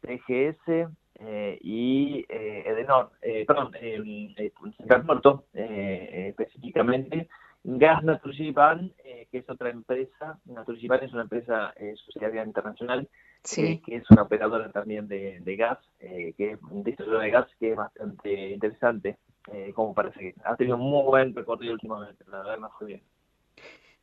TGS 0.00 0.88
y 1.60 2.24
Edenor, 2.28 3.10
perdón, 3.46 3.72
Central 4.76 5.04
Puerto 5.04 5.44
específicamente, 5.52 7.28
Gas 7.64 8.04
Naturgiban, 8.04 8.92
eh, 9.04 9.26
que 9.30 9.38
es 9.38 9.48
otra 9.48 9.70
empresa, 9.70 10.38
Naturgiban 10.44 11.02
es 11.02 11.12
una 11.14 11.22
empresa 11.22 11.72
eh, 11.76 11.94
sociedad 11.96 12.44
internacional, 12.44 13.08
eh, 13.56 13.80
que 13.84 13.96
es 13.96 14.10
una 14.10 14.22
operadora 14.22 14.70
también 14.70 15.08
de, 15.08 15.56
gas, 15.56 15.78
eh, 16.00 16.34
que 16.36 16.52
es 16.52 16.58
de 16.84 17.30
gas 17.30 17.46
que 17.58 17.70
es 17.70 17.76
bastante 17.76 18.50
interesante, 18.50 19.18
como 19.74 19.94
parece 19.94 20.18
que 20.20 20.34
ha 20.44 20.56
tenido 20.56 20.76
un 20.76 20.90
muy 20.90 21.04
buen 21.04 21.34
recorrido 21.34 21.74
últimamente, 21.74 22.24
la 22.28 22.38
verdad 22.38 22.58
no 22.58 22.70
fue 22.78 22.86
bien. 22.86 23.02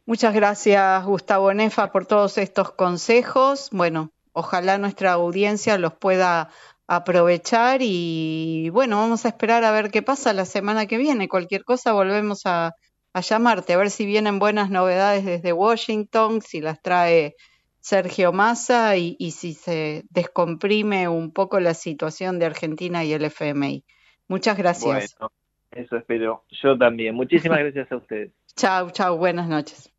Muchas 0.06 0.34
gracias 0.34 1.06
Gustavo 1.06 1.54
Nefa 1.54 1.92
por 1.92 2.06
todos 2.06 2.38
estos 2.38 2.72
consejos. 2.72 3.70
Bueno, 3.72 4.12
ojalá 4.34 4.78
nuestra 4.78 5.14
audiencia 5.14 5.78
los 5.78 5.94
pueda 5.94 6.50
aprovechar 6.88 7.80
y 7.82 8.70
bueno, 8.72 8.98
vamos 8.98 9.26
a 9.26 9.30
esperar 9.30 9.64
a 9.64 9.72
ver 9.72 9.92
qué 9.92 10.02
pasa 10.02 10.34
la 10.34 10.46
semana 10.46 10.86
que 10.86 10.98
viene. 10.98 11.30
Cualquier 11.30 11.64
cosa 11.64 11.94
volvemos 11.94 12.46
a 12.46 12.74
a 13.14 13.22
llamarte, 13.22 13.74
a 13.74 13.78
ver 13.78 13.90
si 13.90 14.06
vienen 14.06 14.40
buenas 14.40 14.70
novedades 14.70 15.26
desde 15.26 15.54
Washington, 15.54 16.42
si 16.42 16.62
las 16.62 16.82
trae 16.82 17.36
Sergio 17.82 18.32
Massa 18.32 18.96
y, 18.96 19.32
si 19.32 19.54
se 19.54 20.06
descomprime 20.10 21.08
un 21.08 21.34
poco 21.34 21.60
la 21.60 21.74
situación 21.74 22.40
de 22.40 22.46
Argentina 22.46 23.04
y 23.04 23.14
el 23.14 23.26
FMI. 23.26 23.84
Muchas 24.28 24.58
gracias. 24.58 25.16
Bueno, 25.20 25.34
eso 25.72 25.98
espero. 25.98 26.46
Yo 26.62 26.78
también. 26.78 27.16
Muchísimas 27.16 27.60
gracias 27.60 27.92
a 27.92 27.98
ustedes. 27.98 28.32
Chao, 28.56 28.92
chao. 28.92 29.18
Buenas 29.18 29.50
noches. 29.50 29.92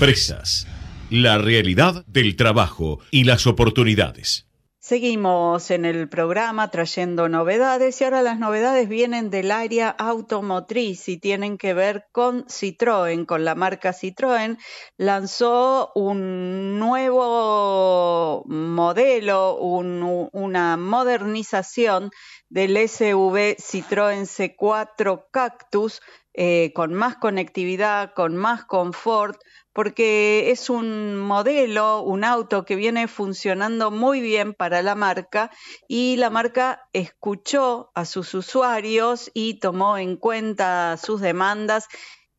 Empresas. 0.00 0.68
La 1.10 1.38
realidad 1.38 2.04
del 2.06 2.36
trabajo 2.36 3.00
y 3.10 3.24
las 3.24 3.48
oportunidades. 3.48 4.46
Seguimos 4.78 5.72
en 5.72 5.84
el 5.84 6.08
programa 6.08 6.70
trayendo 6.70 7.28
novedades 7.28 8.00
y 8.00 8.04
ahora 8.04 8.22
las 8.22 8.38
novedades 8.38 8.88
vienen 8.88 9.28
del 9.28 9.50
área 9.50 9.88
automotriz 9.90 11.08
y 11.08 11.18
tienen 11.18 11.58
que 11.58 11.74
ver 11.74 12.06
con 12.12 12.44
Citroën, 12.44 13.26
con 13.26 13.44
la 13.44 13.56
marca 13.56 13.92
Citroën. 13.92 14.56
Lanzó 14.98 15.90
un 15.96 16.78
nuevo 16.78 18.44
modelo, 18.46 19.56
una 19.56 20.76
modernización 20.76 22.12
del 22.48 22.76
SV 22.76 23.56
Citroën 23.58 24.26
C4 24.26 25.24
Cactus 25.32 26.00
eh, 26.40 26.72
con 26.72 26.94
más 26.94 27.16
conectividad, 27.16 28.14
con 28.14 28.36
más 28.36 28.64
confort, 28.64 29.40
porque 29.72 30.50
es 30.50 30.70
un 30.70 31.16
modelo, 31.16 32.02
un 32.02 32.24
auto 32.24 32.64
que 32.64 32.76
viene 32.76 33.08
funcionando 33.08 33.90
muy 33.90 34.20
bien 34.20 34.54
para 34.54 34.82
la 34.82 34.94
marca 34.94 35.50
y 35.86 36.16
la 36.16 36.30
marca 36.30 36.88
escuchó 36.92 37.90
a 37.94 38.04
sus 38.04 38.34
usuarios 38.34 39.30
y 39.34 39.60
tomó 39.60 39.98
en 39.98 40.16
cuenta 40.16 40.96
sus 40.96 41.20
demandas 41.20 41.88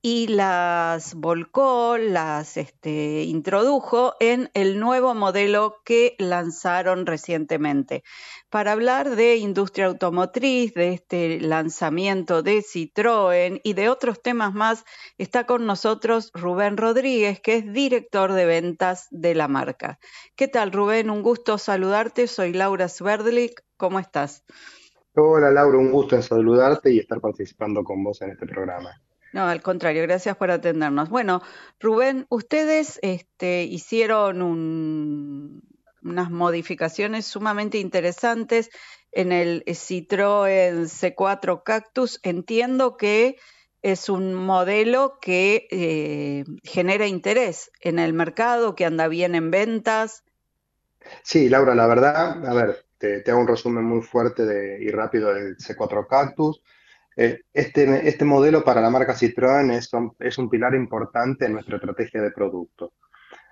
y 0.01 0.27
las 0.27 1.13
volcó, 1.13 1.97
las 1.97 2.55
este, 2.55 3.23
introdujo 3.23 4.15
en 4.21 4.49
el 4.53 4.79
nuevo 4.79 5.13
modelo 5.13 5.81
que 5.83 6.15
lanzaron 6.19 7.05
recientemente. 7.05 8.03
Para 8.49 8.71
hablar 8.71 9.17
de 9.17 9.35
industria 9.35 9.87
automotriz, 9.87 10.73
de 10.73 10.93
este 10.93 11.41
lanzamiento 11.41 12.41
de 12.43 12.59
Citroën 12.59 13.59
y 13.61 13.73
de 13.73 13.89
otros 13.89 14.21
temas 14.21 14.53
más, 14.53 14.85
está 15.17 15.45
con 15.45 15.65
nosotros 15.65 16.31
Rubén 16.33 16.77
Rodríguez, 16.77 17.41
que 17.41 17.57
es 17.57 17.73
director 17.73 18.31
de 18.31 18.45
ventas 18.45 19.07
de 19.11 19.35
la 19.35 19.49
marca. 19.49 19.99
¿Qué 20.37 20.47
tal, 20.47 20.71
Rubén? 20.71 21.09
Un 21.09 21.21
gusto 21.23 21.57
saludarte. 21.57 22.27
Soy 22.27 22.53
Laura 22.53 22.87
Sverdlik. 22.87 23.63
¿Cómo 23.75 23.99
estás? 23.99 24.45
Hola, 25.15 25.51
Laura. 25.51 25.77
Un 25.77 25.91
gusto 25.91 26.15
en 26.15 26.23
saludarte 26.23 26.93
y 26.93 26.99
estar 26.99 27.19
participando 27.19 27.83
con 27.83 28.01
vos 28.01 28.21
en 28.21 28.31
este 28.31 28.45
programa. 28.45 28.91
No, 29.33 29.47
al 29.47 29.61
contrario, 29.61 30.01
gracias 30.03 30.35
por 30.37 30.51
atendernos. 30.51 31.09
Bueno, 31.09 31.41
Rubén, 31.79 32.25
ustedes 32.29 32.99
este, 33.03 33.63
hicieron 33.63 34.41
unas 36.01 36.31
modificaciones 36.31 37.25
sumamente 37.25 37.77
interesantes 37.77 38.69
en 39.11 39.31
el 39.31 39.63
Citroën 39.65 40.85
C4 40.87 41.63
Cactus. 41.63 42.19
Entiendo 42.23 42.97
que 42.97 43.37
es 43.81 44.09
un 44.09 44.33
modelo 44.33 45.19
que 45.21 45.67
eh, 45.71 46.43
genera 46.63 47.07
interés 47.07 47.71
en 47.81 47.99
el 47.99 48.13
mercado, 48.13 48.75
que 48.75 48.85
anda 48.85 49.07
bien 49.07 49.35
en 49.35 49.51
ventas. 49.51 50.23
Sí, 51.23 51.49
Laura, 51.49 51.75
la 51.75 51.87
verdad, 51.87 52.45
a 52.45 52.53
ver, 52.53 52.85
te, 52.97 53.23
hago 53.29 53.39
un 53.39 53.47
resumen 53.47 53.83
muy 53.83 54.01
fuerte 54.01 54.77
y 54.81 54.89
rápido 54.89 55.33
del 55.33 55.57
C4 55.57 56.07
Cactus. 56.07 56.61
Eh, 57.21 57.41
este, 57.53 58.07
este, 58.07 58.23
modelo 58.23 58.63
para 58.63 58.79
la 58.79 58.89
marca 58.89 59.13
Citroën 59.13 59.73
es, 59.73 59.89
es, 60.19 60.37
un 60.37 60.49
pilar 60.49 60.73
importante 60.73 61.45
en 61.45 61.51
nuestra 61.51 61.75
estrategia 61.75 62.21
de 62.21 62.31
producto. 62.31 62.93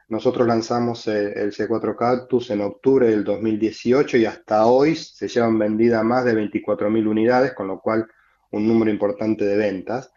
Nosotros 0.08 0.48
lanzamos 0.48 1.06
el, 1.08 1.38
el 1.38 1.52
C4 1.52 1.98
Cactus 1.98 2.50
en 2.50 2.62
octubre 2.62 3.10
del 3.10 3.26
2018 3.26 4.20
y 4.20 4.26
hasta 4.26 4.68
hoy 4.68 4.96
se 4.96 5.28
llevan 5.28 5.60
vendidas 5.60 6.02
más 6.06 6.24
de 6.24 6.34
24.000 6.34 7.08
unidades, 7.10 7.54
con 7.54 7.68
lo 7.68 7.82
cual 7.82 8.08
un 8.52 8.66
número 8.66 8.90
importante 8.90 9.44
de 9.44 9.58
ventas. 9.58 10.14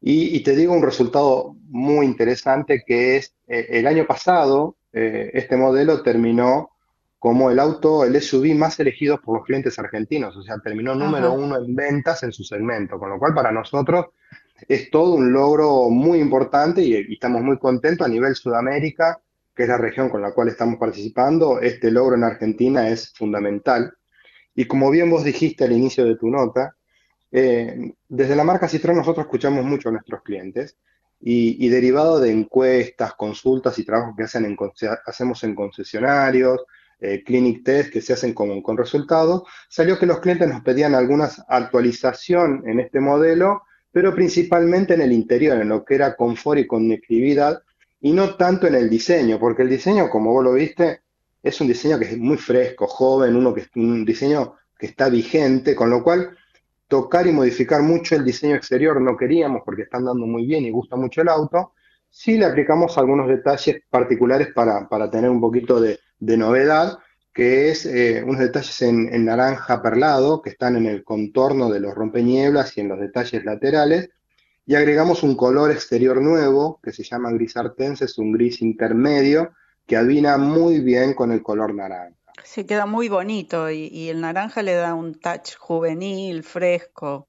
Y, 0.00 0.42
te 0.42 0.56
digo 0.56 0.74
un 0.74 0.82
resultado 0.82 1.54
muy 1.68 2.04
interesante 2.04 2.82
que 2.84 3.18
es, 3.18 3.32
eh, 3.46 3.68
el 3.70 3.86
año 3.86 4.08
pasado, 4.08 4.76
eh, 4.92 5.30
este 5.34 5.56
modelo 5.56 6.02
terminó 6.02 6.71
como 7.22 7.52
el 7.52 7.60
auto, 7.60 8.04
el 8.04 8.20
SUV 8.20 8.52
más 8.56 8.80
elegido 8.80 9.20
por 9.20 9.36
los 9.36 9.46
clientes 9.46 9.78
argentinos, 9.78 10.36
o 10.36 10.42
sea, 10.42 10.58
terminó 10.58 10.92
número 10.96 11.32
uno 11.32 11.56
en 11.56 11.72
ventas 11.72 12.24
en 12.24 12.32
su 12.32 12.42
segmento, 12.42 12.98
con 12.98 13.10
lo 13.10 13.18
cual 13.20 13.32
para 13.32 13.52
nosotros 13.52 14.06
es 14.66 14.90
todo 14.90 15.14
un 15.14 15.32
logro 15.32 15.88
muy 15.88 16.18
importante 16.18 16.82
y, 16.82 16.96
estamos 17.12 17.42
muy 17.42 17.60
contentos 17.60 18.04
a 18.04 18.10
nivel 18.10 18.34
Sudamérica, 18.34 19.20
que 19.54 19.62
es 19.62 19.68
la 19.68 19.78
región 19.78 20.08
con 20.08 20.20
la 20.20 20.32
cual 20.32 20.48
estamos 20.48 20.80
participando, 20.80 21.60
este 21.60 21.92
logro 21.92 22.16
en 22.16 22.24
Argentina 22.24 22.88
es 22.88 23.12
fundamental. 23.12 23.94
Y 24.56 24.64
como 24.64 24.90
bien 24.90 25.08
vos 25.08 25.22
dijiste 25.22 25.62
al 25.62 25.70
inicio 25.70 26.04
de 26.04 26.16
tu 26.16 26.28
nota, 26.28 26.74
eh, 27.30 27.92
desde 28.08 28.34
la 28.34 28.42
marca 28.42 28.66
Citroën 28.66 28.96
nosotros 28.96 29.26
escuchamos 29.26 29.64
mucho 29.64 29.90
a 29.90 29.92
nuestros 29.92 30.22
clientes 30.22 30.76
y, 31.20 31.68
derivado 31.68 32.18
de 32.18 32.32
encuestas, 32.32 33.14
consultas 33.14 33.78
y 33.78 33.84
trabajos 33.84 34.16
que 34.16 34.24
hacen 34.24 34.56
hacemos 35.06 35.44
en 35.44 35.54
concesionarios, 35.54 36.62
eh, 37.04 37.24
clinic 37.24 37.64
test 37.64 37.92
que 37.92 38.00
se 38.00 38.12
hacen 38.12 38.32
con, 38.32 38.62
con 38.62 38.76
resultados, 38.76 39.42
salió 39.68 39.98
que 39.98 40.06
los 40.06 40.20
clientes 40.20 40.48
nos 40.48 40.62
pedían 40.62 40.94
algunas 40.94 41.42
actualización 41.48 42.62
en 42.64 42.78
este 42.78 43.00
modelo, 43.00 43.62
pero 43.90 44.14
principalmente 44.14 44.94
en 44.94 45.00
el 45.00 45.10
interior, 45.10 45.60
en 45.60 45.68
lo 45.68 45.84
que 45.84 45.96
era 45.96 46.14
confort 46.14 46.60
y 46.60 46.66
conectividad, 46.68 47.60
y 48.00 48.12
no 48.12 48.36
tanto 48.36 48.68
en 48.68 48.76
el 48.76 48.88
diseño, 48.88 49.40
porque 49.40 49.62
el 49.62 49.68
diseño, 49.68 50.08
como 50.08 50.32
vos 50.32 50.44
lo 50.44 50.52
viste, 50.52 51.00
es 51.42 51.60
un 51.60 51.66
diseño 51.66 51.98
que 51.98 52.04
es 52.04 52.18
muy 52.18 52.36
fresco, 52.36 52.86
joven, 52.86 53.34
uno 53.34 53.52
que, 53.52 53.66
un 53.74 54.04
diseño 54.04 54.54
que 54.78 54.86
está 54.86 55.08
vigente, 55.08 55.74
con 55.74 55.90
lo 55.90 56.04
cual 56.04 56.36
tocar 56.86 57.26
y 57.26 57.32
modificar 57.32 57.82
mucho 57.82 58.14
el 58.14 58.24
diseño 58.24 58.54
exterior 58.54 59.00
no 59.00 59.16
queríamos 59.16 59.62
porque 59.64 59.82
está 59.82 59.96
andando 59.96 60.24
muy 60.24 60.46
bien 60.46 60.64
y 60.64 60.70
gusta 60.70 60.94
mucho 60.94 61.22
el 61.22 61.28
auto, 61.28 61.72
sí 62.08 62.38
le 62.38 62.44
aplicamos 62.44 62.96
algunos 62.96 63.26
detalles 63.26 63.82
particulares 63.90 64.48
para, 64.54 64.88
para 64.88 65.10
tener 65.10 65.30
un 65.30 65.40
poquito 65.40 65.80
de, 65.80 65.98
de 66.22 66.36
novedad, 66.36 66.98
que 67.34 67.70
es 67.70 67.84
eh, 67.84 68.22
unos 68.24 68.38
detalles 68.38 68.80
en, 68.82 69.24
naranja 69.24 69.82
perlado 69.82 70.40
que 70.40 70.50
están 70.50 70.76
en 70.76 70.86
el 70.86 71.02
contorno 71.02 71.68
de 71.68 71.80
los 71.80 71.94
rompeñieblas 71.94 72.78
y 72.78 72.82
en 72.82 72.88
los 72.88 73.00
detalles 73.00 73.44
laterales. 73.44 74.10
Y 74.64 74.76
agregamos 74.76 75.24
un 75.24 75.34
color 75.34 75.72
exterior 75.72 76.22
nuevo 76.22 76.78
que 76.80 76.92
se 76.92 77.02
llama 77.02 77.32
gris 77.32 77.56
artense, 77.56 78.04
es 78.04 78.16
un 78.18 78.30
gris 78.30 78.62
intermedio 78.62 79.50
que 79.84 79.96
adivina 79.96 80.38
muy 80.38 80.78
bien 80.78 81.14
con 81.14 81.32
el 81.32 81.42
color 81.42 81.74
naranja. 81.74 82.16
Se 82.44 82.66
queda 82.66 82.86
muy 82.86 83.08
bonito 83.08 83.68
y, 83.68 84.08
el 84.08 84.20
naranja 84.20 84.62
le 84.62 84.74
da 84.74 84.94
un 84.94 85.18
touch 85.18 85.56
juvenil, 85.58 86.44
fresco. 86.44 87.26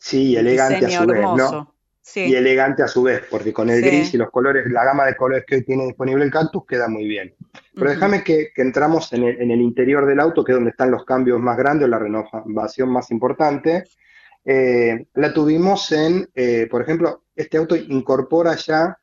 Sí, 0.00 0.36
elegante 0.36 0.86
a 0.86 0.90
su 0.90 1.06
vez, 1.06 1.22
¿no? 1.22 1.73
Y 2.14 2.34
elegante 2.34 2.82
a 2.82 2.88
su 2.88 3.02
vez, 3.02 3.22
porque 3.30 3.52
con 3.52 3.70
el 3.70 3.80
gris 3.80 4.12
y 4.12 4.18
los 4.18 4.30
colores, 4.30 4.70
la 4.70 4.84
gama 4.84 5.06
de 5.06 5.16
colores 5.16 5.44
que 5.46 5.56
hoy 5.56 5.64
tiene 5.64 5.86
disponible 5.86 6.24
el 6.24 6.30
Cactus 6.30 6.66
queda 6.66 6.88
muy 6.88 7.06
bien. 7.06 7.34
Pero 7.74 7.90
déjame 7.90 8.22
que, 8.22 8.50
entramos 8.56 9.12
en 9.12 9.22
el, 9.24 9.60
interior 9.60 10.06
del 10.06 10.20
auto, 10.20 10.44
que 10.44 10.52
es 10.52 10.56
donde 10.56 10.70
están 10.70 10.90
los 10.90 11.04
cambios 11.04 11.40
más 11.40 11.56
grandes, 11.56 11.88
la 11.88 11.98
renovación 11.98 12.90
más 12.90 13.10
importante. 13.10 13.84
Eh, 14.44 15.06
la 15.14 15.32
tuvimos 15.32 15.90
en, 15.92 16.28
eh, 16.34 16.66
por 16.70 16.82
ejemplo, 16.82 17.24
este 17.34 17.56
auto 17.56 17.74
incorpora 17.74 18.54
ya 18.56 18.98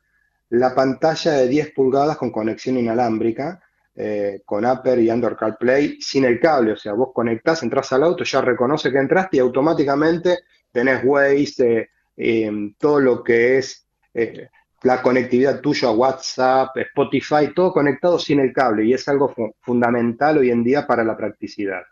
la 0.50 0.74
pantalla 0.74 1.32
de 1.32 1.48
10 1.48 1.72
pulgadas 1.72 2.16
con 2.16 2.30
conexión 2.30 2.78
inalámbrica, 2.78 3.60
eh, 3.94 4.42
con 4.44 4.64
Upper 4.64 4.98
y 4.98 5.10
Android 5.10 5.36
CarPlay 5.36 6.00
sin 6.00 6.24
el 6.24 6.38
cable, 6.38 6.72
o 6.72 6.76
sea, 6.76 6.92
vos 6.92 7.10
conectás, 7.12 7.62
entras 7.62 7.92
al 7.92 8.04
auto, 8.04 8.24
ya 8.24 8.40
reconoce 8.40 8.90
que 8.90 8.98
entraste 8.98 9.36
y 9.36 9.40
automáticamente 9.40 10.38
tenés 10.70 11.02
Waze, 11.04 11.90
Em, 12.16 12.74
todo 12.78 13.00
lo 13.00 13.22
que 13.22 13.58
es 13.58 13.86
eh, 14.14 14.48
la 14.82 15.00
conectividad 15.00 15.60
tuya 15.60 15.88
a 15.88 15.92
WhatsApp, 15.92 16.76
Spotify, 16.76 17.52
todo 17.54 17.72
conectado 17.72 18.18
sin 18.18 18.40
el 18.40 18.52
cable 18.52 18.84
y 18.84 18.94
es 18.94 19.08
algo 19.08 19.34
fundamental 19.60 20.38
hoy 20.38 20.50
en 20.50 20.64
día 20.64 20.86
para 20.86 21.04
la 21.04 21.16
practicidad. 21.16 21.82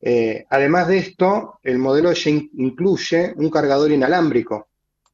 Eh, 0.00 0.46
además 0.50 0.88
de 0.88 0.98
esto, 0.98 1.60
el 1.62 1.78
modelo 1.78 2.12
ya 2.12 2.30
incluye 2.30 3.32
un 3.36 3.50
cargador 3.50 3.92
inalámbrico 3.92 4.68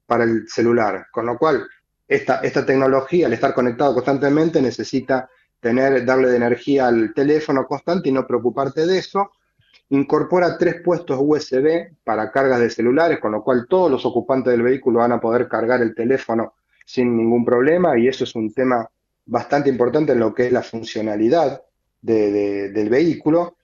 para 0.07 0.25
el 0.25 0.49
celular, 0.49 1.09
con 1.13 1.27
lo 1.27 1.37
cual 1.37 1.69
esta, 2.07 2.41
esta 2.41 2.65
tecnología, 2.65 3.27
al 3.27 3.35
estar 3.35 3.53
conectado 3.53 3.93
constantemente, 3.93 4.63
necesita 4.63 5.29
tener, 5.61 6.07
darle 6.07 6.29
de 6.29 6.37
energía 6.37 6.87
al 6.87 7.13
teléfono 7.13 7.67
constante 7.67 8.09
y 8.09 8.13
no 8.13 8.27
preocuparte 8.27 8.87
de 8.87 8.99
eso. 8.99 9.33
Incorpora 9.91 10.59
tres 10.59 10.83
puestos 10.85 11.19
USB 11.21 11.97
para 12.05 12.31
cargas 12.31 12.61
de 12.61 12.69
celulares, 12.69 13.19
con 13.21 13.33
lo 13.33 13.43
cual 13.43 13.67
todos 13.69 13.91
los 13.91 14.05
ocupantes 14.05 14.51
del 14.51 14.63
vehículo 14.63 14.99
van 14.99 15.13
a 15.13 15.21
poder 15.21 15.49
cargar 15.49 15.81
el 15.81 15.95
teléfono 15.95 16.55
sin 16.85 17.17
ningún 17.17 17.45
problema 17.45 17.99
y 17.99 18.09
eso 18.09 18.25
es 18.25 18.35
un 18.35 18.53
tema 18.53 18.89
bastante 19.25 19.71
importante 19.71 20.13
en 20.13 20.21
lo 20.21 20.35
que 20.35 20.47
es 20.47 20.53
la 20.53 20.63
funcionalidad 20.63 21.63
del 22.01 22.89
vehículo. 22.89 23.57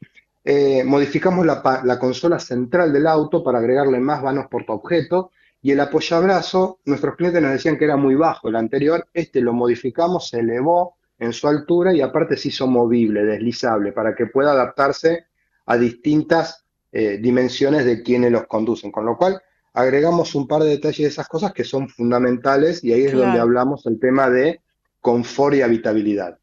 Eh, 0.45 0.83
modificamos 0.85 1.47
la, 1.47 1.99
consola 1.99 2.39
central 2.39 2.93
del 2.93 3.07
auto 3.07 3.43
para 3.43 3.59
agregarle 3.59 3.99
más 3.99 4.23
vanos 4.23 4.47
portaobjeto 4.51 5.31
y 5.63 5.73
el 5.73 5.81
apoyabrazo, 5.81 6.81
nuestros 6.85 7.17
clientes 7.17 7.41
nos 7.41 7.53
decían 7.53 7.79
que 7.79 7.87
era 7.87 7.97
muy 7.97 8.15
bajo 8.15 8.49
el 8.49 8.57
anterior, 8.57 9.07
este 9.15 9.41
lo 9.41 9.55
modificamos, 9.55 10.29
se 10.29 10.41
elevó 10.41 10.97
en 11.19 11.33
su 11.33 11.49
altura 11.49 11.95
y 11.95 12.03
aparte 12.03 12.37
se 12.37 12.49
hizo 12.49 12.67
movible, 12.67 13.25
deslizable, 13.25 13.93
para 13.93 14.15
que 14.15 14.27
pueda 14.27 14.53
adaptarse 14.53 15.25
a 15.67 15.77
distintas 15.77 16.65
eh, 16.93 17.19
dimensiones 17.21 17.85
de 17.85 18.03
quienes 18.03 18.31
los 18.31 18.47
conducen, 18.47 18.93
con 18.93 19.05
lo 19.05 19.17
cual 19.17 19.41
agregamos 19.73 20.35
un 20.35 20.47
par 20.47 20.63
de 20.63 20.71
detalles 20.71 20.99
de 20.99 21.09
esas 21.09 21.29
cosas 21.29 21.53
que 21.53 21.65
son 21.65 21.89
fundamentales 21.89 22.85
y 22.85 22.93
ahí 22.93 23.05
es 23.05 23.13
donde 23.13 23.41
hablamos 23.41 23.85
el 23.87 23.99
tema 23.99 24.31
de 24.31 24.61
confort 25.01 25.57
y 25.57 25.63
habitabilidad. 25.63 26.39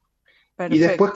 Y 0.69 0.77
después 0.77 1.13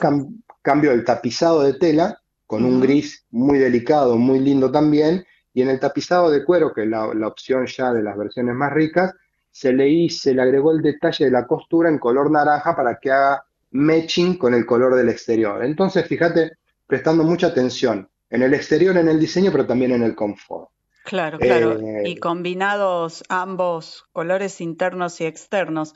cambio 0.62 0.92
el 0.92 1.04
tapizado 1.04 1.62
de 1.62 1.74
tela, 1.74 2.20
con 2.46 2.64
un 2.64 2.80
gris 2.80 3.26
muy 3.30 3.58
delicado, 3.58 4.16
muy 4.16 4.40
lindo 4.40 4.70
también, 4.70 5.24
y 5.52 5.62
en 5.62 5.68
el 5.68 5.78
tapizado 5.78 6.30
de 6.30 6.44
cuero, 6.44 6.72
que 6.72 6.82
es 6.82 6.88
la, 6.88 7.12
la 7.14 7.28
opción 7.28 7.66
ya 7.66 7.92
de 7.92 8.02
las 8.02 8.16
versiones 8.16 8.54
más 8.54 8.72
ricas, 8.72 9.14
se 9.50 9.72
le, 9.72 10.08
se 10.10 10.34
le 10.34 10.42
agregó 10.42 10.72
el 10.72 10.82
detalle 10.82 11.24
de 11.24 11.30
la 11.30 11.46
costura 11.46 11.88
en 11.88 11.98
color 11.98 12.30
naranja 12.30 12.76
para 12.76 12.98
que 12.98 13.10
haga 13.10 13.44
matching 13.70 14.36
con 14.36 14.52
el 14.52 14.66
color 14.66 14.94
del 14.94 15.08
exterior. 15.08 15.64
Entonces, 15.64 16.06
fíjate, 16.06 16.52
prestando 16.86 17.24
mucha 17.24 17.48
atención 17.48 18.08
en 18.30 18.42
el 18.42 18.54
exterior, 18.54 18.96
en 18.96 19.08
el 19.08 19.20
diseño, 19.20 19.52
pero 19.52 19.66
también 19.66 19.92
en 19.92 20.02
el 20.02 20.14
confort. 20.14 20.70
Claro, 21.04 21.38
claro. 21.38 21.78
Eh, 21.78 22.08
y 22.08 22.16
combinados 22.16 23.22
ambos 23.28 24.04
colores 24.12 24.60
internos 24.60 25.20
y 25.20 25.24
externos. 25.24 25.94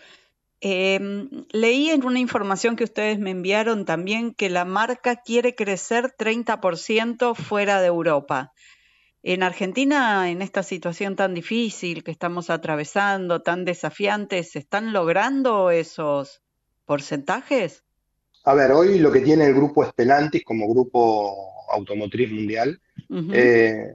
Em, 0.60 1.46
leí 1.52 1.90
en 1.90 2.04
una 2.04 2.20
información 2.20 2.76
que 2.76 2.84
ustedes 2.84 3.18
me 3.18 3.30
enviaron 3.30 3.86
también 3.86 4.34
que 4.34 4.50
la 4.50 4.64
marca 4.64 5.16
quiere 5.16 5.54
crecer 5.54 6.14
30% 6.16 7.34
fuera 7.34 7.80
de 7.80 7.88
Europa. 7.88 8.52
En 9.22 9.42
Argentina, 9.42 10.30
en 10.30 10.42
esta 10.42 10.62
situación 10.62 11.16
tan 11.16 11.34
difícil 11.34 12.04
que 12.04 12.10
estamos 12.10 12.48
atravesando, 12.48 13.42
tan 13.42 13.64
desafiante, 13.64 14.42
¿se 14.44 14.60
están 14.60 14.92
logrando 14.92 15.70
esos 15.70 16.40
porcentajes? 16.84 17.84
A 18.44 18.54
ver, 18.54 18.72
hoy 18.72 18.98
lo 18.98 19.12
que 19.12 19.20
tiene 19.20 19.46
el 19.46 19.54
grupo 19.54 19.84
Stellantis 19.84 20.44
como 20.44 20.68
grupo 20.68 21.66
automotriz 21.72 22.30
mundial, 22.32 22.80
eh, 23.32 23.94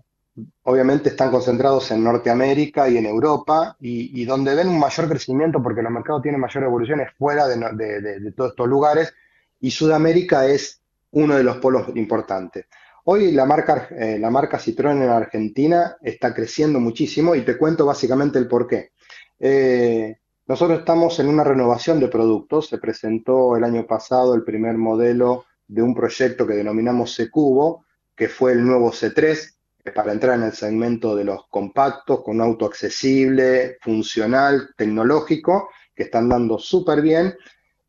obviamente 0.64 1.10
están 1.10 1.32
concentrados 1.32 1.92
en 1.92 2.04
Norteamérica 2.04 2.88
y 2.90 2.98
en 2.98 3.06
Europa, 3.06 3.76
y, 3.80 4.24
donde 4.26 4.56
ven 4.56 4.70
un 4.70 4.80
mayor 4.80 5.10
crecimiento, 5.10 5.62
porque 5.62 5.82
el 5.82 5.90
mercado 5.90 6.22
tiene 6.22 6.38
mayor 6.38 6.64
evolución, 6.64 7.02
es 7.02 7.12
fuera 7.18 7.48
de, 7.48 7.58
de, 7.74 8.20
de 8.20 8.32
todos 8.32 8.52
estos 8.52 8.68
lugares, 8.68 9.14
y 9.60 9.72
Sudamérica 9.72 10.46
es 10.48 10.82
uno 11.12 11.36
de 11.36 11.44
los 11.44 11.58
polos 11.58 11.88
importantes. 11.96 12.66
Hoy 13.06 13.32
la 13.32 13.46
marca, 13.46 13.88
eh, 13.92 14.18
la 14.20 14.32
marca 14.32 14.58
Citroën 14.58 15.02
en 15.04 15.10
Argentina 15.10 15.96
está 16.02 16.34
creciendo 16.34 16.80
muchísimo 16.80 17.36
y 17.36 17.42
te 17.42 17.56
cuento 17.56 17.86
básicamente 17.86 18.40
el 18.40 18.48
por 18.48 18.68
qué. 18.68 18.92
Eh, 19.40 20.18
nosotros 20.48 20.80
estamos 20.80 21.20
en 21.20 21.28
una 21.28 21.44
renovación 21.44 22.00
de 22.00 22.08
productos. 22.08 22.68
Se 22.68 22.78
presentó 22.78 23.58
el 23.58 23.64
año 23.64 23.88
pasado 23.88 24.36
el 24.36 24.44
primer 24.44 24.78
modelo 24.78 25.46
de 25.68 25.82
un 25.82 25.96
proyecto 25.96 26.46
que 26.46 26.54
denominamos 26.54 27.16
C-Cubo, 27.16 27.86
que 28.16 28.30
fue 28.30 28.52
el 28.52 28.64
nuevo 28.64 28.92
C3, 28.92 29.56
para 29.94 30.14
entrar 30.14 30.38
en 30.38 30.46
el 30.46 30.54
segmento 30.54 31.16
de 31.16 31.24
los 31.24 31.48
compactos, 31.50 32.24
con 32.24 32.36
un 32.36 32.42
auto 32.42 32.66
accesible, 32.66 33.78
funcional, 33.82 34.70
tecnológico, 34.78 35.70
que 35.96 36.04
están 36.04 36.30
dando 36.30 36.60
súper 36.60 37.02
bien. 37.02 37.36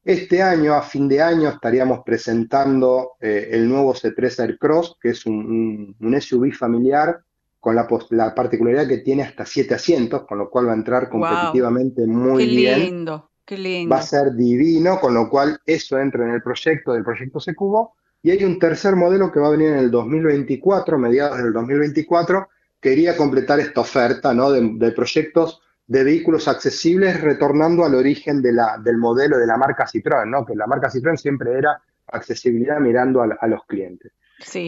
Este 0.02 0.42
año, 0.42 0.74
a 0.74 0.82
fin 0.82 1.08
de 1.08 1.20
año, 1.20 1.48
estaríamos 1.48 2.00
presentando 2.04 3.16
eh, 3.20 3.48
el 3.50 3.68
nuevo 3.68 3.94
C3 3.94 4.40
Aircross, 4.40 4.96
que 5.00 5.10
es 5.10 5.26
un, 5.26 5.96
SUV 5.98 6.52
familiar 6.52 7.22
con 7.66 7.74
la, 7.74 7.88
la, 8.10 8.32
particularidad 8.32 8.86
que 8.86 8.98
tiene 8.98 9.24
hasta 9.24 9.44
siete 9.44 9.74
asientos, 9.74 10.22
con 10.22 10.38
lo 10.38 10.48
cual 10.48 10.68
va 10.68 10.70
a 10.70 10.76
entrar 10.76 11.10
competitivamente 11.10 12.06
muy 12.06 12.46
bien. 12.46 12.78
Qué 12.78 12.84
lindo, 12.84 13.30
qué 13.44 13.58
lindo. 13.58 13.92
Va 13.92 13.98
a 13.98 14.02
ser 14.02 14.34
divino, 14.34 15.00
con 15.00 15.12
lo 15.14 15.28
cual 15.28 15.58
eso 15.66 15.98
entra 15.98 16.24
en 16.26 16.34
el 16.34 16.42
proyecto 16.42 16.92
del 16.92 17.02
proyecto 17.02 17.40
C-Cubo. 17.40 17.96
Y 18.22 18.30
hay 18.30 18.44
un 18.44 18.60
tercer 18.60 18.94
modelo 18.94 19.32
que 19.32 19.40
va 19.40 19.48
a 19.48 19.50
venir 19.50 19.70
en 19.70 19.78
el 19.78 19.90
2024, 19.90 20.96
mediados 20.96 21.38
del 21.38 21.52
2024, 21.52 22.46
quería 22.78 23.16
completar 23.16 23.58
esta 23.58 23.80
oferta 23.80 24.32
¿no? 24.32 24.52
de, 24.52 24.60
de 24.74 24.92
proyectos 24.92 25.60
de 25.88 26.04
vehículos 26.04 26.46
accesibles, 26.46 27.20
retornando 27.20 27.84
al 27.84 27.96
origen 27.96 28.42
de 28.42 28.52
la, 28.52 28.78
del 28.78 28.96
modelo 28.96 29.38
de 29.38 29.46
la 29.48 29.56
marca 29.56 29.86
Citroën, 29.86 30.30
¿no? 30.30 30.46
que 30.46 30.54
la 30.54 30.68
marca 30.68 30.88
Citroën 30.88 31.16
siempre 31.16 31.58
era 31.58 31.82
accesibilidad 32.06 32.78
mirando 32.78 33.22
a, 33.22 33.46
los 33.48 33.64
clientes. 33.66 34.12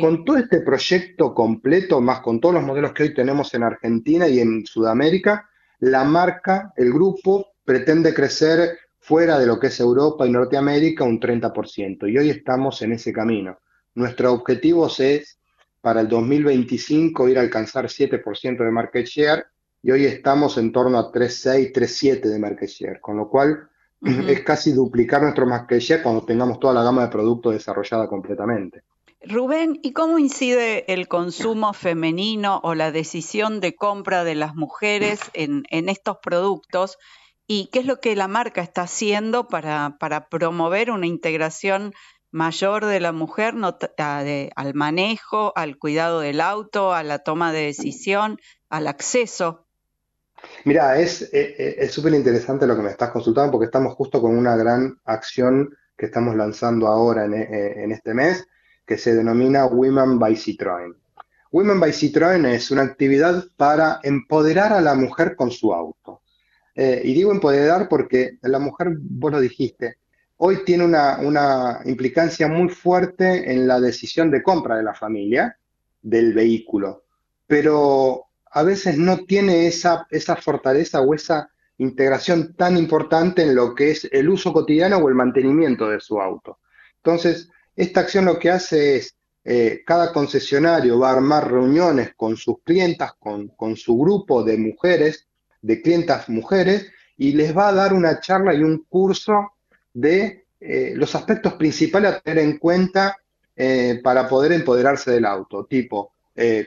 Con 0.01 0.25
todo 0.25 0.39
este 0.39 0.61
proyecto 0.61 1.35
completo, 1.35 2.01
más 2.01 2.21
con 2.21 2.41
todos 2.41 2.55
los 2.55 2.65
modelos 2.65 2.93
que 2.93 3.03
hoy 3.03 3.15
tenemos 3.15 3.53
en 3.55 3.65
Argentina 3.65 4.27
y 4.27 4.41
en 4.41 4.65
Sudamérica, 4.65 5.49
la 5.81 6.05
marca, 6.05 6.73
el 6.77 6.93
grupo, 6.93 7.49
pretende 7.65 8.15
crecer 8.15 8.79
fuera 8.99 9.39
de 9.39 9.47
lo 9.47 9.59
que 9.61 9.69
es 9.69 9.79
Europa 9.79 10.27
y 10.27 10.31
Norteamérica 10.31 11.05
un 11.05 11.21
30%, 11.21 12.11
y 12.11 12.19
hoy 12.19 12.31
estamos 12.31 12.81
en 12.83 12.93
ese 12.93 13.13
camino. 13.13 13.59
Nuestro 13.95 14.33
objetivo 14.33 14.89
es, 14.99 15.39
para 15.81 16.01
el 16.01 16.09
2025, 16.09 17.29
ir 17.29 17.39
a 17.39 17.43
alcanzar 17.43 17.87
7% 17.87 18.65
de 18.65 18.71
market 18.71 19.07
share 19.07 19.47
y 19.83 19.91
hoy 19.91 20.07
estamos 20.07 20.59
en 20.59 20.73
torno 20.73 20.99
a 20.99 21.13
3.6, 21.13 21.73
3.7 21.73 22.21
de 22.23 22.39
market 22.39 22.69
share, 22.69 23.01
con 23.01 23.17
lo 23.17 23.29
cual 23.29 23.69
es 24.03 24.41
casi 24.43 24.73
duplicar 24.73 25.23
nuestro 25.23 25.47
market 25.47 25.81
share 25.81 26.03
cuando 26.03 26.25
tengamos 26.25 26.59
toda 26.59 26.75
la 26.75 26.83
gama 26.83 27.03
de 27.03 27.09
productos 27.09 27.53
desarrollada 27.53 28.09
completamente. 28.09 28.83
Rubén, 29.21 29.81
¿y 29.83 29.93
cómo 29.93 30.19
incide 30.19 30.93
el 30.93 31.09
consumo 31.09 31.73
femenino 31.73 32.61
o 32.63 32.75
la 32.75 32.93
decisión 32.93 33.61
de 33.61 33.75
compra 33.75 34.23
de 34.25 34.35
las 34.35 34.55
mujeres 34.55 35.21
en, 35.35 35.65
estos 35.71 36.19
productos? 36.23 36.99
¿Y 37.47 37.69
qué 37.73 37.81
es 37.81 37.87
lo 37.87 38.01
que 38.01 38.15
la 38.15 38.29
marca 38.29 38.63
está 38.63 38.83
haciendo 38.83 39.49
para, 39.49 39.97
promover 40.31 40.91
una 40.91 41.07
integración 41.07 41.95
mayor 42.31 42.85
de 42.85 43.01
la 43.01 43.13
mujer 43.13 43.55
al 43.97 44.75
manejo, 44.75 45.53
al 45.57 45.79
cuidado 45.79 46.21
del 46.21 46.41
auto, 46.41 46.93
a 46.93 47.03
la 47.03 47.19
toma 47.19 47.53
de 47.53 47.63
decisión, 47.63 48.39
al 48.69 48.87
acceso 48.87 49.67
Mira, 50.65 50.99
es 50.99 51.23
eh, 51.33 51.77
eh, 51.79 51.89
súper 51.89 52.15
interesante 52.15 52.67
lo 52.67 52.77
que 52.77 52.83
me 52.83 52.91
estás 52.91 53.11
consultando 53.11 53.53
porque 53.53 53.67
estamos 53.67 53.95
justo 53.95 54.21
con 54.21 54.37
una 54.37 54.57
gran 54.57 54.99
acción 55.05 55.77
que 55.97 56.07
estamos 56.07 56.37
lanzando 56.37 56.87
ahora 56.87 57.25
en, 57.25 57.35
eh, 57.35 57.83
en 57.83 57.93
este 57.93 58.15
mes 58.15 58.47
que 58.89 58.97
se 58.97 59.15
denomina 59.15 59.67
Women 59.67 60.19
by 60.19 60.35
Citroën. 60.35 60.97
Women 61.53 61.79
by 61.79 61.93
Citroën 61.93 62.47
es 62.47 62.71
una 62.71 62.83
actividad 62.83 63.45
para 63.59 64.01
empoderar 64.03 64.73
a 64.73 64.81
la 64.81 64.95
mujer 64.95 65.37
con 65.37 65.51
su 65.51 65.75
auto. 65.75 66.23
y 66.75 67.13
digo 67.13 67.33
empoderar 67.33 67.89
porque 67.89 68.39
la 68.43 68.61
mujer, 68.61 68.97
vos 69.01 69.33
lo 69.33 69.41
dijiste, 69.41 69.99
hoy 70.37 70.65
tiene 70.65 70.85
una, 70.85 71.19
una 71.19 71.81
implicancia 71.85 72.47
muy 72.47 72.69
fuerte 72.69 73.53
en 73.53 73.67
la 73.67 73.81
decisión 73.81 74.31
de 74.31 74.43
compra 74.43 74.77
de 74.77 74.85
la 74.85 74.95
familia 74.95 75.59
del 76.01 76.33
vehículo. 76.33 77.05
Pero 77.47 78.27
a 78.51 78.63
veces 78.63 78.97
no 78.97 79.19
tiene 79.27 79.67
esa, 79.67 80.07
esa 80.11 80.37
fortaleza 80.37 81.01
o 81.01 81.15
esa 81.15 81.51
integración 81.79 82.55
tan 82.55 82.77
importante 82.77 83.43
en 83.43 83.55
lo 83.55 83.75
que 83.75 83.91
es 83.91 84.09
el 84.13 84.29
uso 84.29 84.53
cotidiano 84.53 84.99
o 84.99 85.09
el 85.09 85.15
mantenimiento 85.15 85.89
de 85.91 86.01
su 86.01 86.21
auto. 86.21 86.61
Entonces, 86.97 87.51
esta 87.79 88.01
acción 88.01 88.25
lo 88.25 88.41
que 88.41 88.51
hace 88.51 88.97
es, 88.97 89.15
eh, 89.45 89.83
cada 89.87 90.13
concesionario 90.13 90.99
va 90.99 91.11
a 91.11 91.13
armar 91.13 91.49
reuniones 91.49 92.13
con 92.17 92.37
sus 92.37 92.57
clientas, 92.65 93.13
con, 93.21 93.77
su 93.77 93.97
grupo 93.97 94.43
de 94.43 94.59
mujeres, 94.59 95.29
de 95.63 95.81
clientas 95.81 96.29
mujeres, 96.29 96.91
y 97.17 97.33
les 97.33 97.57
va 97.57 97.69
a 97.69 97.73
dar 97.73 97.95
una 97.95 98.19
charla 98.19 98.53
y 98.53 98.65
un 98.65 98.85
curso 98.89 99.53
de 99.95 100.47
eh, 100.59 100.93
los 100.97 101.15
aspectos 101.15 101.55
principales 101.55 102.15
a 102.15 102.21
tener 102.21 102.43
en 102.43 102.59
cuenta 102.59 103.17
eh, 103.55 104.01
para 104.03 104.29
poder 104.29 104.53
empoderarse 104.53 105.13
del 105.13 105.25
auto, 105.25 105.65
tipo 105.65 106.13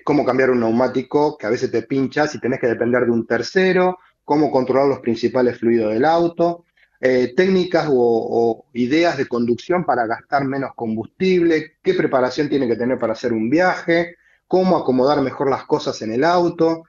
cómo 0.04 0.26
cambiar 0.26 0.50
un 0.50 0.60
neumático 0.60 1.38
que 1.38 1.48
a 1.48 1.50
veces 1.50 1.72
te 1.72 1.84
pinchas 1.84 2.36
y 2.36 2.42
tenés 2.42 2.60
que 2.60 2.68
depender 2.68 3.06
de 3.06 3.12
un 3.12 3.26
tercero, 3.26 4.00
cómo 4.26 4.52
controlar 4.52 4.90
los 4.90 5.00
principales 5.00 5.60
fluidos 5.60 5.94
del 5.94 6.04
auto, 6.04 6.66
eh, 7.04 7.34
técnicas 7.36 7.88
o, 7.90 8.66
ideas 8.74 9.18
de 9.18 9.28
conducción 9.28 9.84
para 9.86 10.06
gastar 10.06 10.46
menos 10.46 10.72
combustible, 10.76 11.78
qué 11.82 11.96
preparación 11.96 12.48
tiene 12.48 12.68
que 12.68 12.76
tener 12.76 13.00
para 13.00 13.14
hacer 13.14 13.34
un 13.34 13.50
viaje, 13.50 14.18
cómo 14.48 14.78
acomodar 14.78 15.20
mejor 15.22 15.50
las 15.50 15.66
cosas 15.66 16.00
en 16.04 16.14
el 16.14 16.24
auto, 16.24 16.84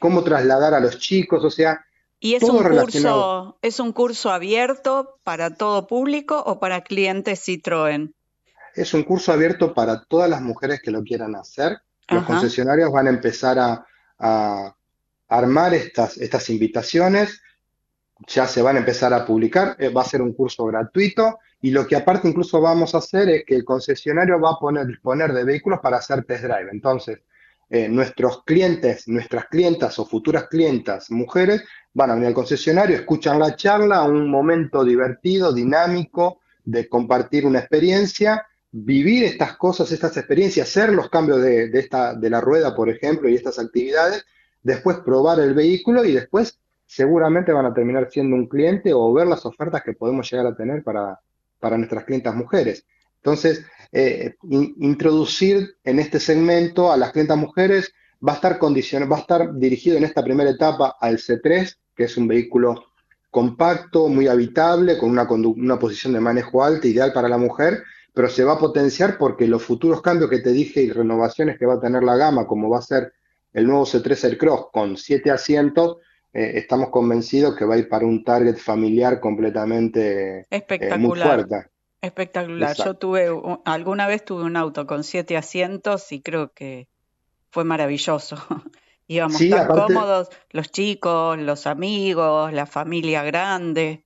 cómo 0.00 0.24
trasladar 0.24 0.72
a 0.72 0.80
los 0.80 0.98
chicos, 0.98 1.44
o 1.44 1.50
sea... 1.50 1.84
¿Y 2.18 2.36
es 2.36 2.42
un, 2.42 2.62
curso, 2.62 3.58
es 3.60 3.80
un 3.80 3.92
curso 3.92 4.30
abierto 4.30 5.18
para 5.24 5.54
todo 5.54 5.86
público 5.86 6.42
o 6.46 6.58
para 6.58 6.80
clientes 6.80 7.46
Citroën? 7.46 8.14
Es 8.74 8.94
un 8.94 9.02
curso 9.02 9.30
abierto 9.30 9.74
para 9.74 10.04
todas 10.04 10.30
las 10.30 10.40
mujeres 10.40 10.80
que 10.82 10.90
lo 10.90 11.02
quieran 11.02 11.36
hacer. 11.36 11.78
Los 12.08 12.24
concesionarios 12.24 12.90
van 12.90 13.08
a 13.08 13.10
empezar 13.10 13.58
a, 13.58 14.74
armar 15.28 15.74
estas, 15.74 16.16
estas 16.18 16.48
invitaciones, 16.48 17.42
ya 18.26 18.46
se 18.46 18.62
van 18.62 18.76
a 18.76 18.80
empezar 18.80 19.12
a 19.12 19.24
publicar, 19.24 19.76
eh, 19.78 19.88
va 19.88 20.02
a 20.02 20.06
ser 20.06 20.22
un 20.22 20.32
curso 20.32 20.64
gratuito 20.66 21.38
y 21.60 21.70
lo 21.70 21.86
que 21.86 21.96
aparte 21.96 22.28
incluso 22.28 22.60
vamos 22.60 22.94
a 22.94 22.98
hacer 22.98 23.28
es 23.28 23.44
que 23.44 23.56
el 23.56 23.64
concesionario 23.64 24.40
va 24.40 24.52
a 24.52 24.58
poner, 24.58 24.86
disponer 24.86 25.32
de 25.32 25.44
vehículos 25.44 25.80
para 25.80 25.98
hacer 25.98 26.24
test 26.24 26.44
drive. 26.44 26.68
Entonces, 26.70 27.20
eh, 27.70 27.88
nuestros 27.88 28.44
clientes, 28.44 29.08
nuestras 29.08 29.46
clientas 29.46 29.98
o 29.98 30.06
futuras 30.06 30.48
clientas 30.48 31.10
mujeres 31.10 31.64
van 31.92 32.10
a 32.10 32.14
venir 32.14 32.28
al 32.28 32.34
concesionario, 32.34 32.96
escuchan 32.96 33.38
la 33.38 33.56
charla, 33.56 34.02
un 34.02 34.28
momento 34.28 34.84
divertido, 34.84 35.52
dinámico 35.52 36.40
de 36.64 36.88
compartir 36.88 37.46
una 37.46 37.60
experiencia 37.60 38.46
vivir 38.76 39.22
estas 39.22 39.56
cosas, 39.56 39.92
estas 39.92 40.16
experiencias, 40.16 40.68
hacer 40.68 40.92
los 40.92 41.08
cambios 41.08 41.40
de, 41.40 41.70
esta, 41.74 42.12
de 42.14 42.28
la 42.28 42.40
rueda, 42.40 42.74
por 42.74 42.90
ejemplo, 42.90 43.28
y 43.28 43.36
estas 43.36 43.60
actividades, 43.60 44.26
después 44.64 44.98
probar 44.98 45.38
el 45.38 45.54
vehículo 45.54 46.04
y 46.04 46.10
después 46.10 46.58
seguramente 46.86 47.52
van 47.52 47.66
a 47.66 47.74
terminar 47.74 48.08
siendo 48.10 48.36
un 48.36 48.46
cliente 48.46 48.92
o 48.92 49.12
ver 49.12 49.26
las 49.26 49.44
ofertas 49.46 49.82
que 49.82 49.94
podemos 49.94 50.30
llegar 50.30 50.46
a 50.46 50.56
tener 50.56 50.82
para, 50.82 51.20
para 51.58 51.76
nuestras 51.76 52.04
clientas 52.04 52.34
mujeres. 52.34 52.86
Entonces, 53.16 53.64
eh, 53.90 54.34
introducir 54.50 55.76
en 55.82 55.98
este 55.98 56.20
segmento 56.20 56.92
a 56.92 56.96
las 56.96 57.12
clientas 57.12 57.38
mujeres 57.38 57.92
va 58.26 58.32
a 58.32 58.34
estar 58.36 58.58
condicionado, 58.58 59.10
va 59.10 59.18
a 59.18 59.20
estar 59.20 59.54
dirigido 59.54 59.96
en 59.96 60.04
esta 60.04 60.22
primera 60.22 60.50
etapa 60.50 60.96
al 61.00 61.18
C3, 61.18 61.74
que 61.94 62.04
es 62.04 62.16
un 62.16 62.28
vehículo 62.28 62.84
compacto, 63.30 64.08
muy 64.08 64.28
habitable, 64.28 64.98
con 64.98 65.10
una, 65.10 65.26
una 65.28 65.78
posición 65.78 66.12
de 66.12 66.20
manejo 66.20 66.62
alta, 66.62 66.86
ideal 66.86 67.12
para 67.12 67.28
la 67.28 67.38
mujer, 67.38 67.82
pero 68.12 68.28
se 68.28 68.44
va 68.44 68.52
a 68.52 68.58
potenciar 68.58 69.18
porque 69.18 69.48
los 69.48 69.62
futuros 69.62 70.00
cambios 70.02 70.30
que 70.30 70.38
te 70.38 70.52
dije 70.52 70.82
y 70.82 70.90
renovaciones 70.90 71.58
que 71.58 71.66
va 71.66 71.74
a 71.74 71.80
tener 71.80 72.04
la 72.04 72.16
gama, 72.16 72.46
como 72.46 72.70
va 72.70 72.78
a 72.78 72.82
ser 72.82 73.12
el 73.52 73.66
nuevo 73.66 73.84
C3 73.84 74.24
Aircross 74.24 74.66
con 74.72 74.96
siete 74.96 75.30
asientos, 75.30 75.96
eh, 76.34 76.58
estamos 76.58 76.90
convencidos 76.90 77.56
que 77.56 77.64
va 77.64 77.76
a 77.76 77.78
ir 77.78 77.88
para 77.88 78.04
un 78.04 78.24
target 78.24 78.56
familiar 78.56 79.20
completamente 79.20 80.46
Espectacular. 80.50 80.98
muy 80.98 81.20
fuerte. 81.20 81.70
Espectacular. 82.00 82.76
Yo 82.76 82.94
tuve, 82.94 83.28
alguna 83.64 84.08
vez 84.08 84.24
tuve 84.24 84.42
un 84.42 84.56
auto 84.56 84.86
con 84.86 85.04
siete 85.04 85.36
asientos 85.36 86.10
y 86.10 86.20
creo 86.20 86.52
que 86.52 86.88
fue 87.50 87.64
maravilloso. 87.64 88.36
Íbamos 89.06 89.38
tan 89.48 89.68
cómodos, 89.68 90.28
los 90.50 90.70
chicos, 90.72 91.38
los 91.38 91.66
amigos, 91.66 92.52
la 92.52 92.66
familia 92.66 93.22
grande. 93.22 94.04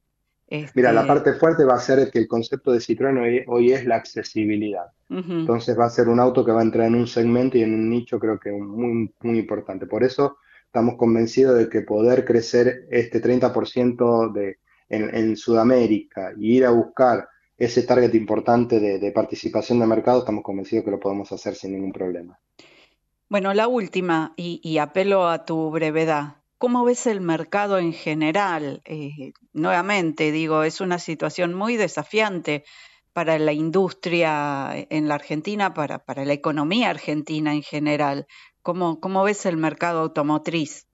Mira, 0.74 0.92
la 0.92 1.00
Este, 1.00 1.12
parte 1.12 1.32
fuerte 1.34 1.64
va 1.64 1.74
a 1.74 1.80
ser 1.80 2.10
que 2.10 2.18
el 2.18 2.28
concepto 2.28 2.72
de 2.72 2.78
Citroën 2.78 3.20
hoy, 3.20 3.44
hoy 3.46 3.72
es 3.72 3.86
la 3.86 3.96
accesibilidad. 3.96 4.86
Entonces 5.08 5.78
va 5.78 5.86
a 5.86 5.90
ser 5.90 6.08
un 6.08 6.20
auto 6.20 6.44
que 6.44 6.52
va 6.52 6.60
a 6.60 6.64
entrar 6.64 6.86
en 6.86 6.94
un 6.94 7.06
segmento 7.06 7.56
y 7.56 7.62
en 7.62 7.72
un 7.72 7.88
nicho 7.88 8.18
creo 8.18 8.38
que 8.38 8.50
muy, 8.52 9.14
muy 9.22 9.38
importante. 9.38 9.86
Por 9.86 10.04
eso 10.04 10.36
estamos 10.68 10.96
convencidos 10.96 11.56
de 11.56 11.70
que 11.70 11.80
poder 11.80 12.26
crecer 12.26 12.86
este 12.90 13.22
30% 13.22 14.32
de, 14.32 14.58
en, 14.90 15.14
en 15.14 15.36
Sudamérica 15.36 16.32
y 16.38 16.58
ir 16.58 16.66
a 16.66 16.70
buscar 16.70 17.26
ese 17.56 17.82
target 17.82 18.14
importante 18.14 18.78
de, 18.78 19.12
participación 19.12 19.80
de 19.80 19.86
mercado, 19.86 20.20
estamos 20.20 20.44
convencidos 20.44 20.84
que 20.84 20.92
lo 20.92 21.00
podemos 21.00 21.32
hacer 21.32 21.54
sin 21.54 21.72
ningún 21.72 21.92
problema. 21.92 22.38
Bueno, 23.28 23.52
la 23.54 23.66
última, 23.66 24.34
y, 24.36 24.60
y 24.62 24.78
apelo 24.78 25.28
a 25.28 25.44
tu 25.44 25.70
brevedad. 25.70 26.36
¿Cómo 26.58 26.84
ves 26.84 27.06
el 27.06 27.20
mercado 27.20 27.78
en 27.78 27.92
general? 27.92 28.82
Eh, 28.84 29.32
nuevamente, 29.52 30.32
digo, 30.32 30.62
es 30.62 30.80
una 30.80 30.98
situación 30.98 31.54
muy 31.54 31.76
desafiante 31.76 32.64
para 33.12 33.38
la 33.38 33.52
industria 33.52 34.86
en 34.90 35.08
la 35.08 35.16
Argentina, 35.16 35.74
para, 35.74 35.98
para 35.98 36.24
la 36.24 36.34
economía 36.34 36.90
argentina 36.90 37.52
en 37.52 37.62
general. 37.62 38.26
¿Cómo, 38.68 39.00
cómo 39.00 39.24
ves 39.24 39.46
el 39.46 39.56
mercado 39.56 40.00
automotriz? 40.00 40.86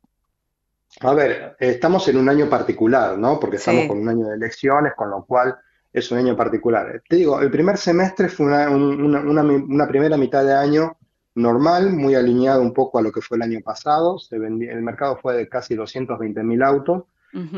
A 1.01 1.13
ver, 1.13 1.57
estamos 1.59 2.07
en 2.07 2.19
un 2.19 2.29
año 2.29 2.49
particular, 2.49 3.19
¿no? 3.19 3.41
Porque 3.41 3.57
estamos 3.57 3.83
Sí. 3.83 3.89
con 3.89 3.99
un 3.99 4.09
año 4.09 4.29
de 4.29 4.37
elecciones, 4.37 4.93
con 4.97 5.11
lo 5.11 5.25
cual 5.25 5.57
es 5.93 6.09
un 6.13 6.19
año 6.19 6.37
particular. 6.37 7.03
Te 7.09 7.17
digo, 7.17 7.41
el 7.41 7.51
primer 7.51 7.77
semestre 7.77 8.29
fue 8.29 8.47
una, 8.47 8.71
un- 8.71 9.03
una, 9.03 9.19
una 9.19 9.43
mi- 9.43 9.57
una 9.75 9.89
primera 9.89 10.17
mitad 10.17 10.45
de 10.45 10.55
año 10.55 10.97
normal, 11.35 11.91
muy 11.91 12.15
alineado 12.15 12.63
un 12.63 12.73
poco 12.73 13.01
a 13.01 13.03
lo 13.03 13.11
que 13.11 13.21
fue 13.21 13.39
el 13.39 13.43
año 13.43 13.59
pasado. 13.61 14.21
Se 14.21 14.37
el 14.37 14.83
mercado 14.83 15.17
fue 15.21 15.35
de 15.37 15.49
casi 15.49 15.75
220 15.75 16.45
mil 16.45 16.63
autos. 16.63 17.03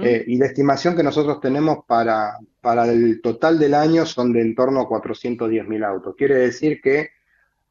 Eh, 0.03 0.25
y 0.29 0.39
la 0.39 0.47
estimación 0.47 0.97
que 0.97 1.03
nosotros 1.03 1.39
tenemos 1.43 1.81
para, 1.87 2.39
para 2.63 2.87
el 2.91 3.21
total 3.21 3.59
del 3.59 3.75
año 3.75 4.07
son 4.07 4.33
de 4.33 4.41
en 4.41 4.55
torno 4.55 4.81
a 4.81 4.89
410 4.89 5.69
mil 5.69 5.85
autos. 5.85 6.15
Quiere 6.17 6.37
decir 6.37 6.81
que 6.81 7.11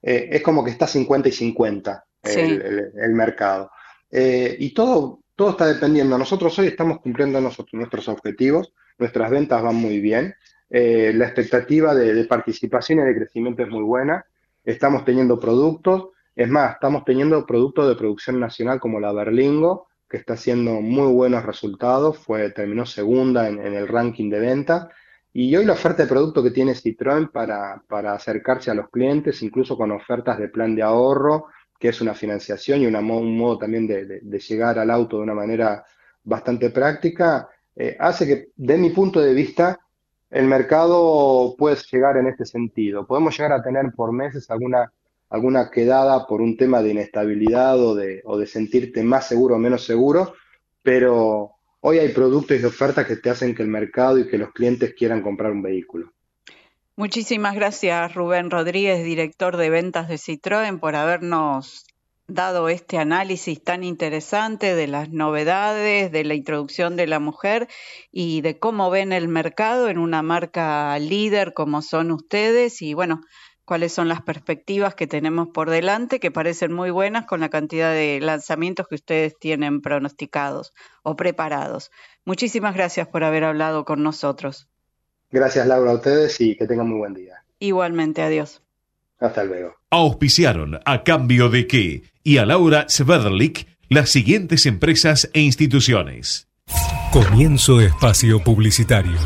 eh, 0.03 0.29
es 0.31 0.43
como 0.43 0.63
que 0.63 0.69
está 0.69 0.85
50 0.85 1.29
y 1.29 1.31
50 1.31 2.05
Sí. 2.25 2.39
el, 2.41 2.61
el- 2.61 2.91
el 2.95 3.11
mercado. 3.13 3.71
Eh, 4.11 4.55
y 4.59 4.73
todo, 4.73 5.21
todo 5.35 5.51
está 5.51 5.65
dependiendo. 5.67 6.17
Nosotros 6.17 6.57
hoy 6.59 6.67
estamos 6.67 6.99
cumpliendo 6.99 7.39
nosotros, 7.41 7.73
nuestros 7.73 8.07
objetivos, 8.07 8.73
nuestras 8.97 9.29
ventas 9.29 9.61
van 9.61 9.75
muy 9.75 9.99
bien, 9.99 10.33
eh, 10.69 11.11
la 11.15 11.25
expectativa 11.25 11.93
de, 11.93 12.13
de 12.13 12.23
participación 12.25 12.99
y 12.99 13.03
de 13.03 13.15
crecimiento 13.15 13.63
es 13.63 13.69
muy 13.69 13.83
buena, 13.83 14.25
estamos 14.63 15.03
teniendo 15.05 15.39
productos, 15.39 16.09
es 16.35 16.49
más, 16.49 16.73
estamos 16.73 17.03
teniendo 17.05 17.45
productos 17.45 17.87
de 17.87 17.95
producción 17.95 18.39
nacional 18.39 18.79
como 18.79 18.99
la 18.99 19.11
Berlingo, 19.13 19.87
que 20.09 20.17
está 20.17 20.33
haciendo 20.33 20.81
muy 20.81 21.11
buenos 21.11 21.43
resultados, 21.45 22.17
fue, 22.19 22.49
terminó 22.51 22.85
segunda 22.85 23.47
en, 23.47 23.59
en 23.59 23.73
el 23.73 23.87
ranking 23.87 24.29
de 24.29 24.39
venta. 24.39 24.89
Y 25.33 25.53
hoy 25.55 25.65
la 25.65 25.73
oferta 25.73 26.03
de 26.03 26.09
producto 26.09 26.41
que 26.41 26.51
tiene 26.51 26.73
Citroën 26.73 27.29
para, 27.31 27.81
para 27.89 28.13
acercarse 28.13 28.71
a 28.71 28.73
los 28.73 28.89
clientes, 28.89 29.41
incluso 29.43 29.75
con 29.75 29.91
ofertas 29.91 30.37
de 30.39 30.47
plan 30.49 30.75
de 30.75 30.83
ahorro, 30.83 31.47
que 31.79 31.89
es 31.89 32.01
una 32.01 32.13
financiación 32.13 32.81
y 32.81 32.87
un 32.87 33.37
modo 33.37 33.57
también 33.57 33.87
de 33.87 34.39
llegar 34.39 34.79
al 34.79 34.89
auto 34.89 35.17
de 35.17 35.23
una 35.23 35.33
manera 35.33 35.85
bastante 36.23 36.69
práctica, 36.69 37.49
eh, 37.75 37.95
hace 37.99 38.25
que, 38.25 38.49
de 38.55 38.77
mi 38.77 38.89
punto 38.89 39.21
de 39.21 39.33
vista, 39.33 39.79
el 40.29 40.47
mercado 40.47 41.55
puede 41.57 41.77
llegar 41.91 42.17
en 42.17 42.27
este 42.27 42.45
sentido. 42.45 43.05
Podemos 43.05 43.37
llegar 43.37 43.53
a 43.53 43.61
tener 43.61 43.91
por 43.95 44.11
meses 44.11 44.49
alguna, 44.49 44.91
alguna 45.29 45.69
quedada 45.69 46.25
por 46.25 46.41
un 46.41 46.57
tema 46.57 46.81
de 46.81 46.91
inestabilidad 46.91 47.79
o 47.79 47.95
de, 47.95 48.21
o 48.25 48.37
de 48.37 48.47
sentirte 48.47 49.03
más 49.03 49.27
seguro 49.27 49.55
o 49.55 49.59
menos 49.59 49.85
seguro, 49.85 50.33
pero 50.81 51.51
hoy 51.81 51.99
hay 51.99 52.09
productos 52.09 52.59
y 52.59 52.65
ofertas 52.65 53.05
que 53.05 53.17
te 53.17 53.29
hacen 53.29 53.53
que 53.53 53.63
el 53.63 53.69
mercado 53.69 54.17
y 54.17 54.27
que 54.27 54.37
los 54.37 54.51
clientes 54.51 54.93
quieran 54.93 55.21
comprar 55.21 55.51
un 55.51 55.61
vehículo. 55.61 56.11
Muchísimas 56.97 57.55
gracias, 57.55 58.13
Rubén 58.13 58.49
Rodríguez, 58.49 59.03
director 59.03 59.57
de 59.57 59.69
ventas 59.69 60.07
de 60.07 60.15
Citroën, 60.15 60.79
por 60.79 60.95
habernos 60.95 61.85
dado 62.27 62.69
este 62.69 62.97
análisis 62.97 63.61
tan 63.61 63.83
interesante 63.83 64.75
de 64.75 64.87
las 64.87 65.09
novedades, 65.09 66.09
de 66.13 66.23
la 66.23 66.35
introducción 66.35 66.95
de 66.95 67.07
la 67.07 67.19
mujer 67.19 67.67
y 68.13 68.39
de 68.39 68.59
cómo 68.59 68.89
ven 68.89 69.11
el 69.11 69.27
mercado 69.27 69.89
en 69.89 69.97
una 69.97 70.21
marca 70.21 70.97
líder 70.97 71.53
como 71.53 71.81
son 71.81 72.11
ustedes 72.11 72.81
y 72.81 72.93
bueno, 72.93 73.19
cuáles 73.65 73.91
son 73.91 74.07
las 74.07 74.21
perspectivas 74.21 74.95
que 74.95 75.05
tenemos 75.05 75.49
por 75.49 75.69
delante 75.69 76.21
que 76.21 76.31
parecen 76.31 76.71
muy 76.71 76.91
buenas 76.91 77.25
con 77.25 77.41
la 77.41 77.49
cantidad 77.49 77.91
de 77.91 78.21
lanzamientos 78.21 78.87
que 78.87 78.95
ustedes 78.95 79.37
tienen 79.37 79.81
pronosticados 79.81 80.71
o 81.03 81.17
preparados. 81.17 81.91
Muchísimas 82.23 82.73
gracias 82.73 83.09
por 83.09 83.25
haber 83.25 83.43
hablado 83.43 83.83
con 83.83 84.01
nosotros. 84.01 84.69
Gracias, 85.35 85.67
Laura, 85.67 85.91
a 85.91 85.95
ustedes 85.95 86.39
y 86.39 86.55
que 86.55 86.65
tengan 86.65 86.87
muy 86.87 86.97
buen 86.97 87.13
día. 87.13 87.43
Igualmente, 87.59 88.21
adiós. 88.21 88.61
Hasta 89.19 89.43
luego. 89.43 89.75
Auspiciaron 89.89 90.79
a 90.85 91.03
cambio 91.03 91.49
de 91.49 91.67
qué 91.67 92.03
y 92.23 92.37
a 92.37 92.45
Laura 92.45 92.85
Sverdlik 92.87 93.67
las 93.89 94.09
siguientes 94.09 94.65
empresas 94.65 95.29
e 95.33 95.41
instituciones. 95.41 96.47
Comienzo 97.11 97.81
espacio 97.81 98.41
publicitario. 98.45 99.17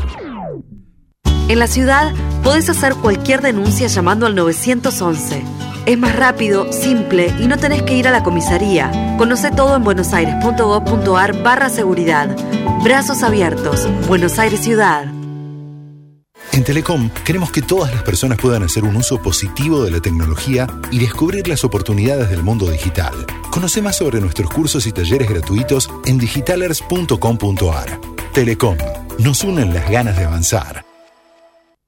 En 1.48 1.60
la 1.60 1.68
ciudad 1.68 2.12
podés 2.42 2.68
hacer 2.68 2.94
cualquier 2.94 3.40
denuncia 3.40 3.86
llamando 3.86 4.26
al 4.26 4.34
911. 4.34 5.44
Es 5.86 5.96
más 5.96 6.16
rápido, 6.16 6.72
simple 6.72 7.32
y 7.38 7.46
no 7.46 7.56
tenés 7.56 7.84
que 7.84 7.96
ir 7.96 8.08
a 8.08 8.10
la 8.10 8.24
comisaría. 8.24 8.90
Conoce 9.16 9.52
todo 9.52 9.76
en 9.76 9.84
buenosaires.gov.ar 9.84 11.40
barra 11.44 11.68
seguridad. 11.68 12.36
Brazos 12.82 13.22
abiertos. 13.22 13.88
Buenos 14.08 14.40
Aires 14.40 14.60
Ciudad. 14.60 15.19
En 16.52 16.64
Telecom 16.64 17.10
queremos 17.24 17.52
que 17.52 17.62
todas 17.62 17.92
las 17.92 18.02
personas 18.02 18.38
puedan 18.38 18.62
hacer 18.62 18.84
un 18.84 18.96
uso 18.96 19.22
positivo 19.22 19.84
de 19.84 19.92
la 19.92 20.00
tecnología 20.00 20.66
y 20.90 20.98
descubrir 20.98 21.46
las 21.46 21.64
oportunidades 21.64 22.28
del 22.30 22.42
mundo 22.42 22.68
digital. 22.68 23.14
Conoce 23.50 23.80
más 23.82 23.98
sobre 23.98 24.20
nuestros 24.20 24.50
cursos 24.50 24.86
y 24.86 24.92
talleres 24.92 25.28
gratuitos 25.28 25.88
en 26.06 26.18
digitalers.com.ar. 26.18 28.00
Telecom, 28.32 28.76
nos 29.18 29.44
unen 29.44 29.72
las 29.72 29.88
ganas 29.90 30.16
de 30.16 30.24
avanzar. 30.24 30.89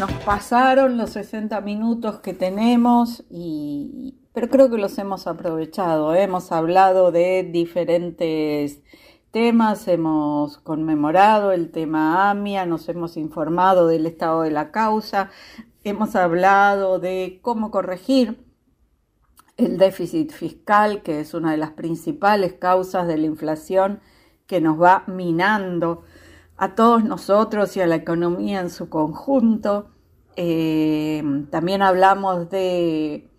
Nos 0.00 0.12
pasaron 0.24 0.96
los 0.96 1.10
60 1.10 1.60
minutos 1.60 2.20
que 2.20 2.32
tenemos, 2.32 3.22
pero 4.32 4.48
creo 4.48 4.70
que 4.70 4.78
los 4.78 4.96
hemos 4.96 5.26
aprovechado. 5.26 6.14
¿eh? 6.14 6.22
Hemos 6.22 6.52
hablado 6.52 7.12
de 7.12 7.42
diferentes 7.42 8.80
temas, 9.30 9.86
hemos 9.88 10.56
conmemorado 10.56 11.52
el 11.52 11.70
tema 11.70 12.30
AMIA, 12.30 12.64
nos 12.64 12.88
hemos 12.88 13.18
informado 13.18 13.88
del 13.88 14.06
estado 14.06 14.40
de 14.40 14.50
la 14.50 14.70
causa, 14.70 15.30
hemos 15.84 16.16
hablado 16.16 16.98
de 16.98 17.38
cómo 17.42 17.70
corregir 17.70 18.42
el 19.58 19.76
déficit 19.76 20.32
fiscal, 20.32 21.02
que 21.02 21.20
es 21.20 21.34
una 21.34 21.50
de 21.50 21.58
las 21.58 21.72
principales 21.72 22.54
causas 22.54 23.06
de 23.06 23.18
la 23.18 23.26
inflación 23.26 24.00
que 24.46 24.62
nos 24.62 24.80
va 24.80 25.04
minando 25.08 26.04
a 26.60 26.74
todos 26.74 27.02
nosotros 27.04 27.74
y 27.78 27.80
a 27.80 27.86
la 27.86 27.94
economía 27.96 28.60
en 28.60 28.68
su 28.68 28.90
conjunto. 28.90 29.88
Eh, 30.36 31.22
también 31.50 31.80
hablamos 31.80 32.50
de 32.50 33.30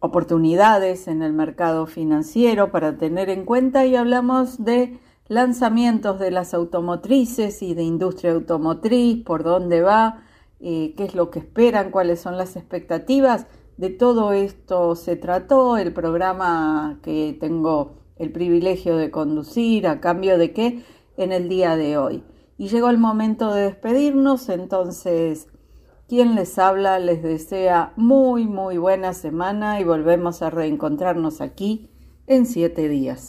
oportunidades 0.00 1.08
en 1.08 1.22
el 1.22 1.32
mercado 1.32 1.86
financiero 1.86 2.70
para 2.70 2.98
tener 2.98 3.30
en 3.30 3.46
cuenta 3.46 3.86
y 3.86 3.96
hablamos 3.96 4.62
de 4.62 5.00
lanzamientos 5.28 6.18
de 6.18 6.30
las 6.30 6.52
automotrices 6.52 7.62
y 7.62 7.72
de 7.72 7.84
industria 7.84 8.32
automotriz, 8.32 9.24
por 9.24 9.42
dónde 9.42 9.80
va, 9.80 10.22
eh, 10.60 10.92
qué 10.98 11.04
es 11.04 11.14
lo 11.14 11.30
que 11.30 11.38
esperan, 11.38 11.90
cuáles 11.90 12.20
son 12.20 12.36
las 12.36 12.54
expectativas. 12.54 13.46
De 13.78 13.88
todo 13.88 14.34
esto 14.34 14.94
se 14.94 15.16
trató 15.16 15.78
el 15.78 15.94
programa 15.94 16.98
que 17.02 17.34
tengo 17.40 17.94
el 18.16 18.30
privilegio 18.30 18.98
de 18.98 19.10
conducir, 19.10 19.86
a 19.86 20.02
cambio 20.02 20.36
de 20.36 20.52
qué, 20.52 20.84
en 21.24 21.32
el 21.32 21.48
día 21.48 21.76
de 21.76 21.96
hoy. 21.96 22.24
Y 22.58 22.68
llegó 22.68 22.90
el 22.90 22.98
momento 22.98 23.52
de 23.54 23.62
despedirnos, 23.62 24.48
entonces 24.48 25.48
quien 26.10 26.34
les 26.34 26.58
habla 26.58 26.98
les 26.98 27.22
desea 27.22 27.92
muy, 27.96 28.44
muy 28.46 28.78
buena 28.78 29.14
semana 29.14 29.78
y 29.78 29.84
volvemos 29.84 30.42
a 30.42 30.50
reencontrarnos 30.50 31.40
aquí 31.40 31.88
en 32.26 32.46
siete 32.46 32.88
días. 32.88 33.28